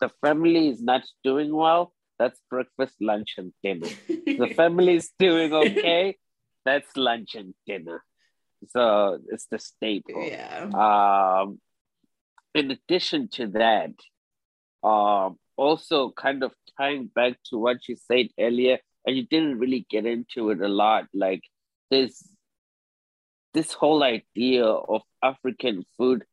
the 0.00 0.10
family 0.20 0.68
is 0.68 0.80
not 0.80 1.02
doing 1.24 1.54
well, 1.54 1.92
that's 2.18 2.40
breakfast, 2.50 2.94
lunch, 3.00 3.34
and 3.38 3.52
dinner. 3.62 3.88
the 4.08 4.52
family 4.54 4.96
is 4.96 5.10
doing 5.18 5.52
okay, 5.52 6.16
that's 6.66 6.96
lunch 6.96 7.34
and 7.34 7.54
dinner. 7.66 8.02
So 8.68 9.18
it's 9.30 9.46
the 9.46 9.58
staple. 9.58 10.28
yeah. 10.28 10.64
Um, 10.74 11.60
in 12.54 12.70
addition 12.70 13.28
to 13.32 13.46
that, 13.48 13.92
um, 14.82 15.38
also 15.56 16.10
kind 16.10 16.42
of 16.42 16.52
tying 16.78 17.06
back 17.14 17.34
to 17.50 17.58
what 17.58 17.88
you 17.88 17.96
said 17.96 18.28
earlier, 18.38 18.78
and 19.06 19.16
you 19.16 19.26
didn't 19.26 19.58
really 19.58 19.86
get 19.88 20.06
into 20.06 20.50
it 20.50 20.60
a 20.60 20.68
lot. 20.68 21.06
Like 21.14 21.42
this, 21.90 22.26
this 23.54 23.72
whole 23.72 24.02
idea 24.02 24.64
of 24.66 25.02
African 25.22 25.84
food 25.96 26.24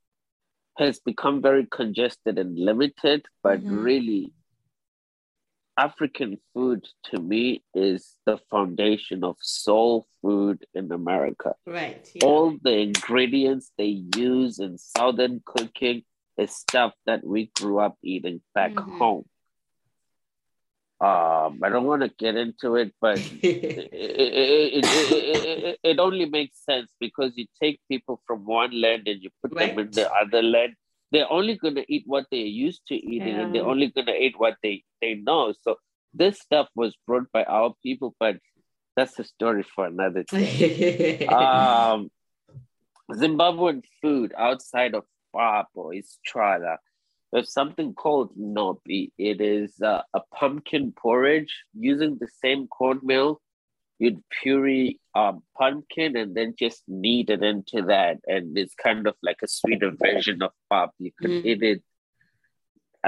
has 0.77 0.99
become 0.99 1.41
very 1.41 1.67
congested 1.67 2.37
and 2.39 2.57
limited, 2.57 3.25
but 3.43 3.61
Mhm. 3.61 3.83
really, 3.83 4.33
African 5.77 6.37
food 6.53 6.87
to 7.05 7.19
me 7.19 7.63
is 7.73 8.15
the 8.25 8.37
foundation 8.51 9.23
of 9.23 9.37
soul 9.41 10.07
food 10.21 10.65
in 10.73 10.91
America 10.91 11.55
Right. 11.65 12.07
Yeah. 12.13 12.25
all 12.25 12.55
the 12.61 12.77
ingredients 12.77 13.71
they 13.77 14.03
use 14.15 14.59
in 14.59 14.77
southern 14.77 15.41
cooking 15.45 16.03
is 16.37 16.55
stuff 16.55 16.93
that 17.05 17.23
we 17.25 17.51
grew 17.59 17.79
up 17.79 17.97
eating 18.03 18.41
back 18.53 18.73
Mhm. 18.75 18.91
home. 18.99 19.25
Um, 21.01 21.59
I 21.63 21.69
don't 21.69 21.85
want 21.85 22.01
to 22.03 22.09
get 22.17 22.35
into 22.35 22.75
it, 22.75 22.93
but 23.01 23.17
it, 23.43 23.89
it, 23.91 23.91
it, 23.91 24.85
it, 24.85 25.43
it, 25.65 25.79
it 25.83 25.99
only 25.99 26.25
makes 26.25 26.63
sense 26.63 26.89
because 26.99 27.33
you 27.35 27.45
take 27.61 27.79
people 27.89 28.21
from 28.25 28.45
one 28.45 28.79
land 28.79 29.07
and 29.07 29.21
you 29.21 29.29
put 29.41 29.53
them 29.57 29.77
in 29.79 29.91
the 29.91 30.09
other 30.21 30.41
land. 30.41 30.75
They're 31.13 31.31
only 31.31 31.55
going 31.57 31.75
to 31.75 31.85
eat 31.87 32.03
what 32.05 32.25
they're 32.31 32.39
used 32.41 32.81
to 32.87 32.95
eating, 32.95 33.37
and 33.37 33.53
they're 33.53 33.65
only 33.65 33.87
going 33.87 34.07
to 34.07 34.17
eat 34.21 34.35
what 34.37 34.57
they 34.63 34.83
they 35.01 35.13
know. 35.15 35.53
So 35.61 35.77
this 36.13 36.39
stuff 36.39 36.67
was 36.75 36.95
brought 37.07 37.31
by 37.31 37.43
our 37.45 37.73
people, 37.81 38.15
but 38.19 38.37
that's 38.95 39.17
a 39.19 39.23
story 39.23 39.63
for 39.63 39.85
another 39.85 40.23
day 40.31 41.27
um, 41.27 42.09
Zimbabwean 43.11 43.83
food 44.01 44.33
outside 44.37 44.95
of 44.95 45.03
pap 45.35 45.67
is 45.93 46.17
isitshwala. 46.27 46.77
There's 47.31 47.51
something 47.51 47.93
called 47.93 48.37
nhopi. 48.37 49.11
It 49.17 49.41
is 49.41 49.81
uh, 49.81 50.03
a 50.13 50.21
pumpkin 50.33 50.93
porridge 50.95 51.63
using 51.73 52.17
the 52.19 52.27
same 52.41 52.67
cornmeal. 52.67 53.41
You'd 54.03 54.21
puree 54.41 54.99
um, 55.15 55.43
pumpkin 55.57 56.17
and 56.17 56.35
then 56.35 56.55
just 56.59 56.83
knead 56.89 57.29
it 57.29 57.41
into 57.41 57.83
that, 57.83 58.17
and 58.27 58.57
it's 58.57 58.75
kind 58.75 59.07
of 59.07 59.15
like 59.27 59.41
a 59.41 59.47
sweeter 59.47 59.91
version 60.05 60.41
of 60.47 60.51
pap. 60.69 60.89
You 60.99 61.11
could 61.17 61.31
Mm. 61.31 61.45
eat 61.45 61.63
it 61.63 61.81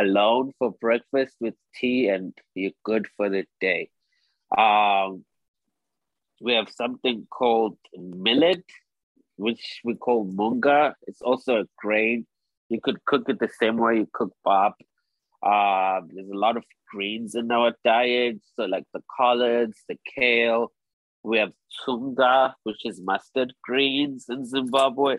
alone 0.04 0.54
for 0.58 0.72
breakfast 0.86 1.36
with 1.41 1.56
tea, 1.78 2.08
and 2.08 2.34
you're 2.54 2.80
good 2.84 3.08
for 3.18 3.28
the 3.30 3.43
day. 3.60 3.89
Um, 4.58 5.26
we 6.39 6.54
have 6.54 6.70
something 6.70 7.28
called 7.30 7.78
millet, 7.98 8.64
which 9.36 9.82
we 9.84 9.96
call 9.96 10.26
munga. 10.26 10.93
It's 11.08 11.22
also 11.22 11.52
a 11.64 11.66
grain. 11.78 12.26
You 12.70 12.80
could 12.82 13.04
cook 13.04 13.28
it 13.28 13.39
the 13.39 13.52
same 13.62 13.78
way 13.84 13.98
you 13.98 14.08
cook 14.14 14.34
pap. 14.48 14.76
Um, 15.43 16.10
there's 16.14 16.30
a 16.30 16.41
lot 16.46 16.56
of 16.56 16.64
greens 16.89 17.36
in 17.36 17.52
our 17.52 17.74
diet, 17.84 18.38
so 18.56 18.64
like 18.64 18.86
the 18.93 19.04
collards, 19.18 19.78
the 19.89 19.98
kale. 20.16 20.72
We 21.26 21.39
have 21.39 21.53
tsunga, 21.76 22.53
which 22.63 22.86
is 22.86 23.01
mustard 23.01 23.53
greens 23.63 24.26
in 24.30 24.45
Zimbabwe. 24.45 25.17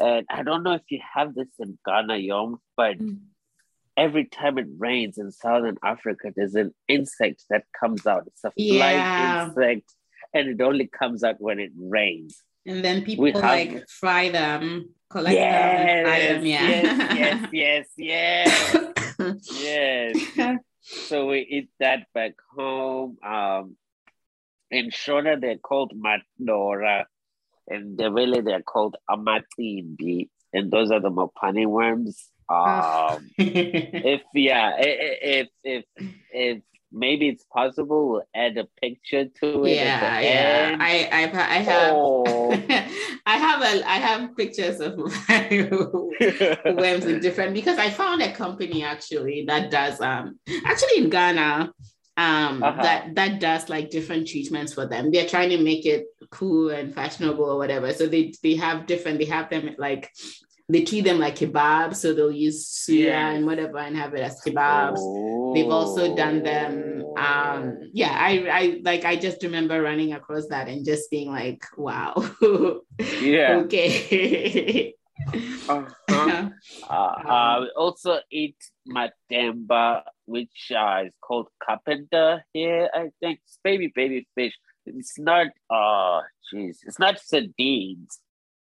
And 0.00 0.26
I 0.28 0.42
don't 0.42 0.64
know 0.64 0.72
if 0.72 0.82
you 0.90 1.00
have 1.14 1.34
this 1.34 1.48
in 1.60 1.78
Ghana, 1.86 2.16
Yom, 2.16 2.58
but 2.76 2.98
Mm. 2.98 3.18
every 3.96 4.24
time 4.24 4.58
it 4.58 4.66
rains 4.78 5.18
in 5.18 5.30
Southern 5.30 5.76
Africa, 5.84 6.32
there's 6.34 6.56
an 6.56 6.74
insect 6.88 7.44
that 7.50 7.64
comes 7.80 8.04
out. 8.06 8.24
It's 8.26 8.44
a 8.44 8.52
Yeah. 8.56 8.74
flying 8.78 9.46
insect, 9.46 9.94
and 10.34 10.48
it 10.48 10.60
only 10.60 10.88
comes 10.88 11.22
out 11.22 11.40
when 11.40 11.60
it 11.60 11.72
rains. 11.78 12.42
and 12.66 12.82
then 12.82 13.04
people 13.04 13.24
We 13.24 13.32
have- 13.32 13.42
like 13.42 13.86
fry 13.90 14.30
them, 14.30 14.94
collect 15.10 15.36
them, 15.36 15.86
and 15.88 16.06
fry 16.06 16.18
them. 16.20 16.46
Yeah. 16.46 16.66
yes, 16.66 17.50
yes, 17.52 17.86
yes, 17.98 18.48
yes, 19.46 19.46
yes. 20.36 20.58
So 20.80 21.26
we 21.26 21.40
eat 21.40 21.68
that 21.78 22.06
back 22.14 22.32
home. 22.56 23.18
Um, 23.22 23.76
in 24.70 24.90
Shona, 24.90 25.40
they're 25.40 25.58
called 25.58 25.92
madora. 25.94 27.04
In 27.68 27.96
Ndebele, 27.96 28.44
they're 28.44 28.62
called 28.62 28.96
amatindi. 29.10 30.28
And 30.52 30.70
those 30.70 30.90
are 30.90 31.00
the 31.00 31.10
mopani 31.10 31.66
worms. 31.66 32.28
Um, 32.48 33.30
if 33.38 34.20
yeah, 34.34 34.76
if 34.78 35.48
if 35.64 35.84
if 36.30 36.62
maybe 36.92 37.28
it's 37.28 37.44
possible, 37.44 38.08
we'll 38.08 38.22
add 38.34 38.56
a 38.58 38.66
picture 38.80 39.24
to 39.40 39.64
it. 39.64 39.76
yeah, 39.76 40.20
yeah. 40.20 40.76
I, 40.78 41.08
I, 41.10 41.22
I 41.22 41.58
have, 41.58 41.92
Oh, 41.96 42.52
I 43.26 43.36
have 43.36 43.62
a 43.62 43.88
I 43.88 43.96
have 43.96 44.36
pictures 44.36 44.80
of 44.80 44.96
worms 46.76 47.04
in 47.06 47.20
different 47.20 47.54
because 47.54 47.78
I 47.78 47.90
found 47.90 48.22
a 48.22 48.32
company 48.32 48.84
actually 48.84 49.44
that 49.48 49.70
does 49.70 50.00
um 50.00 50.38
actually 50.66 50.98
in 50.98 51.10
Ghana 51.10 51.72
um 52.16 52.62
uh-huh. 52.62 52.82
that 52.82 53.14
that 53.16 53.40
does 53.40 53.68
like 53.68 53.90
different 53.90 54.28
treatments 54.28 54.72
for 54.72 54.86
them. 54.86 55.10
They're 55.10 55.28
trying 55.28 55.50
to 55.50 55.58
make 55.58 55.84
it 55.84 56.06
cool 56.30 56.70
and 56.70 56.94
fashionable 56.94 57.44
or 57.44 57.58
whatever. 57.58 57.92
So 57.92 58.06
they 58.06 58.32
they 58.42 58.54
have 58.56 58.86
different 58.86 59.18
they 59.18 59.24
have 59.26 59.50
them 59.50 59.74
like 59.78 60.12
they 60.68 60.82
treat 60.82 61.02
them 61.02 61.18
like 61.18 61.36
kebab, 61.36 61.94
so 61.94 62.14
they'll 62.14 62.30
use 62.30 62.66
suya 62.66 63.04
yeah. 63.04 63.30
and 63.30 63.44
whatever 63.44 63.78
and 63.78 63.96
have 63.96 64.14
it 64.14 64.20
as 64.20 64.40
kebabs. 64.40 64.96
Oh. 64.98 65.52
They've 65.54 65.68
also 65.68 66.16
done 66.16 66.42
them. 66.42 67.04
Um, 67.18 67.90
yeah, 67.92 68.16
I, 68.18 68.48
I 68.50 68.80
like 68.82 69.04
I 69.04 69.16
just 69.16 69.42
remember 69.42 69.82
running 69.82 70.14
across 70.14 70.46
that 70.48 70.68
and 70.68 70.84
just 70.84 71.10
being 71.10 71.30
like, 71.30 71.62
wow. 71.76 72.14
yeah. 73.20 73.60
Okay. 73.64 74.94
uh-huh. 75.68 76.48
uh, 76.90 76.92
uh, 76.92 77.58
we 77.60 77.70
also 77.76 78.18
eat 78.30 78.56
matemba, 78.88 80.02
which 80.26 80.72
uh, 80.76 81.02
is 81.06 81.14
called 81.20 81.48
kapenta 81.62 82.40
here. 82.52 82.88
I 82.92 83.10
think 83.20 83.40
it's 83.44 83.58
baby 83.62 83.92
baby 83.94 84.26
fish. 84.34 84.54
It's 84.86 85.18
not 85.18 85.48
uh 85.70 86.22
jeez, 86.52 86.78
it's 86.86 86.98
not 86.98 87.18
sardines 87.18 88.20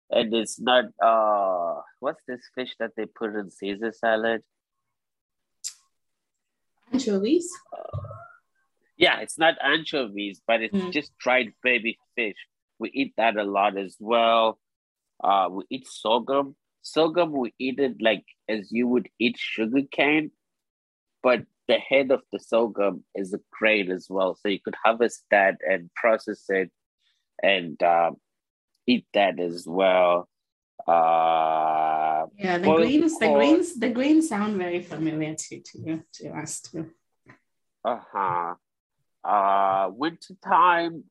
and 0.10 0.34
it's 0.34 0.60
not 0.60 0.86
uh 1.04 1.82
what's 2.00 2.22
this 2.28 2.42
fish 2.54 2.76
that 2.80 2.92
they 2.96 3.06
put 3.06 3.36
in 3.36 3.50
Caesar 3.50 3.92
salad? 3.92 4.42
Anchovies. 6.92 7.50
Uh, 7.74 7.98
yeah, 8.98 9.20
it's 9.20 9.38
not 9.38 9.56
anchovies, 9.62 10.42
but 10.48 10.62
it's 10.62 10.76
mm. 10.76 10.92
just 10.92 11.18
dried 11.18 11.54
baby 11.64 11.98
fish. 12.16 12.38
We 12.80 12.92
eat 12.94 13.14
that 13.18 13.36
a 13.36 13.44
lot 13.44 13.78
as 13.78 13.98
well. 14.00 14.60
Uh, 15.24 15.48
we 15.52 15.64
eat 15.70 15.88
sorghum. 15.88 16.56
Sorghum, 16.82 17.32
we 17.32 17.54
eat 17.58 17.80
it 17.80 17.96
like 18.00 18.24
as 18.48 18.72
you 18.72 18.88
would 18.88 19.10
eat 19.20 19.38
sugar 19.38 19.82
cane, 19.92 20.32
but 21.26 21.42
the 21.68 21.80
head 21.80 22.12
of 22.12 22.22
the 22.32 22.40
sorghum 22.40 23.04
is 23.16 23.34
a 23.34 23.40
grain 23.52 23.90
as 23.92 24.06
well. 24.08 24.36
So 24.36 24.48
you 24.48 24.60
could 24.64 24.76
harvest 24.76 25.24
that 25.32 25.56
and 25.68 25.92
process 25.96 26.44
it 26.50 26.70
and 27.42 27.82
um, 27.82 28.18
eat 28.86 29.08
that 29.16 29.40
as 29.40 29.66
well. 29.66 30.30
Uh, 30.88 32.28
yeah, 32.38 32.60
the 32.60 32.72
greens, 32.76 33.18
the 33.18 33.34
greens, 33.34 33.74
the 33.74 33.90
greens 33.90 34.30
sound 34.30 34.58
very 34.58 34.84
familiar 34.84 35.34
to 35.34 35.62
to 35.62 36.04
to 36.14 36.30
us 36.30 36.62
too. 36.62 36.92
Uh 37.84 38.02
huh. 38.14 38.54
Uh, 39.24 39.90
winter 39.90 40.36
time. 40.44 41.06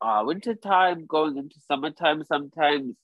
Uh, 0.00 0.22
winter 0.24 0.54
time 0.54 1.04
going 1.04 1.36
into 1.36 1.60
summertime. 1.68 2.24
Sometimes 2.24 2.96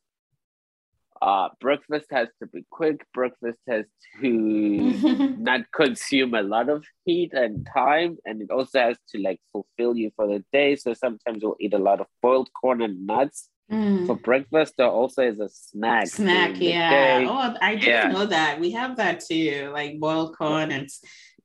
uh, 1.23 1.49
breakfast 1.61 2.07
has 2.11 2.29
to 2.41 2.47
be 2.47 2.65
quick. 2.71 3.05
Breakfast 3.13 3.59
has 3.69 3.85
to 4.21 4.29
not 5.39 5.71
consume 5.73 6.35
a 6.35 6.43
lot 6.43 6.69
of 6.69 6.85
heat 7.05 7.33
and 7.33 7.67
time, 7.73 8.19
and 8.25 8.43
it 8.43 8.51
also 8.51 8.81
has 8.81 8.97
to 9.11 9.21
like 9.21 9.41
fulfill 9.53 9.97
you 9.97 10.11
for 10.17 10.27
the 10.27 10.45
day. 10.53 10.77
So 10.77 10.95
sometimes 10.95 11.43
we'll 11.43 11.57
eat 11.61 11.75
a 11.75 11.79
lot 11.79 12.01
of 12.01 12.07
boiled 12.23 12.51
corn 12.53 12.83
and 12.83 13.07
nuts 13.07 13.49
mm. 13.71 14.07
for 14.07 14.17
breakfast, 14.17 14.75
There 14.77 14.89
also 14.89 15.23
is 15.23 15.41
a 15.41 15.49
snack. 15.49 16.09
Snack, 16.09 16.57
yeah. 16.59 17.25
Oh, 17.29 17.57
I 17.61 17.75
didn't 17.77 17.89
yeah. 17.89 18.09
know 18.09 18.27
that. 18.27 18.61
We 18.61 18.73
have 18.73 18.97
that 18.97 19.21
too, 19.21 19.71
like 19.73 20.01
boiled 20.01 20.37
corn 20.37 20.71
and 20.71 20.89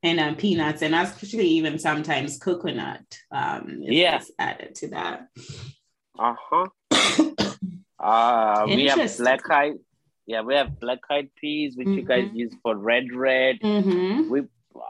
and 0.04 0.20
um, 0.20 0.36
peanuts, 0.36 0.82
and 0.82 0.94
especially 0.94 1.48
even 1.48 1.80
sometimes 1.80 2.38
coconut. 2.38 3.02
Um, 3.32 3.80
yeah, 3.80 4.22
added 4.38 4.76
to 4.76 4.90
that. 4.90 5.28
Uh 6.18 6.36
huh. 6.40 6.68
Uh, 8.00 8.66
we 8.68 8.88
have 8.88 9.18
black 9.18 9.50
eyed. 9.50 9.76
Yeah, 10.26 10.41
we 10.41 10.56
have 10.56 10.80
black 10.80 11.00
eyed 11.10 11.30
peas, 11.36 11.78
which 11.78 11.88
mm-hmm. 11.88 11.98
you 12.00 12.04
guys 12.04 12.26
mm-hmm. 12.26 12.36
use 12.36 12.56
for 12.64 12.76
red 12.76 13.14
red. 13.14 13.60
Mm-hmm. 13.60 14.30
We 14.30 14.41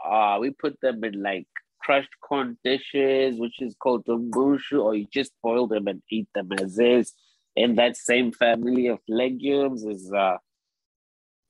uh 0.04 0.38
we 0.40 0.50
put 0.50 0.80
them 0.80 1.04
in 1.04 1.22
like 1.22 1.46
crushed 1.80 2.14
corn 2.20 2.58
dishes, 2.64 3.38
which 3.38 3.60
is 3.60 3.76
called 3.78 4.06
umbushu, 4.06 4.82
or 4.82 4.94
you 4.94 5.06
just 5.12 5.32
boil 5.42 5.66
them 5.66 5.86
and 5.86 6.02
eat 6.10 6.28
them 6.34 6.50
as 6.58 6.78
is. 6.78 7.12
In 7.54 7.76
that 7.76 7.96
same 7.96 8.32
family 8.32 8.88
of 8.88 8.98
legumes 9.08 9.84
is 9.84 10.12
uh 10.12 10.38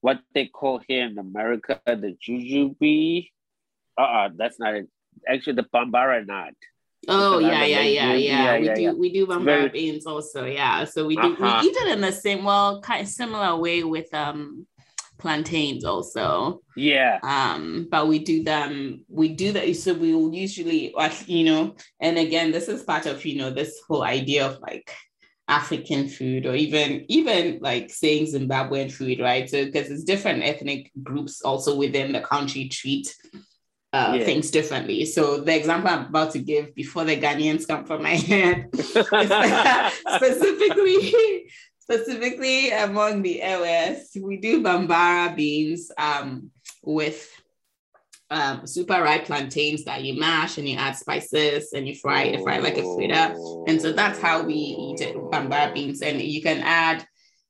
what 0.01 0.21
they 0.35 0.47
call 0.47 0.81
here 0.87 1.07
in 1.07 1.19
America 1.19 1.81
the 1.87 2.17
jujube. 2.23 3.31
Uh-uh, 3.99 4.29
that's 4.37 4.59
not 4.59 4.75
it. 4.75 4.89
Actually, 5.27 5.55
the 5.55 5.63
bambara 5.63 6.25
nut. 6.27 6.55
Oh 7.09 7.39
yeah, 7.39 7.65
yeah, 7.65 7.83
yeah, 7.83 8.15
yeah, 8.15 8.59
We 8.59 8.75
do 8.75 8.99
we 8.99 9.13
do 9.13 9.27
bambara 9.27 9.73
beans 9.73 10.07
also. 10.07 10.45
Yeah, 10.45 10.85
so 10.85 11.07
we 11.07 11.17
do 11.17 11.35
uh-huh. 11.35 11.61
we 11.63 11.69
eat 11.69 11.77
it 11.77 11.93
in 11.93 12.01
the 12.01 12.13
same 12.13 12.45
well 12.45 12.81
kind 12.81 13.03
of 13.03 13.09
similar 13.09 13.57
way 13.57 13.85
with 13.85 14.13
um 14.13 14.67
plantains 15.19 15.85
also. 15.85 16.61
Yeah. 16.77 17.19
Um, 17.23 17.89
but 17.91 18.09
we 18.09 18.19
do 18.19 18.43
them. 18.43 19.05
We 19.09 19.29
do 19.31 19.53
that. 19.53 19.75
So 19.77 19.95
we 19.95 20.15
will 20.15 20.35
usually 20.35 20.93
like 20.97 21.29
you 21.29 21.45
know, 21.45 21.77
and 22.01 22.19
again, 22.19 22.53
this 22.53 22.69
is 22.69 22.83
part 22.83 23.07
of 23.07 23.25
you 23.25 23.39
know 23.39 23.51
this 23.51 23.81
whole 23.89 24.03
idea 24.03 24.47
of 24.47 24.59
like 24.61 24.93
African 25.49 26.09
food 26.09 26.47
or 26.47 26.55
even 26.55 27.05
even 27.09 27.59
like 27.61 27.91
saying 27.91 28.27
Zimbabwean 28.27 28.91
food, 28.91 29.21
right? 29.21 29.49
So 29.49 29.65
because 29.65 29.91
it's 29.91 30.05
different 30.05 30.43
ethnic 30.43 30.91
groups 31.03 31.43
also 31.43 31.77
within 31.77 32.13
the 32.13 32.21
country 32.21 32.69
treat 32.69 33.15
uh, 33.97 34.15
yeah. 34.15 34.25
things 34.25 34.51
differently. 34.51 35.05
So 35.07 35.41
the 35.41 35.57
example 35.57 35.91
I'm 35.91 36.07
about 36.07 36.33
to 36.33 36.39
give 36.39 36.75
before 36.75 37.05
the 37.05 37.17
Ghanaians 37.17 37.67
come 37.67 37.85
from 37.85 38.03
my 38.03 38.17
head, 38.33 38.69
specifically, 40.17 41.51
specifically 41.79 42.71
among 42.73 43.23
the 43.23 43.43
LS, 43.43 44.17
we 44.21 44.37
do 44.37 44.63
bambara 44.63 45.35
beans 45.35 45.91
um, 45.97 46.51
with 46.83 47.29
um, 48.29 48.67
super 48.67 49.01
ripe 49.03 49.25
plantains 49.25 49.85
that 49.85 50.03
you 50.03 50.19
mash 50.19 50.59
and 50.59 50.69
you 50.69 50.77
add 50.77 50.97
spices 50.97 51.73
and 51.73 51.87
you 51.89 51.95
fry 51.95 52.25
it, 52.25 52.43
fry 52.43 52.59
like 52.59 52.77
a 52.77 52.95
fritter. 52.95 53.35
And 53.69 53.81
so 53.81 53.93
that's 53.93 54.19
how 54.21 54.43
we 54.43 54.55
eat 54.55 55.01
it, 55.01 55.17
bambara 55.17 55.73
beans. 55.73 56.03
And 56.03 56.21
you 56.21 56.43
can 56.43 56.59
add 56.59 57.07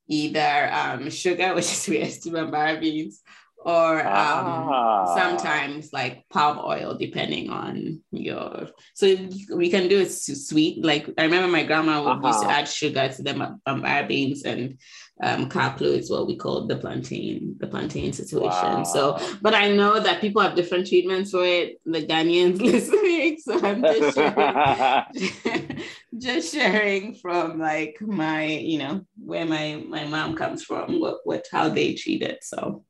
either 0.07 0.69
um, 0.71 1.09
sugar, 1.09 1.53
which 1.55 1.71
is 1.71 1.87
we 1.89 1.99
to 1.99 2.29
bambara 2.29 2.79
beans, 2.79 3.21
or 3.67 3.99
um, 3.99 4.69
ah. 4.71 5.13
sometimes 5.13 5.91
like 5.91 6.23
palm 6.29 6.57
oil, 6.57 6.95
depending 6.97 7.49
on 7.49 7.99
your. 8.11 8.69
So 8.93 9.13
we 9.53 9.69
can 9.69 9.89
do 9.89 9.99
it 9.99 10.09
sweet. 10.09 10.85
Like 10.85 11.09
I 11.17 11.23
remember 11.23 11.49
my 11.49 11.63
grandma 11.63 12.01
would 12.01 12.11
uh-huh. 12.11 12.27
used 12.27 12.39
to 12.39 12.45
uh-huh. 12.45 12.59
add 12.59 12.69
sugar 12.69 13.09
to 13.09 13.21
the 13.21 13.59
bambara 13.67 14.07
beans 14.07 14.43
and 14.45 14.77
um, 15.21 15.49
kaplu 15.49 15.97
is 15.97 16.09
what 16.09 16.27
we 16.27 16.37
call 16.37 16.65
the 16.65 16.77
plantain, 16.77 17.57
the 17.59 17.67
plantain 17.67 18.13
situation. 18.13 18.47
Wow. 18.47 18.83
So, 18.83 19.19
but 19.41 19.53
I 19.53 19.67
know 19.67 19.99
that 19.99 20.21
people 20.21 20.41
have 20.41 20.55
different 20.55 20.87
treatments 20.87 21.31
for 21.31 21.43
it. 21.43 21.81
The 21.85 22.07
Ghanaians 22.07 22.61
listening, 22.71 23.37
so 23.39 23.59
I'm 23.65 23.81
just 23.83 24.15
sharing, 24.15 25.83
just 26.17 26.53
sharing 26.53 27.15
from 27.15 27.59
like 27.59 27.97
my, 27.99 28.45
you 28.45 28.79
know, 28.79 29.05
where 29.21 29.45
my 29.45 29.83
my 29.85 30.05
mom 30.05 30.37
comes 30.37 30.63
from, 30.63 31.01
what 31.01 31.17
what 31.25 31.45
how 31.51 31.67
they 31.67 31.95
treat 31.95 32.21
it. 32.21 32.45
So. 32.45 32.85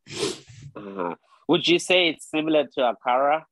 Uh-huh. 0.77 1.15
Would 1.47 1.67
you 1.67 1.79
say 1.79 2.09
it's 2.09 2.29
similar 2.29 2.65
to 2.73 2.93
akara? 2.93 3.43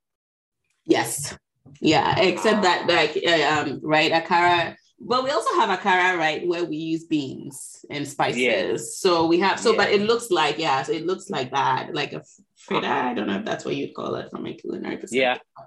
Yes. 0.85 1.37
Yeah, 1.81 2.19
except 2.19 2.61
that 2.63 2.87
like 2.87 3.17
uh, 3.25 3.69
um, 3.71 3.79
right 3.83 4.11
akara. 4.11 4.75
But 4.99 5.23
we 5.23 5.29
also 5.29 5.53
have 5.59 5.77
akara, 5.77 6.17
right, 6.17 6.47
where 6.47 6.63
we 6.63 6.77
use 6.77 7.03
beans 7.05 7.85
and 7.89 8.07
spices. 8.07 8.41
Yes. 8.41 8.97
So 8.97 9.27
we 9.27 9.39
have 9.39 9.59
so, 9.59 9.71
yes. 9.71 9.77
but 9.77 9.91
it 9.91 10.01
looks 10.01 10.31
like 10.31 10.57
yeah, 10.57 10.83
so 10.83 10.93
it 10.93 11.05
looks 11.05 11.29
like 11.29 11.51
that, 11.51 11.93
like 11.93 12.13
a 12.13 12.23
fritter. 12.55 12.87
I 12.87 13.13
don't 13.13 13.27
know 13.27 13.39
if 13.39 13.45
that's 13.45 13.65
what 13.65 13.75
you'd 13.75 13.93
call 13.93 14.15
it 14.15 14.29
from 14.31 14.45
a 14.45 14.53
culinary 14.53 14.97
perspective. 14.97 15.21
Yeah. 15.21 15.63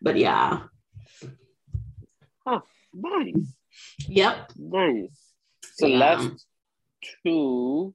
But 0.00 0.16
yeah. 0.16 0.62
Oh, 2.44 2.62
nice. 2.92 3.54
Yep. 4.08 4.52
Nice. 4.56 5.18
So 5.74 5.86
yeah. 5.86 5.98
last 5.98 6.46
two, 7.24 7.94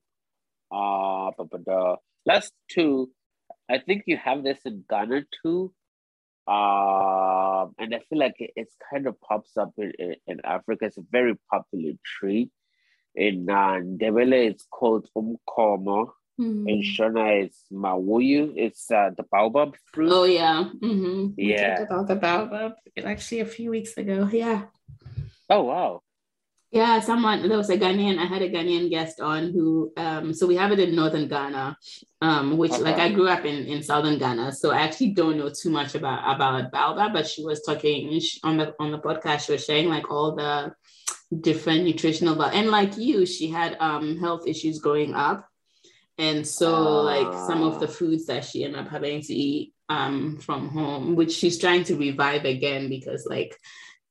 uh, 0.72 1.32
but, 1.38 1.50
but, 1.50 1.68
uh, 1.72 1.96
Last 2.28 2.52
two, 2.70 3.10
I 3.70 3.80
think 3.80 4.04
you 4.06 4.18
have 4.18 4.44
this 4.44 4.60
in 4.66 4.84
Ghana 4.90 5.24
too. 5.42 5.74
Um, 6.46 7.74
and 7.80 7.96
I 7.96 8.00
feel 8.10 8.20
like 8.20 8.36
it, 8.40 8.52
it's 8.58 8.76
kind 8.92 9.08
of 9.08 9.20
pops 9.22 9.56
up 9.56 9.72
in, 9.78 9.94
in, 9.98 10.16
in, 10.28 10.42
Africa. 10.44 10.86
It's 10.86 10.98
a 10.98 11.04
very 11.10 11.36
popular 11.50 11.94
tree. 12.06 12.50
In 13.16 13.50
uh, 13.50 13.80
Ndebele, 13.80 14.50
it's 14.52 14.66
called 14.70 15.08
umkomo. 15.18 16.10
Mm-hmm. 16.40 16.68
In 16.68 16.84
Shona, 16.84 17.44
it's 17.44 17.64
mawuyu. 17.72 18.54
It's 18.56 18.92
uh, 18.92 19.12
the 19.16 19.24
baobab 19.24 19.76
fruit. 19.92 20.12
Oh 20.12 20.26
yeah, 20.26 20.70
mm-hmm. 20.84 21.30
yeah. 21.38 21.80
We 21.80 21.86
talked 21.88 21.92
about 21.92 22.08
the 22.08 22.16
baobab 22.16 22.74
actually 23.04 23.40
a 23.40 23.46
few 23.46 23.72
weeks 23.72 23.98
ago. 23.98 24.30
Yeah. 24.32 24.66
Oh 25.50 25.64
wow. 25.64 26.02
Yeah, 26.72 27.00
someone 27.00 27.48
there 27.48 27.58
was 27.58 27.70
a 27.70 27.78
Ghanaian. 27.78 28.20
I 28.20 28.26
had 28.26 28.42
a 28.42 28.50
Ghanaian 28.50 28.90
guest 28.90 29.22
on 29.22 29.52
who 29.54 29.94
um 29.96 30.34
so 30.34 30.46
we 30.46 30.56
have 30.58 30.72
it 30.72 30.80
in 30.80 30.96
northern 30.96 31.28
Ghana, 31.30 31.78
um, 32.22 32.58
which 32.58 32.74
okay. 32.74 32.82
like 32.82 32.98
I 32.98 33.10
grew 33.10 33.30
up 33.30 33.46
in 33.46 33.66
in 33.66 33.82
southern 33.82 34.18
Ghana, 34.18 34.52
so 34.52 34.72
I 34.72 34.80
actually 34.80 35.12
don't 35.12 35.38
know 35.38 35.50
too 35.50 35.70
much 35.70 35.96
about 35.96 36.36
about 36.36 36.72
baobab, 36.72 37.14
but 37.14 37.28
she 37.28 37.44
was 37.44 37.62
talking 37.62 38.22
on 38.44 38.58
the 38.58 38.76
on 38.80 38.92
the 38.92 39.00
podcast, 39.00 39.46
she 39.46 39.54
was 39.54 39.64
sharing 39.64 39.88
like 39.88 40.12
all 40.12 40.36
the 40.36 40.74
different 41.42 41.84
nutritional 41.84 42.36
but 42.36 42.54
and 42.54 42.70
like 42.70 42.98
you 42.98 43.26
she 43.26 43.50
had 43.50 43.76
um 43.82 44.18
health 44.18 44.48
issues 44.48 44.80
growing 44.80 45.14
up 45.14 45.48
and 46.18 46.48
so 46.48 46.74
uh, 46.74 47.04
like 47.04 47.34
some 47.48 47.64
of 47.64 47.80
the 47.82 47.88
ah. 47.88 47.92
foods 47.92 48.26
that 48.28 48.46
she 48.46 48.64
ended 48.64 48.80
up 48.80 48.88
having 48.88 49.22
to 49.22 49.34
eat 49.34 49.74
um 49.90 50.38
from 50.38 50.70
home 50.70 51.16
which 51.16 51.34
she's 51.34 51.60
trying 51.60 51.84
to 51.84 51.98
revive 51.98 52.46
again 52.46 52.88
because 52.88 53.26
like 53.30 53.58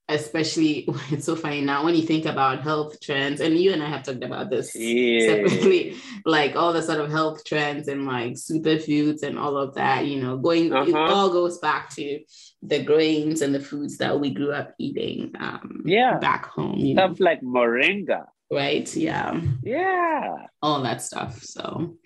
especially 0.09 0.89
it's 1.11 1.27
so 1.27 1.35
funny 1.35 1.61
now 1.61 1.85
when 1.85 1.95
you 1.95 2.03
think 2.03 2.27
about 2.27 2.63
health 2.63 3.01
trends 3.01 3.41
and 3.41 3.59
you 3.59 3.73
and 3.73 3.83
i 3.83 3.89
have 3.89 4.03
talked 4.03 4.23
about 4.23 4.51
this 4.51 4.75
yeah. 4.75 5.27
separately 5.27 5.97
like 6.25 6.55
all 6.55 6.73
the 6.73 6.83
sort 6.83 7.01
of 7.01 7.11
health 7.11 7.45
trends 7.45 7.89
and 7.89 8.07
like 8.07 8.35
superfoods 8.35 9.23
and 9.23 9.39
all 9.39 9.57
of 9.57 9.75
that 9.75 10.07
you 10.07 10.23
know 10.23 10.37
going 10.37 10.73
uh-huh. 10.73 10.89
it 10.89 10.95
all 10.95 11.31
goes 11.31 11.59
back 11.59 11.91
to 11.91 12.21
the 12.63 12.83
grains 12.83 13.43
and 13.43 13.55
the 13.55 13.61
foods 13.61 13.99
that 13.99 14.19
we 14.21 14.31
grew 14.31 14.53
up 14.53 14.75
eating 14.79 15.33
um 15.41 15.83
yeah. 15.85 16.19
back 16.19 16.47
home 16.47 16.79
you 16.79 16.95
stuff 16.95 17.19
know? 17.19 17.25
like 17.25 17.41
moringa. 17.43 18.27
Right? 18.51 18.95
Yeah. 18.95 19.41
Yeah. 19.63 20.37
All 20.63 20.83
that 20.83 21.03
stuff 21.03 21.43
so. 21.43 21.97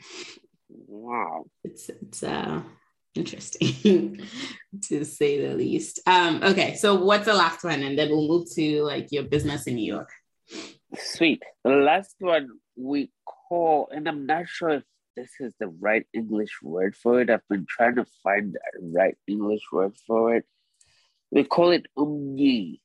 Wow. 0.68 1.44
It's 1.64 1.90
it's 1.90 2.22
uh 2.22 2.62
interesting 3.14 4.20
to 4.82 5.04
say 5.04 5.46
the 5.46 5.54
least. 5.54 6.00
Um, 6.06 6.42
okay, 6.42 6.76
so 6.76 6.94
what's 6.94 7.26
the 7.26 7.34
last 7.34 7.64
one? 7.64 7.82
And 7.82 7.98
then 7.98 8.10
we'll 8.10 8.28
move 8.28 8.48
to 8.54 8.82
like 8.82 9.08
your 9.10 9.24
business 9.24 9.66
in 9.66 9.76
New 9.76 9.92
York. 9.92 10.10
Sweet. 10.96 11.42
The 11.64 11.70
last 11.70 12.16
one 12.18 12.48
we 12.76 13.10
call, 13.24 13.88
and 13.92 14.08
I'm 14.08 14.26
not 14.26 14.48
sure 14.48 14.70
if 14.70 14.82
this 15.16 15.30
is 15.40 15.54
the 15.58 15.68
right 15.68 16.06
English 16.12 16.62
word 16.62 16.96
for 16.96 17.20
it. 17.20 17.30
I've 17.30 17.46
been 17.48 17.66
trying 17.68 17.96
to 17.96 18.06
find 18.22 18.54
the 18.54 18.60
right 18.80 19.16
English 19.26 19.62
word 19.72 19.96
for 20.06 20.34
it. 20.36 20.44
We 21.30 21.44
call 21.44 21.70
it 21.70 21.86
umyi 21.96 22.80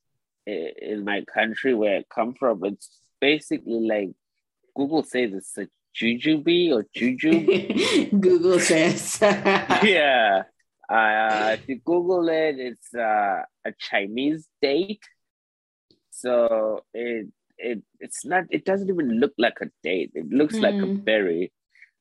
in 0.46 1.04
my 1.04 1.24
country 1.32 1.74
where 1.74 1.98
I 1.98 2.04
come 2.14 2.34
from. 2.34 2.64
It's 2.64 3.00
basically 3.20 3.80
like 3.80 4.10
Google 4.76 5.02
says 5.02 5.32
it's 5.32 5.58
a 5.58 5.68
jujube 5.96 6.72
or 6.72 6.84
jujube. 6.96 8.10
Google 8.20 8.60
says. 8.60 9.18
yeah. 9.22 10.42
Uh, 10.88 11.56
if 11.58 11.68
you 11.68 11.80
Google 11.84 12.28
it, 12.28 12.58
it's 12.58 12.94
uh, 12.94 13.42
a 13.64 13.72
Chinese 13.78 14.46
date. 14.62 15.02
So 16.10 16.84
it 16.94 17.28
it 17.58 17.82
it's 17.98 18.24
not 18.24 18.44
it 18.50 18.64
doesn't 18.64 18.88
even 18.88 19.18
look 19.20 19.32
like 19.38 19.58
a 19.60 19.70
date. 19.82 20.12
It 20.14 20.28
looks 20.30 20.56
mm. 20.56 20.62
like 20.62 20.74
a 20.74 20.86
hmm. 20.86 20.96
berry, 20.96 21.52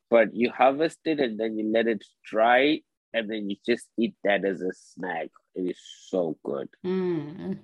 but 0.09 0.35
you 0.35 0.51
harvest 0.51 0.99
it 1.05 1.19
and 1.19 1.39
then 1.39 1.57
you 1.57 1.71
let 1.71 1.87
it 1.87 2.03
dry 2.23 2.81
and 3.13 3.29
then 3.29 3.49
you 3.49 3.55
just 3.65 3.87
eat 3.97 4.15
that 4.23 4.45
as 4.45 4.61
a 4.61 4.71
snack. 4.73 5.29
It 5.55 5.71
is 5.71 5.79
so 6.07 6.37
good. 6.43 6.69
Mm. 6.85 7.59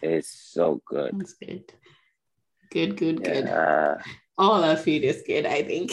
It's 0.00 0.50
so 0.52 0.80
good. 0.86 1.18
That's 1.18 1.34
good. 1.34 1.72
Good, 2.70 2.96
good, 2.96 3.20
yeah. 3.20 3.32
good 3.32 4.04
all 4.38 4.64
our 4.64 4.76
food 4.76 5.04
is 5.04 5.22
good, 5.26 5.46
I 5.46 5.62
think. 5.62 5.92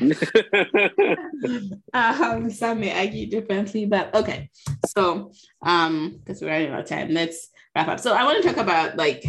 um, 1.94 2.50
some 2.50 2.80
may 2.80 3.06
argue 3.06 3.26
differently, 3.26 3.86
but 3.86 4.14
okay. 4.14 4.50
So, 4.86 5.32
um, 5.62 6.18
because 6.18 6.42
we're 6.42 6.48
running 6.48 6.72
out 6.72 6.80
of 6.80 6.88
time, 6.88 7.10
let's 7.10 7.48
wrap 7.74 7.88
up. 7.88 8.00
So, 8.00 8.12
I 8.12 8.24
want 8.24 8.42
to 8.42 8.48
talk 8.48 8.58
about 8.58 8.96
like 8.96 9.24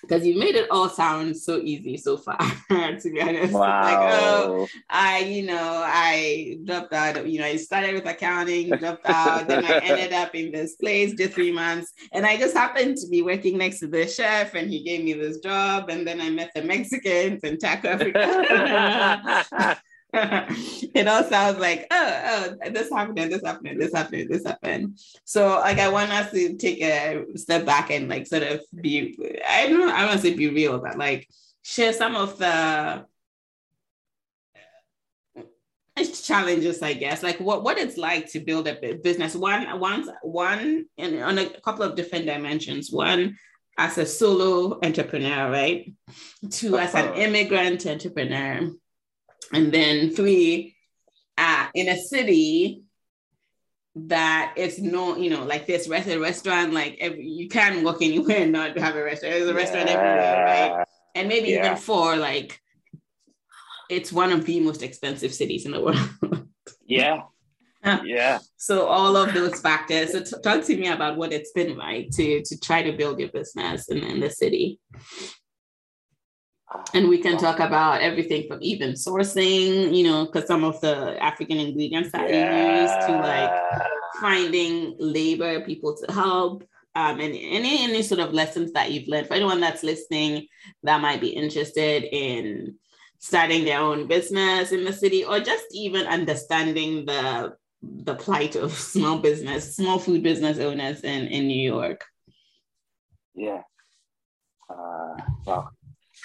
because 0.00 0.26
you 0.26 0.38
made 0.38 0.54
it 0.54 0.70
all 0.70 0.88
sound 0.88 1.36
so 1.36 1.58
easy 1.58 1.96
so 1.96 2.16
far, 2.16 2.38
to 2.68 3.10
be 3.12 3.20
honest. 3.20 3.52
Wow. 3.52 3.82
Like, 3.82 4.14
oh, 4.14 4.68
I, 4.88 5.18
you 5.20 5.46
know, 5.46 5.82
I 5.86 6.58
dropped 6.64 6.92
out, 6.92 7.26
you 7.26 7.40
know, 7.40 7.46
I 7.46 7.56
started 7.56 7.94
with 7.94 8.06
accounting, 8.06 8.70
dropped 8.70 9.06
out, 9.06 9.48
then 9.48 9.64
I 9.64 9.78
ended 9.78 10.12
up 10.12 10.34
in 10.34 10.52
this 10.52 10.76
place, 10.76 11.14
just 11.14 11.34
three 11.34 11.52
months. 11.52 11.92
And 12.12 12.26
I 12.26 12.36
just 12.36 12.56
happened 12.56 12.96
to 12.98 13.08
be 13.08 13.22
working 13.22 13.58
next 13.58 13.80
to 13.80 13.86
the 13.86 14.06
chef 14.06 14.54
and 14.54 14.70
he 14.70 14.82
gave 14.82 15.04
me 15.04 15.12
this 15.12 15.38
job. 15.38 15.90
And 15.90 16.06
then 16.06 16.20
I 16.20 16.30
met 16.30 16.52
the 16.54 16.62
Mexicans 16.62 17.40
and 17.44 17.60
Taco 17.60 17.88
Africana. 17.88 19.76
it 20.94 21.06
all 21.06 21.24
sounds 21.24 21.58
like 21.58 21.86
oh, 21.90 22.56
oh 22.62 22.70
this 22.70 22.90
happened 22.90 23.32
this 23.32 23.44
happened 23.44 23.80
this 23.80 23.94
happened 23.94 24.28
this 24.28 24.44
happened. 24.44 24.98
So 25.24 25.46
like 25.60 25.78
i 25.78 25.88
want 25.88 26.10
us 26.10 26.30
to 26.32 26.56
take 26.56 26.82
a 26.82 27.24
step 27.36 27.64
back 27.64 27.90
and 27.90 28.08
like 28.08 28.26
sort 28.26 28.42
of 28.42 28.60
be 28.80 29.16
i 29.48 29.68
don't 29.68 29.78
know 29.78 29.94
i 29.94 30.06
want 30.06 30.20
to 30.20 30.26
say 30.26 30.34
be 30.34 30.48
real 30.48 30.78
but 30.78 30.98
like 30.98 31.28
share 31.62 31.92
some 31.92 32.16
of 32.16 32.38
the 32.38 33.04
challenges 36.08 36.82
i 36.82 36.92
guess. 36.92 37.22
Like 37.22 37.38
what 37.38 37.62
what 37.62 37.78
it's 37.78 37.96
like 37.96 38.30
to 38.32 38.40
build 38.40 38.68
a 38.68 38.96
business. 39.02 39.34
One 39.34 39.78
one 39.78 40.08
one 40.22 40.86
and 40.98 41.22
on 41.22 41.38
a 41.38 41.50
couple 41.60 41.82
of 41.84 41.94
different 41.94 42.26
dimensions. 42.26 42.90
One 42.90 43.36
as 43.78 43.98
a 43.98 44.06
solo 44.06 44.78
entrepreneur 44.82 45.50
right? 45.50 45.92
Two 46.50 46.78
as 46.78 46.94
an 46.94 47.14
immigrant 47.14 47.86
entrepreneur 47.86 48.70
and 49.52 49.72
then 49.72 50.10
three, 50.10 50.76
uh, 51.38 51.66
in 51.74 51.88
a 51.88 51.96
city 51.96 52.82
that 53.96 54.54
it's 54.56 54.78
no, 54.78 55.16
you 55.16 55.30
know, 55.30 55.44
like 55.44 55.66
this 55.66 55.88
rest- 55.88 56.08
restaurant, 56.08 56.72
like 56.72 56.96
every, 57.00 57.26
you 57.26 57.48
can't 57.48 57.84
walk 57.84 58.02
anywhere 58.02 58.42
and 58.42 58.52
not 58.52 58.78
have 58.78 58.96
a 58.96 59.02
restaurant. 59.02 59.34
There's 59.34 59.48
a 59.48 59.54
restaurant 59.54 59.88
yeah. 59.88 59.94
everywhere, 59.94 60.44
right? 60.44 60.86
And 61.14 61.28
maybe 61.28 61.48
yeah. 61.48 61.66
even 61.66 61.76
four, 61.76 62.16
like 62.16 62.60
it's 63.88 64.12
one 64.12 64.32
of 64.32 64.46
the 64.46 64.60
most 64.60 64.82
expensive 64.82 65.34
cities 65.34 65.66
in 65.66 65.72
the 65.72 65.80
world. 65.80 65.98
yeah. 66.86 67.22
Yeah. 68.04 68.38
So 68.56 68.86
all 68.86 69.16
of 69.16 69.32
those 69.34 69.60
factors. 69.60 70.12
So 70.12 70.22
t- 70.22 70.42
talk 70.42 70.64
to 70.66 70.76
me 70.76 70.88
about 70.88 71.16
what 71.16 71.32
it's 71.32 71.50
been 71.52 71.76
like 71.76 72.10
to 72.10 72.42
to 72.42 72.60
try 72.60 72.82
to 72.82 72.92
build 72.92 73.18
your 73.18 73.30
business 73.30 73.88
in, 73.88 73.98
in 73.98 74.20
the 74.20 74.30
city 74.30 74.78
and 76.94 77.08
we 77.08 77.18
can 77.18 77.36
talk 77.36 77.58
about 77.58 78.00
everything 78.00 78.46
from 78.46 78.58
even 78.62 78.92
sourcing, 78.92 79.94
you 79.94 80.04
know, 80.04 80.26
because 80.26 80.46
some 80.46 80.64
of 80.64 80.80
the 80.80 81.22
African 81.22 81.58
ingredients 81.58 82.12
that 82.12 82.28
yeah. 82.28 82.76
you 82.76 82.82
use 82.82 83.06
to 83.06 83.12
like 83.16 83.50
finding 84.20 84.94
labor, 84.98 85.60
people 85.62 85.96
to 85.96 86.12
help, 86.12 86.62
um, 86.94 87.20
and 87.20 87.34
any 87.34 87.84
any 87.84 88.02
sort 88.02 88.20
of 88.20 88.32
lessons 88.32 88.72
that 88.72 88.90
you've 88.90 89.08
learned 89.08 89.28
for 89.28 89.34
anyone 89.34 89.60
that's 89.60 89.82
listening 89.82 90.46
that 90.82 91.00
might 91.00 91.20
be 91.20 91.28
interested 91.28 92.04
in 92.04 92.76
starting 93.18 93.64
their 93.64 93.80
own 93.80 94.06
business 94.06 94.72
in 94.72 94.84
the 94.84 94.92
city 94.92 95.24
or 95.24 95.40
just 95.40 95.64
even 95.72 96.06
understanding 96.06 97.04
the 97.04 97.54
the 97.82 98.14
plight 98.14 98.56
of 98.56 98.72
small 98.92 99.18
business, 99.18 99.76
small 99.76 99.98
food 99.98 100.22
business 100.22 100.58
owners 100.58 101.02
in 101.02 101.26
in 101.28 101.46
New 101.46 101.62
York. 101.62 102.04
Yeah. 103.34 103.62
Uh, 104.68 105.16
well, 105.46 105.70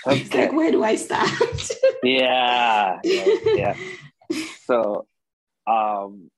Okay. 0.07 0.41
like, 0.41 0.53
where 0.53 0.71
do 0.71 0.83
I 0.83 0.95
start? 0.95 1.29
yeah, 2.03 2.99
yeah, 3.03 3.25
yeah. 3.55 3.75
So, 4.65 5.05
um, 5.67 6.31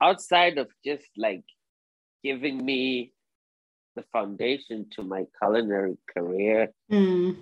outside 0.00 0.56
of 0.56 0.68
just 0.82 1.06
like 1.18 1.44
giving 2.24 2.64
me 2.64 3.12
the 3.96 4.04
foundation 4.14 4.86
to 4.92 5.02
my 5.02 5.26
culinary 5.38 5.98
career, 6.16 6.72
mm. 6.90 7.36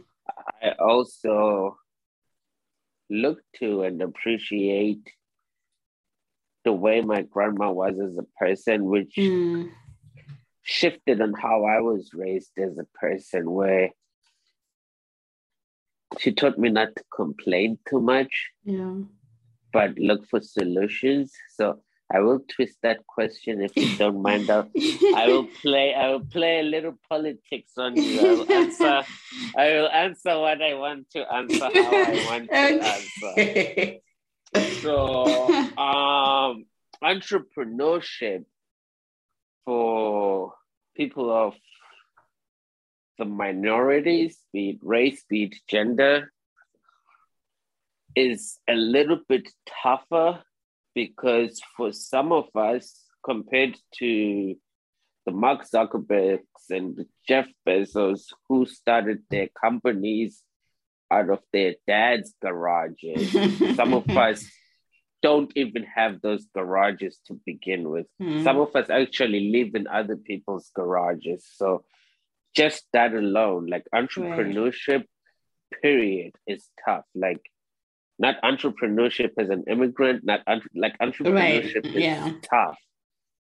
I 0.63 0.71
also 0.71 1.79
look 3.09 3.39
to 3.61 3.83
and 3.83 4.03
appreciate 4.03 5.09
the 6.65 6.73
way 6.73 7.01
my 7.01 7.23
grandma 7.23 7.71
was 7.71 7.95
as 8.01 8.19
a 8.19 8.27
person, 8.45 8.87
which 8.87 9.15
mm. 9.17 9.71
shifted 10.63 11.21
on 11.21 11.33
how 11.33 11.65
I 11.65 11.81
was 11.81 12.11
raised 12.13 12.59
as 12.59 12.77
a 12.79 12.99
person, 12.99 13.49
where 13.49 13.91
she 16.19 16.33
taught 16.33 16.59
me 16.59 16.71
not 16.71 16.95
to 16.97 17.05
complain 17.15 17.79
too 17.89 18.01
much. 18.01 18.51
Yeah. 18.65 18.95
But 19.73 19.99
look 19.99 20.27
for 20.29 20.41
solutions. 20.41 21.33
So 21.55 21.81
I 22.13 22.21
will 22.21 22.41
twist 22.49 22.79
that 22.83 23.07
question 23.07 23.61
if 23.61 23.77
you 23.77 23.97
don't 23.97 24.23
mind. 24.23 24.49
I'll, 24.49 24.71
I 25.15 25.27
will 25.27 25.49
play. 25.63 25.95
I 25.95 26.11
will 26.11 26.25
play 26.25 26.61
a 26.61 26.63
little 26.63 26.97
politics 27.09 27.73
on 27.77 27.97
you. 27.97 28.21
I 28.21 28.23
will 28.23 28.53
answer. 28.53 29.03
I 29.57 29.69
will 29.71 29.89
answer 29.89 30.39
what 30.39 30.63
I 30.63 30.75
want 30.75 31.11
to 31.11 31.33
answer. 31.33 31.65
How 31.65 31.71
I 31.73 32.25
want 32.27 32.49
to 32.49 34.01
answer. 34.01 34.01
So, 34.81 35.53
um, 35.77 36.67
entrepreneurship 37.03 38.45
for 39.65 40.55
people 40.97 41.31
of 41.31 41.55
the 43.19 43.25
minorities, 43.25 44.39
be 44.53 44.71
it 44.71 44.79
race, 44.83 45.25
be 45.29 45.45
it 45.45 45.57
gender, 45.69 46.33
is 48.15 48.59
a 48.69 48.75
little 48.75 49.21
bit 49.29 49.49
tougher 49.83 50.43
because 50.95 51.61
for 51.77 51.93
some 51.93 52.33
of 52.33 52.47
us, 52.57 53.05
compared 53.25 53.77
to 53.99 54.55
the 55.27 55.33
Mark 55.33 55.69
Zuckerbergs 55.69 56.41
and 56.71 56.97
the 56.97 57.07
Jeff 57.29 57.47
Bezos, 57.67 58.33
who 58.49 58.65
started 58.65 59.23
their 59.31 59.49
companies 59.61 60.43
out 61.11 61.29
of 61.29 61.41
their 61.53 61.75
dad's 61.87 62.35
garages, 62.41 63.33
some 63.77 63.93
of 63.93 64.09
us 64.17 64.47
don't 65.23 65.53
even 65.57 65.85
have 65.85 66.21
those 66.23 66.47
garages 66.55 67.19
to 67.27 67.41
begin 67.45 67.89
with. 67.91 68.07
Mm. 68.23 68.45
Some 68.45 68.59
of 68.59 68.75
us 68.77 68.89
actually 68.89 69.51
live 69.51 69.75
in 69.75 69.87
other 69.89 70.17
people's 70.17 70.71
garages. 70.75 71.45
So 71.57 71.85
just 72.57 72.85
that 72.93 73.13
alone, 73.13 73.67
like 73.67 73.85
entrepreneurship, 73.95 75.05
right. 75.05 75.83
period, 75.83 76.33
is 76.47 76.67
tough. 76.85 77.05
Like 77.15 77.43
not 78.19 78.41
entrepreneurship 78.43 79.33
as 79.39 79.51
an 79.51 79.65
immigrant, 79.69 80.25
not 80.25 80.41
like 80.75 80.99
entrepreneurship 80.99 81.85
right. 81.85 81.87
is 81.87 81.95
yeah. 81.95 82.33
tough. 82.51 82.79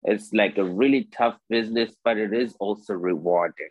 It's 0.04 0.34
like 0.34 0.58
a 0.58 0.64
really 0.64 1.08
tough 1.12 1.38
business, 1.50 1.96
but 2.04 2.18
it 2.18 2.34
is 2.34 2.56
also 2.60 2.94
rewarding. 2.94 3.70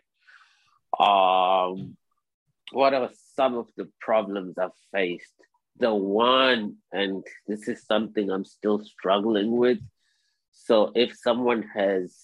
Um, 0.99 1.95
what 2.71 2.93
are 2.93 3.09
some 3.35 3.55
of 3.55 3.67
the 3.77 3.89
problems 4.01 4.57
I've 4.57 4.71
faced? 4.91 5.31
The 5.77 5.93
one, 5.93 6.77
and 6.91 7.23
this 7.47 7.67
is 7.67 7.85
something 7.85 8.31
I'm 8.31 8.45
still 8.45 8.83
struggling 8.83 9.55
with. 9.55 9.79
So 10.51 10.91
if 10.95 11.15
someone 11.15 11.63
has 11.73 12.17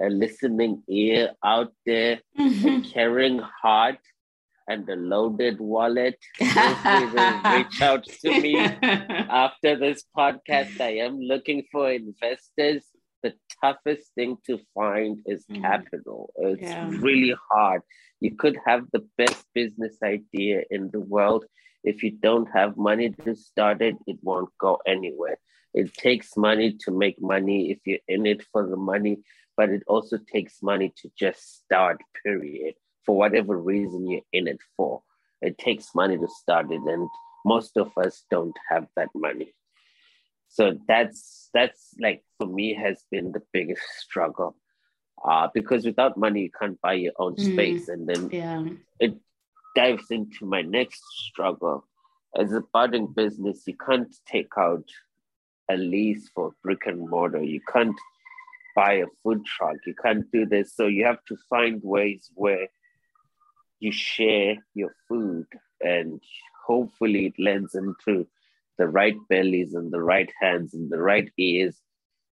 a 0.00 0.08
listening 0.08 0.82
ear 0.88 1.32
out 1.44 1.72
there, 1.86 2.20
mm-hmm. 2.38 2.68
a 2.68 2.80
caring 2.92 3.38
heart, 3.38 3.98
and 4.68 4.88
a 4.88 4.96
loaded 4.96 5.60
wallet, 5.60 6.18
reach 6.40 7.82
out 7.82 8.04
to 8.04 8.40
me 8.40 8.56
after 8.82 9.76
this 9.76 10.04
podcast. 10.16 10.80
I 10.80 10.96
am 10.98 11.20
looking 11.20 11.64
for 11.70 11.90
investors. 11.90 12.82
The 13.22 13.34
toughest 13.62 14.14
thing 14.14 14.36
to 14.46 14.58
find 14.74 15.20
is 15.26 15.44
mm. 15.50 15.60
capital. 15.62 16.30
It's 16.36 16.62
yeah. 16.62 16.90
really 16.90 17.34
hard. 17.50 17.82
You 18.20 18.36
could 18.36 18.58
have 18.66 18.84
the 18.92 19.06
best 19.16 19.44
business 19.54 19.96
idea 20.02 20.62
in 20.70 20.90
the 20.90 21.00
world. 21.00 21.44
If 21.82 22.02
you 22.02 22.12
don't 22.12 22.48
have 22.52 22.76
money 22.76 23.10
to 23.24 23.34
start 23.34 23.82
it, 23.82 23.96
it 24.06 24.18
won't 24.22 24.50
go 24.58 24.78
anywhere. 24.86 25.38
It 25.72 25.92
takes 25.94 26.36
money 26.36 26.76
to 26.84 26.90
make 26.90 27.20
money 27.20 27.70
if 27.70 27.78
you're 27.84 27.98
in 28.08 28.26
it 28.26 28.44
for 28.52 28.66
the 28.66 28.76
money, 28.76 29.18
but 29.56 29.70
it 29.70 29.82
also 29.86 30.18
takes 30.32 30.62
money 30.62 30.92
to 31.02 31.10
just 31.18 31.62
start, 31.64 32.00
period 32.24 32.74
for 33.04 33.16
whatever 33.16 33.56
reason 33.56 34.10
you're 34.10 34.22
in 34.32 34.48
it 34.48 34.60
for. 34.76 35.02
It 35.42 35.58
takes 35.58 35.94
money 35.94 36.16
to 36.16 36.28
start 36.28 36.70
it, 36.70 36.80
and 36.80 37.08
most 37.44 37.76
of 37.76 37.90
us 37.98 38.24
don't 38.30 38.56
have 38.70 38.86
that 38.96 39.08
money. 39.14 39.52
So 40.48 40.78
that's 40.88 41.50
that's 41.52 41.94
like 42.00 42.22
for 42.38 42.46
me 42.46 42.74
has 42.74 43.04
been 43.10 43.32
the 43.32 43.42
biggest 43.52 43.82
struggle. 43.98 44.56
Uh, 45.24 45.48
because 45.54 45.86
without 45.86 46.18
money 46.18 46.42
you 46.42 46.50
can't 46.50 46.80
buy 46.82 46.92
your 46.94 47.12
own 47.18 47.34
mm. 47.36 47.52
space. 47.52 47.88
And 47.88 48.06
then 48.06 48.28
yeah. 48.30 48.62
it 49.00 49.14
dives 49.74 50.10
into 50.10 50.44
my 50.44 50.60
next 50.60 51.02
struggle. 51.28 51.86
As 52.36 52.52
a 52.52 52.62
budding 52.72 53.06
business, 53.06 53.62
you 53.66 53.76
can't 53.76 54.14
take 54.26 54.52
out 54.58 54.84
a 55.70 55.76
lease 55.76 56.28
for 56.34 56.52
brick 56.62 56.86
and 56.86 57.08
mortar. 57.08 57.42
You 57.42 57.60
can't 57.72 57.96
buy 58.74 58.94
a 58.94 59.06
food 59.22 59.44
truck. 59.44 59.76
You 59.86 59.94
can't 59.94 60.30
do 60.32 60.46
this. 60.46 60.74
So 60.74 60.86
you 60.86 61.04
have 61.04 61.24
to 61.26 61.36
find 61.48 61.80
ways 61.82 62.30
where 62.34 62.68
you 63.80 63.92
share 63.92 64.56
your 64.74 64.94
food 65.08 65.46
and 65.80 66.20
hopefully 66.66 67.26
it 67.26 67.34
lands 67.38 67.74
into 67.74 68.26
the 68.78 68.88
right 68.88 69.16
bellies 69.28 69.74
and 69.74 69.92
the 69.92 70.00
right 70.00 70.30
hands 70.40 70.74
and 70.74 70.90
the 70.90 71.00
right 71.00 71.30
ears 71.36 71.76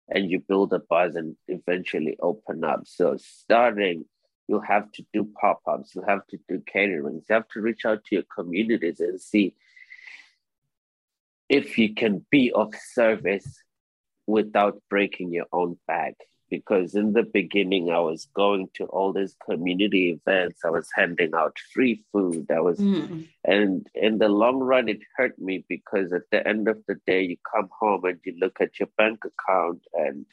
and 0.10 0.30
you 0.30 0.39
build 0.39 0.74
a 0.74 0.80
buzz 0.80 1.16
and 1.16 1.36
eventually 1.48 2.16
open 2.22 2.64
up 2.64 2.82
so 2.86 3.18
starting 3.18 4.06
you'll 4.48 4.62
have 4.62 4.92
to 4.92 5.06
do 5.14 5.28
pop-ups 5.39 5.94
you'll 5.94 6.08
have 6.08 6.26
to 6.28 6.39
do 6.48 6.62
caterings 6.74 7.24
you 7.30 7.36
have 7.36 7.48
to 7.50 7.62
reach 7.62 7.86
out 7.86 8.04
to 8.06 8.16
your 8.16 8.26
communities 8.34 9.00
and 9.00 9.20
see 9.20 9.54
if 11.50 11.78
you 11.78 11.94
can 11.94 12.26
be 12.32 12.52
of 12.54 12.74
service 12.76 13.62
without 14.26 14.82
breaking 14.89 15.32
your 15.34 15.48
own 15.52 15.78
back 15.86 16.16
because 16.52 16.93
in 16.93 17.14
the 17.14 17.24
beginning 17.24 17.89
I 17.89 17.99
was 17.99 18.28
going 18.36 18.68
to 18.76 18.84
all 18.88 19.14
these 19.14 19.36
community 19.43 20.12
events. 20.12 20.60
I 20.64 20.70
was 20.70 20.89
handing 20.93 21.34
out 21.34 21.58
free 21.74 22.04
food. 22.12 22.52
I 22.52 22.60
was, 22.60 22.78
mm. 22.78 23.28
and 23.45 23.88
in 23.95 24.20
the 24.20 24.28
long 24.28 24.60
run, 24.60 24.89
it 24.89 24.99
hurt 25.16 25.39
me 25.39 25.66
because 25.68 26.12
at 26.14 26.30
the 26.30 26.45
end 26.45 26.68
of 26.68 26.78
the 26.88 26.97
day, 27.08 27.24
you 27.24 27.38
come 27.52 27.70
home 27.80 28.04
and 28.04 28.20
you 28.26 28.36
look 28.39 28.60
at 28.60 28.80
your 28.80 28.89
bank 28.97 29.24
account 29.26 29.82
and 29.93 30.26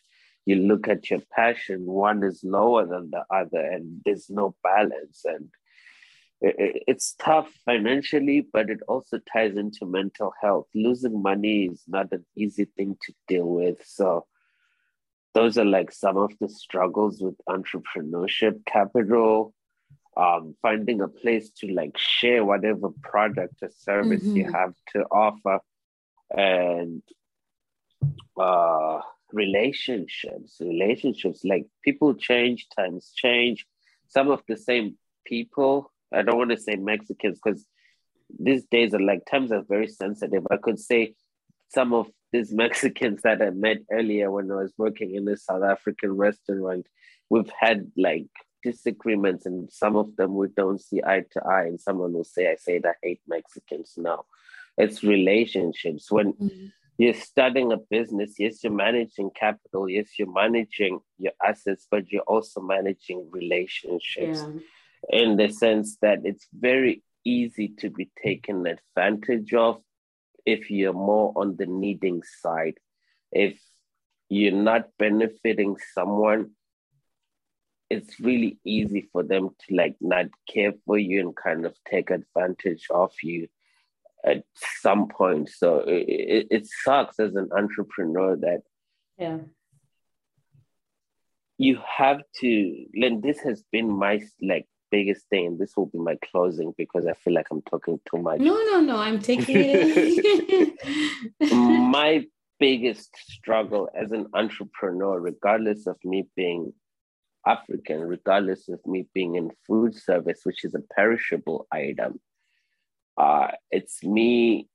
you 0.44 0.56
look 0.56 0.88
at 0.88 1.08
your 1.08 1.22
passion. 1.32 1.86
One 1.86 2.24
is 2.24 2.42
lower 2.42 2.84
than 2.84 3.10
the 3.10 3.24
other, 3.30 3.60
and 3.60 4.02
there's 4.04 4.28
no 4.28 4.56
balance. 4.64 5.22
And 5.24 5.48
it's 6.40 7.14
tough 7.14 7.48
financially, 7.64 8.46
but 8.52 8.70
it 8.70 8.80
also 8.88 9.18
ties 9.32 9.56
into 9.56 9.86
mental 9.86 10.32
health. 10.42 10.66
Losing 10.74 11.22
money 11.22 11.66
is 11.66 11.82
not 11.86 12.12
an 12.12 12.24
easy 12.36 12.64
thing 12.76 12.96
to 13.02 13.12
deal 13.28 13.46
with. 13.46 13.78
So 13.84 14.26
those 15.38 15.56
are 15.56 15.64
like 15.64 15.92
some 15.92 16.16
of 16.16 16.32
the 16.40 16.48
struggles 16.48 17.20
with 17.20 17.36
entrepreneurship 17.48 18.54
capital 18.66 19.54
um, 20.16 20.56
finding 20.60 21.00
a 21.00 21.06
place 21.06 21.50
to 21.50 21.72
like 21.72 21.96
share 21.96 22.44
whatever 22.44 22.88
product 23.02 23.54
or 23.62 23.70
service 23.78 24.24
mm-hmm. 24.24 24.38
you 24.38 24.52
have 24.52 24.74
to 24.92 25.04
offer 25.12 25.60
and 26.36 27.02
uh, 28.36 28.98
relationships 29.32 30.56
relationships 30.60 31.44
like 31.44 31.66
people 31.84 32.14
change 32.14 32.66
times 32.76 33.12
change 33.14 33.64
some 34.08 34.28
of 34.30 34.42
the 34.48 34.56
same 34.56 34.96
people 35.24 35.92
i 36.12 36.20
don't 36.22 36.38
want 36.38 36.50
to 36.50 36.64
say 36.66 36.74
mexicans 36.74 37.38
because 37.38 37.64
these 38.40 38.64
days 38.72 38.92
are 38.92 39.06
like 39.10 39.22
times 39.30 39.52
are 39.52 39.62
very 39.68 39.86
sensitive 39.86 40.44
i 40.50 40.56
could 40.56 40.80
say 40.80 41.14
some 41.68 41.92
of 41.92 42.08
these 42.32 42.52
Mexicans 42.52 43.22
that 43.22 43.42
I 43.42 43.50
met 43.50 43.78
earlier 43.90 44.30
when 44.30 44.50
I 44.50 44.56
was 44.56 44.72
working 44.76 45.14
in 45.14 45.28
a 45.28 45.36
South 45.36 45.62
African 45.62 46.16
restaurant, 46.16 46.86
we've 47.30 47.50
had 47.58 47.90
like 47.96 48.28
disagreements, 48.62 49.46
and 49.46 49.70
some 49.72 49.96
of 49.96 50.14
them 50.16 50.34
we 50.34 50.48
don't 50.48 50.80
see 50.80 51.02
eye 51.02 51.24
to 51.32 51.44
eye. 51.44 51.64
And 51.64 51.80
someone 51.80 52.12
will 52.12 52.24
say, 52.24 52.50
I 52.50 52.56
say 52.56 52.78
that 52.80 52.96
I 53.02 53.06
hate 53.06 53.20
Mexicans 53.26 53.94
now. 53.96 54.24
It's 54.76 55.02
relationships. 55.02 56.10
When 56.10 56.32
mm-hmm. 56.34 56.66
you're 56.98 57.14
starting 57.14 57.72
a 57.72 57.78
business, 57.78 58.34
yes, 58.38 58.62
you're 58.62 58.72
managing 58.72 59.30
capital, 59.30 59.88
yes, 59.88 60.18
you're 60.18 60.32
managing 60.32 61.00
your 61.18 61.32
assets, 61.44 61.86
but 61.90 62.10
you're 62.10 62.22
also 62.22 62.60
managing 62.60 63.28
relationships 63.32 64.44
yeah. 64.44 65.20
in 65.20 65.36
the 65.36 65.48
sense 65.48 65.96
that 66.02 66.20
it's 66.24 66.46
very 66.52 67.02
easy 67.24 67.68
to 67.78 67.90
be 67.90 68.10
taken 68.22 68.66
advantage 68.66 69.52
of 69.54 69.80
if 70.48 70.70
you're 70.70 70.94
more 71.12 71.32
on 71.36 71.56
the 71.56 71.66
needing 71.66 72.22
side. 72.40 72.78
If 73.30 73.60
you're 74.30 74.62
not 74.70 74.88
benefiting 74.98 75.76
someone, 75.94 76.52
it's 77.90 78.18
really 78.18 78.58
easy 78.64 79.08
for 79.12 79.22
them 79.22 79.50
to 79.60 79.76
like 79.76 79.96
not 80.00 80.26
care 80.48 80.72
for 80.86 80.96
you 80.96 81.20
and 81.20 81.36
kind 81.36 81.66
of 81.66 81.74
take 81.90 82.10
advantage 82.10 82.86
of 82.90 83.12
you 83.22 83.48
at 84.24 84.44
some 84.80 85.08
point. 85.08 85.50
So 85.50 85.80
it, 85.86 86.46
it 86.50 86.66
sucks 86.66 87.20
as 87.20 87.34
an 87.34 87.50
entrepreneur 87.52 88.36
that 88.36 88.62
yeah 89.18 89.38
you 91.58 91.78
have 91.84 92.20
to 92.40 92.86
Len, 92.96 93.20
this 93.20 93.40
has 93.40 93.64
been 93.70 93.90
my 93.90 94.20
like 94.40 94.66
biggest 94.90 95.26
thing. 95.28 95.58
This 95.58 95.76
will 95.76 95.86
be 95.86 95.98
my 95.98 96.16
closing 96.30 96.72
because 96.76 97.06
I 97.06 97.12
feel 97.14 97.34
like 97.34 97.46
I'm 97.50 97.62
talking 97.62 98.00
too 98.10 98.20
much. 98.20 98.40
No, 98.40 98.54
no, 98.64 98.80
no. 98.80 98.96
I'm 98.96 99.20
taking 99.20 99.56
it. 99.58 100.74
my 101.52 102.26
biggest 102.58 103.16
struggle 103.16 103.88
as 103.94 104.12
an 104.12 104.26
entrepreneur, 104.34 105.20
regardless 105.20 105.86
of 105.86 105.96
me 106.04 106.26
being 106.36 106.72
African, 107.46 108.00
regardless 108.00 108.68
of 108.68 108.80
me 108.86 109.06
being 109.14 109.36
in 109.36 109.50
food 109.66 109.94
service, 109.94 110.40
which 110.44 110.64
is 110.64 110.74
a 110.74 110.82
perishable 110.94 111.66
item, 111.72 112.20
uh, 113.16 113.48
it's 113.70 114.02
me 114.02 114.68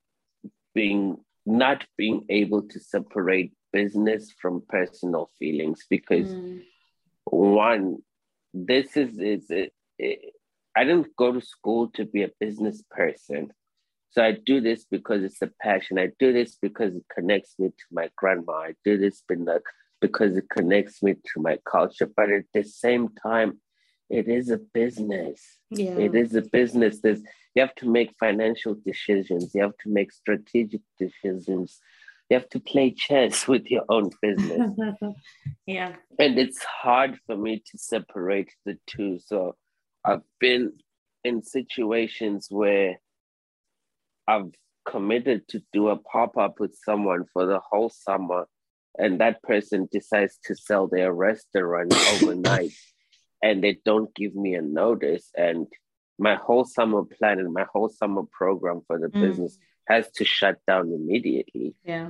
being 0.73 1.17
not 1.45 1.85
being 1.97 2.25
able 2.29 2.61
to 2.63 2.79
separate 2.79 3.53
business 3.71 4.31
from 4.41 4.63
personal 4.69 5.29
feelings 5.37 5.85
because 5.89 6.29
mm. 6.29 6.61
one 7.25 7.97
this 8.53 8.95
is 8.95 9.17
is 9.17 9.49
I 9.99 10.83
didn't 10.83 11.15
go 11.17 11.31
to 11.31 11.41
school 11.41 11.89
to 11.95 12.05
be 12.05 12.23
a 12.23 12.31
business 12.39 12.83
person. 12.89 13.51
So 14.11 14.23
I 14.23 14.37
do 14.45 14.61
this 14.61 14.85
because 14.89 15.23
it's 15.23 15.41
a 15.41 15.49
passion. 15.61 15.97
I 15.97 16.09
do 16.19 16.33
this 16.33 16.57
because 16.61 16.95
it 16.95 17.03
connects 17.13 17.55
me 17.57 17.69
to 17.69 17.85
my 17.91 18.09
grandma. 18.15 18.53
I 18.53 18.73
do 18.85 18.97
this 18.97 19.23
because 19.27 20.37
it 20.37 20.49
connects 20.49 21.01
me 21.01 21.13
to 21.13 21.41
my 21.41 21.57
culture. 21.69 22.09
But 22.15 22.29
at 22.29 22.45
the 22.53 22.63
same 22.63 23.09
time, 23.21 23.59
it 24.09 24.27
is 24.27 24.51
a 24.51 24.57
business. 24.57 25.41
Yeah. 25.71 25.97
It 25.97 26.13
is 26.13 26.35
a 26.35 26.41
business. 26.41 26.99
There's 27.01 27.21
you 27.55 27.61
have 27.61 27.75
to 27.75 27.89
make 27.89 28.13
financial 28.19 28.75
decisions. 28.85 29.53
You 29.53 29.61
have 29.61 29.77
to 29.83 29.89
make 29.89 30.11
strategic 30.11 30.81
decisions. 30.99 31.79
You 32.29 32.37
have 32.37 32.49
to 32.49 32.59
play 32.59 32.91
chess 32.91 33.47
with 33.53 33.69
your 33.69 33.85
own 33.89 34.09
business. 34.21 34.71
yeah. 35.65 35.95
And 36.19 36.39
it's 36.39 36.63
hard 36.63 37.19
for 37.25 37.37
me 37.37 37.63
to 37.71 37.77
separate 37.77 38.51
the 38.65 38.77
two. 38.87 39.19
So 39.19 39.55
I've 40.05 40.21
been 40.39 40.73
in 41.23 41.43
situations 41.43 42.47
where 42.49 42.99
I've 44.27 44.51
committed 44.85 45.47
to 45.49 45.61
do 45.71 45.89
a 45.89 45.97
pop 45.97 46.37
up 46.37 46.59
with 46.59 46.77
someone 46.83 47.25
for 47.31 47.45
the 47.45 47.59
whole 47.59 47.89
summer, 47.89 48.47
and 48.97 49.21
that 49.21 49.41
person 49.43 49.87
decides 49.91 50.37
to 50.45 50.55
sell 50.55 50.87
their 50.87 51.13
restaurant 51.13 51.93
overnight. 52.13 52.71
and 53.41 53.63
they 53.63 53.77
don't 53.83 54.13
give 54.15 54.33
me 54.35 54.55
a 54.55 54.61
notice 54.61 55.29
and 55.35 55.67
my 56.17 56.35
whole 56.35 56.63
summer 56.63 57.03
plan 57.03 57.39
and 57.39 57.53
my 57.53 57.65
whole 57.71 57.89
summer 57.89 58.23
program 58.31 58.81
for 58.87 58.99
the 58.99 59.07
mm. 59.07 59.21
business 59.21 59.57
has 59.87 60.09
to 60.11 60.23
shut 60.23 60.57
down 60.67 60.91
immediately. 60.93 61.75
Yeah. 61.83 62.09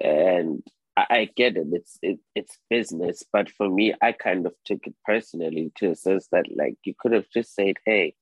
And 0.00 0.62
I, 0.96 1.06
I 1.10 1.30
get 1.36 1.56
it. 1.56 1.68
It's 1.72 1.98
it, 2.02 2.18
it's 2.34 2.58
business, 2.70 3.22
but 3.32 3.50
for 3.50 3.68
me, 3.68 3.94
I 4.02 4.12
kind 4.12 4.46
of 4.46 4.54
took 4.64 4.86
it 4.86 4.94
personally 5.04 5.72
to 5.76 5.90
a 5.90 5.94
sense 5.96 6.28
that 6.32 6.46
like 6.56 6.76
you 6.84 6.94
could 6.98 7.12
have 7.12 7.28
just 7.32 7.54
said, 7.54 7.76
"Hey, 7.84 8.14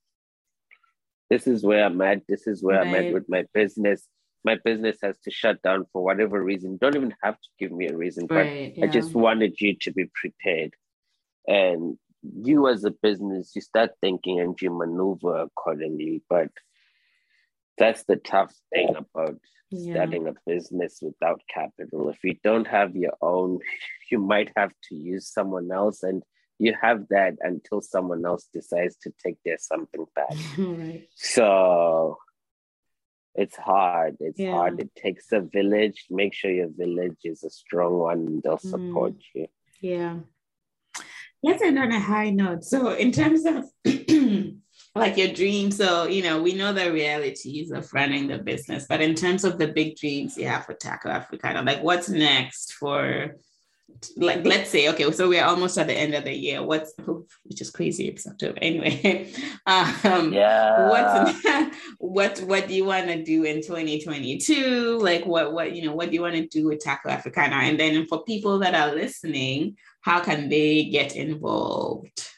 this 1.31 1.47
is 1.47 1.65
where 1.65 1.85
I'm 1.85 2.01
at. 2.01 2.23
This 2.29 2.47
is 2.47 2.63
where 2.63 2.79
right. 2.79 2.87
I'm 2.87 2.95
at 2.95 3.13
with 3.13 3.29
my 3.29 3.45
business. 3.53 4.07
My 4.45 4.59
business 4.63 4.99
has 5.03 5.19
to 5.21 5.31
shut 5.31 5.63
down 5.63 5.87
for 5.93 6.05
whatever 6.05 6.43
reason. 6.43 6.77
Don't 6.77 6.97
even 6.97 7.15
have 7.23 7.35
to 7.35 7.49
give 7.59 7.73
me 7.73 7.89
a 7.89 7.97
reason, 7.97 8.27
right, 8.29 8.75
but 8.75 8.79
yeah. 8.79 8.85
I 8.85 8.89
just 8.89 9.15
wanted 9.15 9.61
you 9.61 9.75
to 9.81 9.93
be 9.93 10.11
prepared. 10.15 10.75
And 11.47 11.97
you 12.23 12.69
as 12.69 12.85
a 12.85 12.91
business, 12.91 13.53
you 13.55 13.63
start 13.63 13.93
thinking 14.01 14.41
and 14.41 14.61
you 14.61 14.71
maneuver 14.71 15.37
accordingly. 15.37 16.23
But 16.29 16.51
that's 17.79 18.05
the 18.05 18.17
tough 18.17 18.53
thing 18.73 18.95
about 18.97 19.37
yeah. 19.71 19.95
starting 19.95 20.29
a 20.29 20.35
business 20.47 21.01
without 21.03 21.41
capital. 21.53 22.11
If 22.11 22.19
you 22.23 22.37
don't 22.43 22.67
have 22.67 22.95
your 22.97 23.15
own, 23.21 23.61
you 24.11 24.19
might 24.19 24.51
have 24.57 24.73
to 24.89 24.95
use 24.95 25.29
someone 25.29 25.71
else, 25.71 26.03
and 26.03 26.23
you 26.59 26.75
have 26.81 27.09
that 27.11 27.35
until 27.41 27.81
someone 27.81 28.25
else 28.25 28.49
decides 28.53 28.97
to 28.99 29.13
take 29.25 29.37
their 29.45 29.59
something 29.59 30.07
back. 30.15 30.37
right. 30.59 31.09
So 31.15 32.19
it's 33.35 33.57
hard. 33.57 34.17
It's 34.21 34.39
yeah. 34.39 34.53
hard. 34.53 34.81
It 34.81 34.95
takes 34.95 35.33
a 35.33 35.41
village. 35.41 36.07
Make 36.11 36.35
sure 36.35 36.51
your 36.51 36.71
village 36.71 37.19
is 37.25 37.43
a 37.43 37.51
strong 37.51 37.99
one 37.99 38.19
and 38.19 38.43
they'll 38.43 38.59
mm. 38.59 38.71
support 38.71 39.15
mm. 39.15 39.23
you. 39.35 39.47
Yeah. 39.81 40.19
Let's 41.43 41.63
end 41.63 41.79
on 41.79 41.93
a 41.93 42.01
high 42.01 42.31
note. 42.31 42.65
So, 42.65 42.91
in 42.91 43.13
terms 43.13 43.45
of 43.45 43.65
like 44.95 45.17
your 45.17 45.33
dreams, 45.33 45.77
so 45.77 46.07
you 46.07 46.23
know, 46.23 46.41
we 46.43 46.55
know 46.55 46.73
the 46.73 46.93
realities 46.93 47.73
of 47.73 47.93
running 47.93 48.29
the 48.29 48.39
business, 48.39 48.87
but 48.89 49.01
in 49.01 49.15
terms 49.15 49.45
of 49.45 49.59
the 49.59 49.69
big 49.69 49.97
dreams 49.97 50.37
you 50.37 50.47
have 50.47 50.67
for 50.67 50.75
Taco 50.75 51.09
Africana, 51.09 51.63
like 51.63 51.83
what's 51.83 52.09
next 52.09 52.75
for 52.75 53.37
like 54.17 54.45
let's 54.45 54.71
say 54.71 54.89
okay 54.89 55.11
so 55.13 55.29
we're 55.29 55.45
almost 55.45 55.79
at 55.79 55.87
the 55.87 55.95
end 55.95 56.15
of 56.15 56.25
the 56.25 56.33
year. 56.33 56.63
What's 56.63 56.93
which 57.45 57.61
is 57.61 57.71
crazy 57.71 58.09
it's 58.09 58.27
october. 58.27 58.59
Anyway 58.61 59.33
um 59.67 60.33
yeah. 60.33 60.89
what's 60.89 61.77
what 61.99 62.39
what 62.41 62.69
do 62.69 62.75
you 62.75 62.85
want 62.85 63.07
to 63.07 63.23
do 63.23 63.45
in 63.45 63.63
2022 63.63 64.99
like 64.99 65.25
what 65.27 65.53
what 65.53 65.75
you 65.75 65.85
know 65.85 65.95
what 65.95 66.09
do 66.09 66.15
you 66.15 66.23
want 66.23 66.35
to 66.35 66.47
do 66.47 66.69
with 66.69 66.83
taco 66.83 67.09
africana? 67.09 67.57
And 67.57 67.79
then 67.79 68.07
for 68.07 68.25
people 68.25 68.59
that 68.61 68.75
are 68.75 68.95
listening 68.95 69.77
how 70.01 70.21
can 70.21 70.49
they 70.49 70.85
get 70.85 71.15
involved 71.15 72.29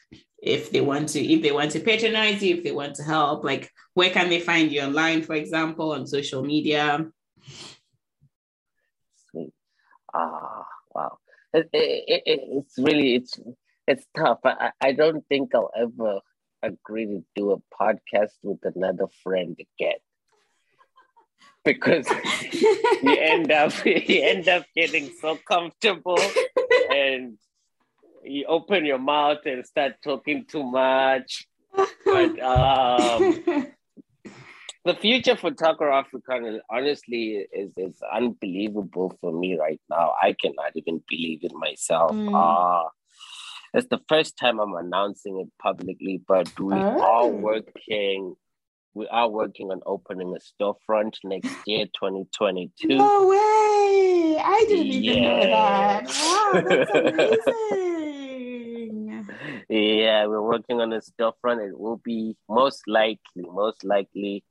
if 0.47 0.71
they 0.71 0.81
want 0.81 1.09
to 1.09 1.19
if 1.19 1.41
they 1.41 1.51
want 1.51 1.71
to 1.71 1.79
patronize 1.79 2.41
you 2.41 2.55
if 2.55 2.63
they 2.63 2.71
want 2.71 2.95
to 2.95 3.03
help 3.03 3.43
like 3.43 3.71
where 3.93 4.09
can 4.09 4.29
they 4.29 4.39
find 4.39 4.71
you 4.71 4.81
online 4.81 5.21
for 5.21 5.35
example 5.35 5.91
on 5.91 6.07
social 6.07 6.43
media? 6.43 7.05
Sweet. 9.29 9.53
Ah 10.13 10.65
wow. 10.93 11.17
It, 11.53 11.69
it, 11.73 12.23
it, 12.25 12.39
it's 12.57 12.77
really 12.77 13.15
it's 13.15 13.39
it's 13.87 14.05
tough. 14.15 14.39
I, 14.43 14.71
I 14.81 14.91
don't 14.91 15.25
think 15.27 15.55
i'll 15.55 15.71
ever 15.75 16.19
agree 16.63 17.05
to 17.05 17.23
do 17.35 17.51
a 17.51 17.57
podcast 17.81 18.33
with 18.43 18.59
another 18.63 19.07
friend 19.23 19.57
again. 19.59 19.99
Because 21.63 22.07
you 23.01 23.17
end 23.17 23.51
up 23.51 23.73
you 23.85 24.21
end 24.23 24.47
up 24.47 24.65
getting 24.75 25.11
so 25.21 25.37
comfortable 25.47 26.19
and 26.89 27.37
you 28.27 28.45
open 28.45 28.85
your 28.85 28.99
mouth 28.99 29.39
and 29.45 29.65
start 29.65 29.95
talking 30.03 30.45
too 30.45 30.63
much. 30.63 31.47
But 32.05 32.39
um, 32.41 33.43
the 34.85 34.95
future 34.99 35.35
for 35.35 35.51
Taco 35.51 35.91
Africana 35.91 36.59
honestly 36.69 37.47
is, 37.51 37.71
is 37.77 38.01
unbelievable 38.13 39.17
for 39.21 39.31
me 39.31 39.57
right 39.57 39.81
now. 39.89 40.13
I 40.21 40.33
cannot 40.33 40.71
even 40.75 41.03
believe 41.09 41.43
it 41.43 41.53
myself. 41.53 42.11
Mm. 42.11 42.33
Uh, 42.33 42.89
it's 43.73 43.87
the 43.89 43.99
first 44.07 44.37
time 44.37 44.59
I'm 44.59 44.75
announcing 44.75 45.39
it 45.39 45.51
publicly, 45.61 46.21
but 46.27 46.57
we 46.59 46.73
oh. 46.73 47.01
are 47.01 47.27
working 47.27 48.35
we 48.97 49.07
are 49.09 49.29
working 49.29 49.69
on 49.69 49.79
opening 49.85 50.35
a 50.35 50.39
storefront 50.39 51.17
next 51.23 51.55
year, 51.67 51.85
2022. 51.85 52.87
No 52.87 53.27
way! 53.27 53.37
I 54.43 54.65
didn't 54.67 54.87
even 54.87 55.21
know 55.21 55.39
that. 55.41 56.07
Wow, 56.07 56.61
that's 56.67 56.91
amazing. 57.47 57.96
Yeah, 59.69 60.25
we're 60.27 60.41
working 60.41 60.79
on 60.79 60.93
a 60.93 61.01
storefront. 61.01 61.67
It 61.67 61.77
will 61.77 61.97
be 62.03 62.35
most 62.49 62.83
likely, 62.87 63.19
most 63.35 63.83
likely, 63.83 64.43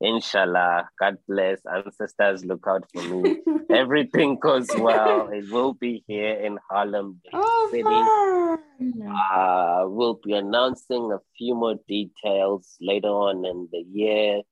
inshallah, 0.00 0.88
God 0.98 1.18
bless, 1.28 1.60
ancestors 1.66 2.44
look 2.44 2.64
out 2.66 2.84
for 2.92 3.02
me. 3.02 3.36
Everything 3.70 4.38
goes 4.38 4.68
well. 4.76 5.28
It 5.28 5.50
will 5.50 5.74
be 5.74 6.04
here 6.06 6.34
in 6.34 6.58
Harlem 6.70 7.20
oh, 7.32 7.68
City. 7.70 9.04
Uh, 9.32 9.84
we'll 9.86 10.20
be 10.22 10.32
announcing 10.32 11.12
a 11.12 11.20
few 11.36 11.54
more 11.54 11.76
details 11.86 12.76
later 12.80 13.08
on 13.08 13.44
in 13.44 13.68
the 13.70 13.84
year. 13.92 14.42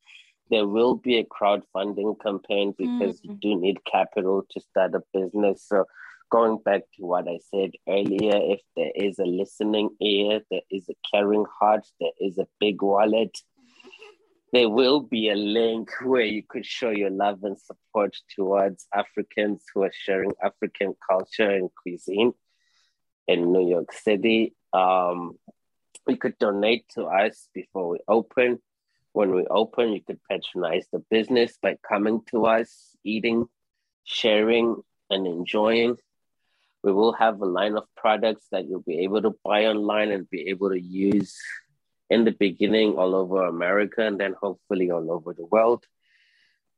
There 0.50 0.66
will 0.66 0.96
be 0.96 1.18
a 1.18 1.24
crowdfunding 1.24 2.16
campaign 2.22 2.74
because 2.76 3.20
mm. 3.20 3.24
you 3.24 3.38
do 3.40 3.60
need 3.60 3.84
capital 3.84 4.44
to 4.50 4.60
start 4.60 4.94
a 4.94 5.02
business. 5.12 5.64
So, 5.66 5.84
going 6.31 6.59
back 6.64 6.83
to 6.97 7.05
what 7.05 7.28
I 7.28 7.39
said 7.51 7.72
earlier, 7.89 8.39
if 8.55 8.61
there 8.76 8.93
is 8.95 9.18
a 9.18 9.24
listening 9.24 9.91
ear, 10.01 10.41
there 10.51 10.62
is 10.70 10.89
a 10.89 10.95
caring 11.11 11.45
heart, 11.61 11.87
there 12.01 12.12
is 12.20 12.39
a 12.39 12.47
big 12.59 12.83
wallet, 12.83 13.37
there 14.53 14.68
will 14.68 15.01
be 15.01 15.31
a 15.31 15.37
link 15.37 15.91
where 16.03 16.24
you 16.24 16.43
could 16.49 16.66
show 16.66 16.91
your 16.91 17.11
love 17.11 17.45
and 17.45 17.57
support 17.59 18.16
towards 18.35 18.87
Africans 18.93 19.64
who 19.72 19.85
are 19.85 19.93
sharing 19.93 20.33
African 20.43 20.95
culture 21.09 21.49
and 21.51 21.70
cuisine 21.81 22.33
in 23.28 23.53
New 23.53 23.68
York 23.68 23.93
City. 23.93 24.55
Um, 24.72 25.39
you 26.09 26.16
could 26.16 26.37
donate 26.39 26.87
to 26.95 27.05
us 27.05 27.49
before 27.55 27.91
we 27.91 27.99
open. 28.09 28.59
When 29.12 29.35
we 29.35 29.47
open, 29.47 29.93
you 29.93 30.03
could 30.03 30.20
patronize 30.28 30.87
the 30.93 30.99
business 31.11 31.57
by 31.62 31.76
coming 31.89 32.22
to 32.31 32.47
us, 32.47 32.97
eating, 33.05 33.47
sharing, 34.05 34.83
and 35.11 35.26
enjoying. 35.26 35.97
We 36.83 36.93
will 36.93 37.12
have 37.14 37.41
a 37.41 37.47
line 37.47 37.76
of 37.76 37.85
products 37.97 38.47
that 38.53 38.66
you'll 38.66 38.81
be 38.83 39.01
able 39.01 39.22
to 39.22 39.35
buy 39.45 39.66
online 39.66 40.11
and 40.11 40.28
be 40.31 40.49
able 40.49 40.70
to 40.70 40.81
use 40.81 41.37
in 42.09 42.24
the 42.24 42.33
beginning 42.33 42.95
all 42.95 43.14
over 43.14 43.47
America 43.47 44.05
and 44.07 44.18
then 44.18 44.35
hopefully 44.41 44.91
all 44.91 45.11
over 45.11 45.35
the 45.35 45.47
world. 45.47 45.85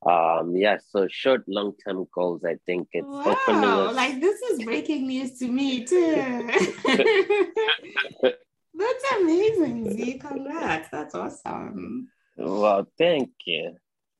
Um, 0.05 0.57
yeah, 0.57 0.79
so 0.91 1.07
short, 1.09 1.45
long 1.47 1.75
term 1.77 2.07
goals, 2.13 2.45
I 2.45 2.57
think 2.67 2.89
it's 2.93 3.07
wow, 3.07 3.37
opening 3.47 3.95
like 3.95 4.21
this 4.21 4.41
is 4.43 4.65
breaking 4.65 5.07
news 5.07 5.39
to 5.39 5.47
me 5.47 5.85
too. 5.85 6.51
That's 8.75 9.05
amazing, 9.21 9.93
Zi. 9.93 10.19
Congrats. 10.19 10.89
That's 10.91 11.15
awesome. 11.15 12.09
Well, 12.37 12.89
thank 12.99 13.31
you. 13.45 13.77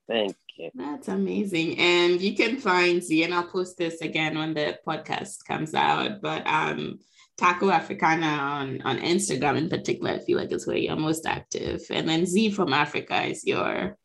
Thank 0.09 0.37
you. 0.57 0.71
That's 0.75 1.09
amazing. 1.09 1.79
And 1.79 2.21
you 2.21 2.35
can 2.35 2.59
find 2.59 3.03
Zi, 3.03 3.25
and 3.25 3.35
I'll 3.35 3.47
post 3.47 3.77
this 3.79 4.01
again 4.01 4.39
when 4.39 4.55
the 4.55 4.79
podcast 4.87 5.45
comes 5.47 5.75
out. 5.75 6.21
But 6.21 6.47
um, 6.47 6.99
Taco 7.37 7.71
Africana 7.71 8.27
on, 8.27 8.83
on 8.83 8.99
Instagram 8.99 9.57
in 9.57 9.69
particular, 9.69 10.13
I 10.13 10.19
feel 10.19 10.39
like 10.39 10.53
is 10.53 10.67
where 10.67 10.77
you're 10.77 10.97
most 10.97 11.27
active. 11.27 11.83
And 11.91 12.09
then 12.09 12.27
Z 12.27 12.53
from 12.53 12.73
Africa 12.73 13.23
is 13.25 13.45
your 13.45 13.97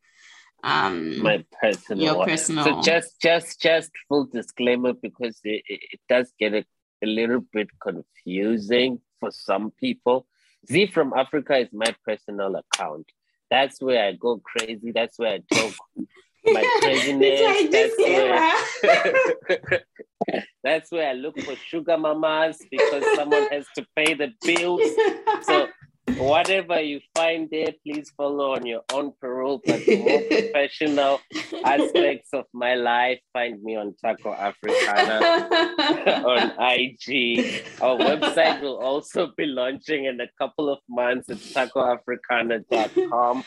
um 0.64 1.22
my 1.22 1.46
personal 1.62 2.04
your 2.04 2.26
personal 2.26 2.66
so 2.66 2.82
just 2.82 3.22
just 3.22 3.62
just 3.62 3.92
full 4.10 4.26
disclaimer 4.26 4.94
because 4.94 5.40
it, 5.44 5.62
it 5.68 6.00
does 6.10 6.34
get 6.40 6.54
a, 6.54 6.66
a 7.04 7.08
little 7.08 7.42
bit 7.54 7.70
confusing 7.80 9.00
for 9.20 9.30
some 9.30 9.70
people 9.72 10.26
z 10.68 10.88
from 10.88 11.14
africa 11.14 11.58
is 11.58 11.70
my 11.72 11.94
personal 12.04 12.56
account 12.56 13.06
that's 13.52 13.80
where 13.80 14.04
i 14.04 14.14
go 14.14 14.42
crazy 14.44 14.92
that's 14.92 15.20
where 15.20 15.34
i 15.34 15.56
talk 15.56 15.74
my 16.54 16.80
craziness 16.82 17.72
that's 17.72 17.98
where 17.98 19.82
That's 20.64 20.92
where 20.92 21.10
I 21.10 21.14
look 21.14 21.40
for 21.40 21.56
sugar 21.56 21.98
mamas 21.98 22.58
because 22.70 23.04
someone 23.16 23.48
has 23.52 23.66
to 23.76 23.86
pay 23.96 24.14
the 24.14 24.34
bills. 24.44 24.82
So 25.44 25.68
whatever 26.18 26.82
you 26.82 27.00
find 27.16 27.48
there, 27.50 27.74
please 27.86 28.12
follow 28.18 28.54
on 28.56 28.66
your 28.66 28.82
own 28.92 29.14
parole. 29.22 29.62
But 29.66 29.86
the 29.86 29.98
more 29.98 30.22
professional 30.28 31.22
aspects 31.64 32.30
of 32.34 32.46
my 32.54 32.76
life, 32.76 33.20
find 33.34 33.62
me 33.62 33.76
on 33.76 33.96
Taco 34.04 34.34
Africana 34.34 35.48
on 36.26 36.52
IG. 36.60 37.64
Our 37.82 37.98
website 37.98 38.62
will 38.62 38.78
also 38.78 39.32
be 39.38 39.46
launching 39.46 40.06
in 40.06 40.20
a 40.20 40.28
couple 40.38 40.70
of 40.70 40.80
months. 40.90 41.30
It's 41.30 41.54
tacoafricana.com. 41.54 43.44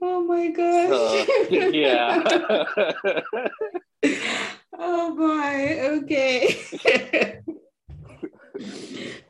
Oh 0.00 0.22
my 0.22 0.48
gosh. 0.50 0.88
So, 0.88 1.24
yeah. 1.50 2.22
oh 4.78 5.16
boy. 5.16 5.80
Okay. 5.98 7.40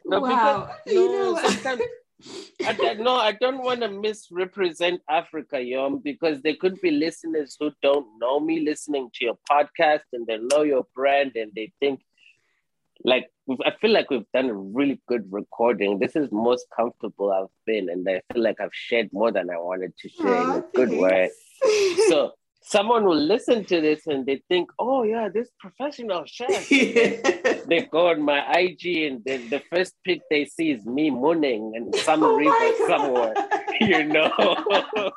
no, 0.04 0.20
wow. 0.20 0.70
Because, 0.84 0.94
you 0.94 1.08
know, 1.12 1.38
sometimes, 1.38 1.82
I 2.66 2.72
don't, 2.72 3.00
no, 3.00 3.14
I 3.16 3.32
don't 3.32 3.62
want 3.62 3.80
to 3.80 3.88
misrepresent 3.88 5.00
Africa, 5.08 5.60
Yom, 5.60 5.98
because 5.98 6.42
there 6.42 6.56
could 6.56 6.80
be 6.80 6.90
listeners 6.90 7.56
who 7.58 7.70
don't 7.80 8.06
know 8.20 8.38
me 8.40 8.60
listening 8.60 9.10
to 9.14 9.24
your 9.24 9.38
podcast 9.50 10.02
and 10.12 10.26
they 10.26 10.38
know 10.38 10.62
your 10.62 10.86
brand 10.94 11.32
and 11.36 11.52
they 11.54 11.72
think, 11.80 12.00
like, 13.04 13.30
I 13.64 13.72
feel 13.80 13.92
like 13.92 14.10
we've 14.10 14.30
done 14.34 14.50
a 14.50 14.54
really 14.54 15.00
good 15.08 15.26
recording. 15.30 15.98
This 15.98 16.16
is 16.16 16.28
most 16.30 16.66
comfortable 16.74 17.32
I've 17.32 17.46
been, 17.66 17.88
and 17.88 18.06
I 18.08 18.20
feel 18.32 18.42
like 18.42 18.60
I've 18.60 18.74
shared 18.74 19.08
more 19.12 19.32
than 19.32 19.48
I 19.50 19.56
wanted 19.56 19.96
to 19.98 20.08
share 20.08 20.26
oh, 20.26 20.56
in 20.56 20.58
a 20.58 20.64
good 20.74 21.00
way. 21.00 21.30
So 22.08 22.32
someone 22.62 23.04
will 23.04 23.20
listen 23.20 23.64
to 23.64 23.80
this 23.80 24.06
and 24.06 24.26
they 24.26 24.42
think, 24.48 24.70
oh 24.78 25.02
yeah, 25.02 25.28
this 25.32 25.48
professional 25.58 26.24
chef. 26.26 26.68
they 26.68 27.88
go 27.90 28.08
on 28.08 28.22
my 28.22 28.44
IG 28.52 29.04
and 29.04 29.24
then 29.24 29.48
the 29.48 29.62
first 29.70 29.94
pic 30.04 30.20
they 30.30 30.44
see 30.44 30.72
is 30.72 30.84
me 30.84 31.10
mooning 31.10 31.72
and 31.74 31.94
some 31.94 32.22
oh 32.22 32.36
river 32.36 32.86
somewhere, 32.86 33.34
you 33.80 34.04
know. 34.04 34.32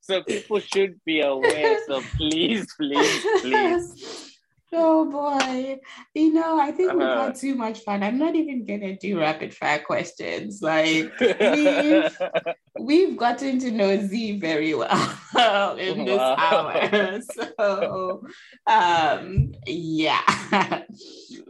so 0.00 0.22
people 0.22 0.60
should 0.60 1.00
be 1.04 1.20
aware. 1.20 1.78
So 1.86 2.02
please, 2.16 2.66
please, 2.78 3.26
please 3.40 4.31
Oh 4.74 5.04
boy. 5.04 5.80
You 6.14 6.32
know, 6.32 6.58
I 6.58 6.70
think 6.70 6.92
we've 6.92 7.02
uh-huh. 7.02 7.26
had 7.26 7.34
too 7.34 7.54
much 7.54 7.80
fun. 7.80 8.02
I'm 8.02 8.18
not 8.18 8.34
even 8.34 8.64
gonna 8.64 8.96
do 8.96 9.20
rapid 9.20 9.54
fire 9.54 9.80
questions. 9.80 10.62
Like 10.62 11.12
we've 11.20 12.18
we've 12.80 13.16
gotten 13.16 13.58
to 13.60 13.70
know 13.70 14.06
Zi 14.06 14.38
very 14.38 14.74
well 14.74 15.76
in 15.78 16.04
this 16.06 16.18
wow. 16.18 16.36
hour. 16.38 17.20
So 17.48 18.24
um 18.66 19.52
yeah. 19.66 20.82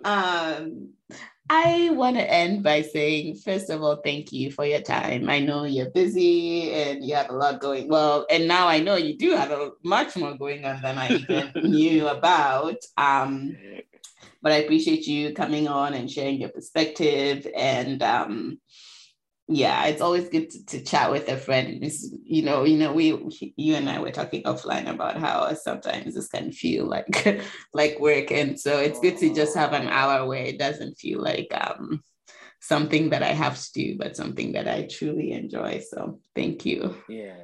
um 0.05 0.91
I 1.55 1.91
want 1.91 2.17
to 2.17 2.33
end 2.33 2.63
by 2.63 2.81
saying, 2.81 3.35
first 3.35 3.69
of 3.69 3.83
all, 3.83 3.97
thank 3.97 4.33
you 4.33 4.51
for 4.51 4.65
your 4.65 4.81
time. 4.81 5.29
I 5.29 5.39
know 5.39 5.65
you're 5.65 5.91
busy 5.91 6.73
and 6.73 7.05
you 7.05 7.15
have 7.15 7.29
a 7.29 7.35
lot 7.35 7.61
going. 7.61 7.89
Well, 7.89 8.25
and 8.31 8.49
now 8.49 8.69
I 8.69 8.81
know 8.81 8.97
you 8.97 9.19
do 9.19 9.33
have 9.33 9.51
a 9.51 9.73
much 9.85 10.17
more 10.17 10.33
going 10.33 10.65
on 10.65 10.81
than 10.81 10.97
I 10.97 11.11
even 11.11 11.53
knew 11.71 12.09
about. 12.09 12.77
Um, 12.97 13.55
but 14.41 14.53
I 14.53 14.63
appreciate 14.65 15.07
you 15.07 15.35
coming 15.35 15.69
on 15.69 15.93
and 15.93 16.11
sharing 16.11 16.41
your 16.41 16.49
perspective. 16.49 17.47
And 17.55 18.03
um, 18.03 18.59
yeah, 19.49 19.87
it's 19.87 20.01
always 20.01 20.29
good 20.29 20.51
to, 20.51 20.67
to 20.67 20.85
chat 20.85 21.11
with 21.11 21.29
a 21.29 21.37
friend. 21.37 21.83
It's, 21.83 22.09
you 22.25 22.43
know, 22.43 22.65
you 22.65 22.79
know, 22.79 22.93
we, 22.93 23.53
you 23.57 23.75
and 23.75 23.91
I 23.91 23.99
were 23.99 24.11
talking 24.11 24.45
offline 24.45 24.89
about 24.89 25.17
how 25.17 25.53
sometimes 25.55 26.15
this 26.15 26.29
can 26.29 26.53
feel 26.53 26.87
like, 26.87 27.43
like 27.75 27.99
work, 27.99 28.31
and 28.31 28.59
so 28.59 28.79
it's 28.79 29.01
good 29.01 29.19
to 29.19 29.35
just 29.35 29.57
have 29.57 29.73
an 29.73 29.89
hour 29.89 30.27
where 30.27 30.45
it 30.45 30.59
doesn't 30.59 30.99
feel 30.99 31.21
like 31.21 31.53
um, 31.53 32.01
something 32.61 33.11
that 33.11 33.23
I 33.23 33.33
have 33.33 33.61
to 33.61 33.73
do, 33.73 33.99
but 33.99 34.17
something 34.17 34.53
that 34.53 34.69
I 34.69 34.87
truly 34.87 35.33
enjoy. 35.33 35.81
So 35.81 36.21
thank 36.35 36.65
you. 36.65 36.97
Yeah. 37.09 37.37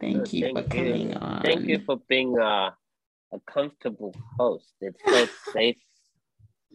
Thank 0.00 0.32
you 0.32 0.44
thank 0.44 0.56
for 0.56 0.76
you. 0.76 0.82
coming 0.82 1.16
on. 1.16 1.42
Thank 1.42 1.66
you 1.66 1.80
for 1.84 1.98
being 2.08 2.38
a, 2.38 2.74
a 3.32 3.40
comfortable 3.46 4.14
host. 4.38 4.72
It 4.80 4.96
felt 5.04 5.30
safe, 5.52 5.76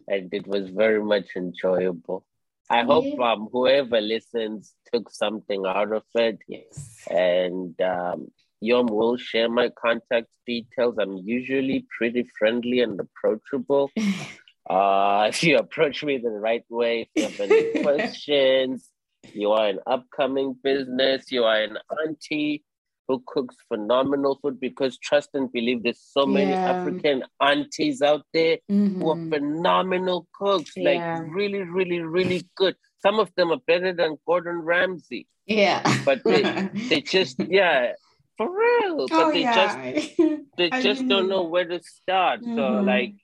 and 0.06 0.32
it 0.32 0.46
was 0.46 0.68
very 0.68 1.02
much 1.02 1.34
enjoyable. 1.34 2.24
I 2.68 2.82
hope 2.82 3.18
um, 3.20 3.48
whoever 3.52 4.00
listens 4.00 4.74
took 4.92 5.10
something 5.10 5.64
out 5.66 5.92
of 5.92 6.02
it. 6.14 6.38
Yes. 6.48 7.06
And 7.08 7.80
um, 7.80 8.28
Yom 8.60 8.86
will 8.86 9.16
share 9.16 9.48
my 9.48 9.70
contact 9.70 10.28
details. 10.46 10.96
I'm 10.98 11.16
usually 11.18 11.86
pretty 11.96 12.28
friendly 12.38 12.80
and 12.80 12.98
approachable. 12.98 13.90
uh, 14.70 15.26
if 15.28 15.42
you 15.44 15.58
approach 15.58 16.02
me 16.02 16.18
the 16.18 16.30
right 16.30 16.64
way, 16.68 17.08
if 17.14 17.22
you 17.22 17.22
have 17.22 17.50
any 17.50 17.82
questions, 17.82 18.88
you 19.32 19.52
are 19.52 19.68
an 19.68 19.80
upcoming 19.86 20.56
business, 20.62 21.30
you 21.30 21.44
are 21.44 21.62
an 21.62 21.78
auntie, 22.04 22.64
who 23.08 23.22
cooks 23.26 23.56
phenomenal 23.68 24.38
food 24.42 24.58
because 24.60 24.98
trust 24.98 25.30
and 25.34 25.52
believe 25.52 25.82
there's 25.82 26.00
so 26.00 26.26
many 26.26 26.50
yeah. 26.50 26.72
African 26.72 27.22
aunties 27.40 28.02
out 28.02 28.24
there 28.32 28.58
mm-hmm. 28.70 29.00
who 29.00 29.10
are 29.10 29.16
mm-hmm. 29.16 29.30
phenomenal 29.30 30.26
cooks, 30.34 30.72
yeah. 30.76 31.18
like 31.18 31.32
really, 31.32 31.62
really, 31.62 32.00
really 32.00 32.48
good. 32.56 32.74
Some 33.00 33.20
of 33.20 33.30
them 33.36 33.52
are 33.52 33.60
better 33.66 33.92
than 33.92 34.18
Gordon 34.26 34.58
Ramsay. 34.58 35.28
Yeah. 35.46 35.82
But 36.04 36.24
they, 36.24 36.42
they 36.88 37.00
just, 37.00 37.38
yeah, 37.38 37.92
for 38.36 38.48
real. 38.50 39.06
But 39.08 39.12
oh, 39.12 39.32
they 39.32 39.42
yeah. 39.42 39.54
just 39.54 40.16
they 40.58 40.70
just 40.82 41.00
mean, 41.02 41.08
don't 41.08 41.28
know 41.28 41.44
where 41.44 41.66
to 41.66 41.80
start. 41.82 42.40
Mm-hmm. 42.40 42.56
So 42.56 42.68
like 42.82 43.14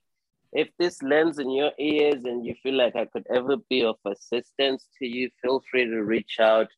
if 0.52 0.68
this 0.78 1.02
lands 1.02 1.38
in 1.38 1.50
your 1.50 1.72
ears 1.78 2.24
and 2.24 2.44
you 2.44 2.54
feel 2.62 2.76
like 2.76 2.94
I 2.94 3.06
could 3.06 3.26
ever 3.34 3.56
be 3.68 3.84
of 3.84 3.96
assistance 4.04 4.86
to 4.98 5.06
you, 5.06 5.30
feel 5.40 5.62
free 5.70 5.86
to 5.86 6.02
reach 6.02 6.36
out 6.40 6.68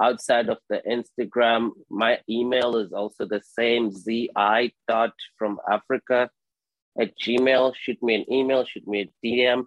outside 0.00 0.48
of 0.48 0.58
the 0.68 0.80
Instagram, 0.88 1.70
my 1.90 2.18
email 2.28 2.76
is 2.76 2.92
also 2.92 3.26
the 3.26 3.42
same 3.42 3.92
zi 3.92 4.30
dot 4.88 5.12
from 5.38 5.58
Africa 5.70 6.30
at 7.00 7.12
Gmail. 7.18 7.74
Shoot 7.76 8.02
me 8.02 8.14
an 8.16 8.32
email, 8.32 8.64
shoot 8.64 8.86
me 8.86 9.02
a 9.02 9.26
DM. 9.26 9.64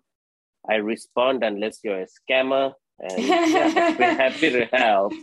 I 0.70 0.76
respond 0.76 1.44
unless 1.44 1.80
you're 1.84 2.02
a 2.02 2.08
scammer. 2.08 2.74
And 3.00 3.24
yeah, 3.24 3.92
be 3.92 4.04
happy 4.24 4.50
to 4.52 4.66
help. 4.66 5.14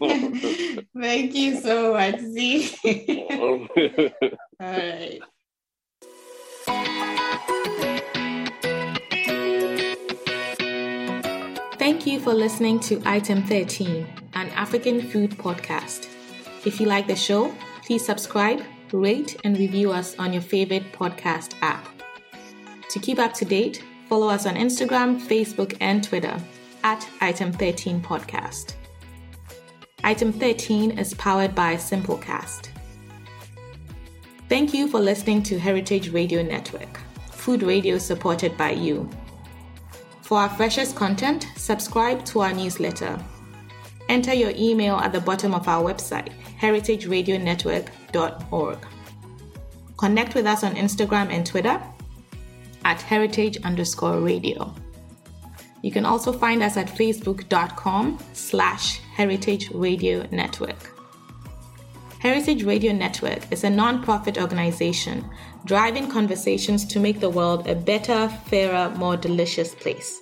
Thank 1.00 1.34
you 1.34 1.58
so 1.60 1.94
much, 1.94 2.20
Zi. 2.20 2.76
All 3.30 3.68
right. 4.60 5.20
Thank 12.02 12.14
you 12.14 12.20
for 12.20 12.34
listening 12.34 12.80
to 12.80 13.00
Item 13.04 13.44
13, 13.44 14.04
an 14.34 14.48
African 14.48 15.00
food 15.00 15.38
podcast. 15.38 16.08
If 16.66 16.80
you 16.80 16.86
like 16.86 17.06
the 17.06 17.14
show, 17.14 17.54
please 17.86 18.04
subscribe, 18.04 18.60
rate, 18.92 19.40
and 19.44 19.56
review 19.56 19.92
us 19.92 20.18
on 20.18 20.32
your 20.32 20.42
favorite 20.42 20.90
podcast 20.90 21.54
app. 21.62 21.86
To 22.90 22.98
keep 22.98 23.20
up 23.20 23.34
to 23.34 23.44
date, 23.44 23.84
follow 24.08 24.28
us 24.28 24.46
on 24.46 24.56
Instagram, 24.56 25.20
Facebook, 25.20 25.76
and 25.80 26.02
Twitter 26.02 26.36
at 26.82 27.08
Item 27.20 27.52
13 27.52 28.02
Podcast. 28.02 28.74
Item 30.02 30.32
13 30.32 30.98
is 30.98 31.14
powered 31.14 31.54
by 31.54 31.76
Simplecast. 31.76 32.70
Thank 34.48 34.74
you 34.74 34.88
for 34.88 34.98
listening 34.98 35.44
to 35.44 35.56
Heritage 35.56 36.08
Radio 36.08 36.42
Network, 36.42 36.98
food 37.30 37.62
radio 37.62 37.96
supported 37.96 38.56
by 38.56 38.72
you. 38.72 39.08
For 40.32 40.38
our 40.38 40.48
freshest 40.48 40.96
content, 40.96 41.46
subscribe 41.56 42.24
to 42.24 42.40
our 42.40 42.54
newsletter. 42.54 43.22
Enter 44.08 44.32
your 44.32 44.54
email 44.56 44.96
at 44.96 45.12
the 45.12 45.20
bottom 45.20 45.54
of 45.54 45.68
our 45.68 45.84
website, 45.84 46.30
heritageradionetwork.org. 46.58 48.78
Connect 49.98 50.34
with 50.34 50.46
us 50.46 50.64
on 50.64 50.74
Instagram 50.74 51.30
and 51.30 51.44
Twitter 51.44 51.78
at 52.86 53.02
heritage 53.02 53.58
underscore 53.58 54.20
radio. 54.20 54.74
You 55.82 55.92
can 55.92 56.06
also 56.06 56.32
find 56.32 56.62
us 56.62 56.78
at 56.78 56.86
facebook.com 56.86 58.18
slash 58.32 59.00
heritage 59.00 59.70
radio 59.72 60.26
network. 60.30 60.98
Heritage 62.20 62.64
Radio 62.64 62.94
Network 62.94 63.52
is 63.52 63.64
a 63.64 63.70
non-profit 63.70 64.38
organization 64.38 65.28
driving 65.66 66.08
conversations 66.08 66.86
to 66.86 67.00
make 67.00 67.20
the 67.20 67.28
world 67.28 67.68
a 67.68 67.74
better, 67.74 68.30
fairer, 68.46 68.88
more 68.96 69.18
delicious 69.18 69.74
place. 69.74 70.21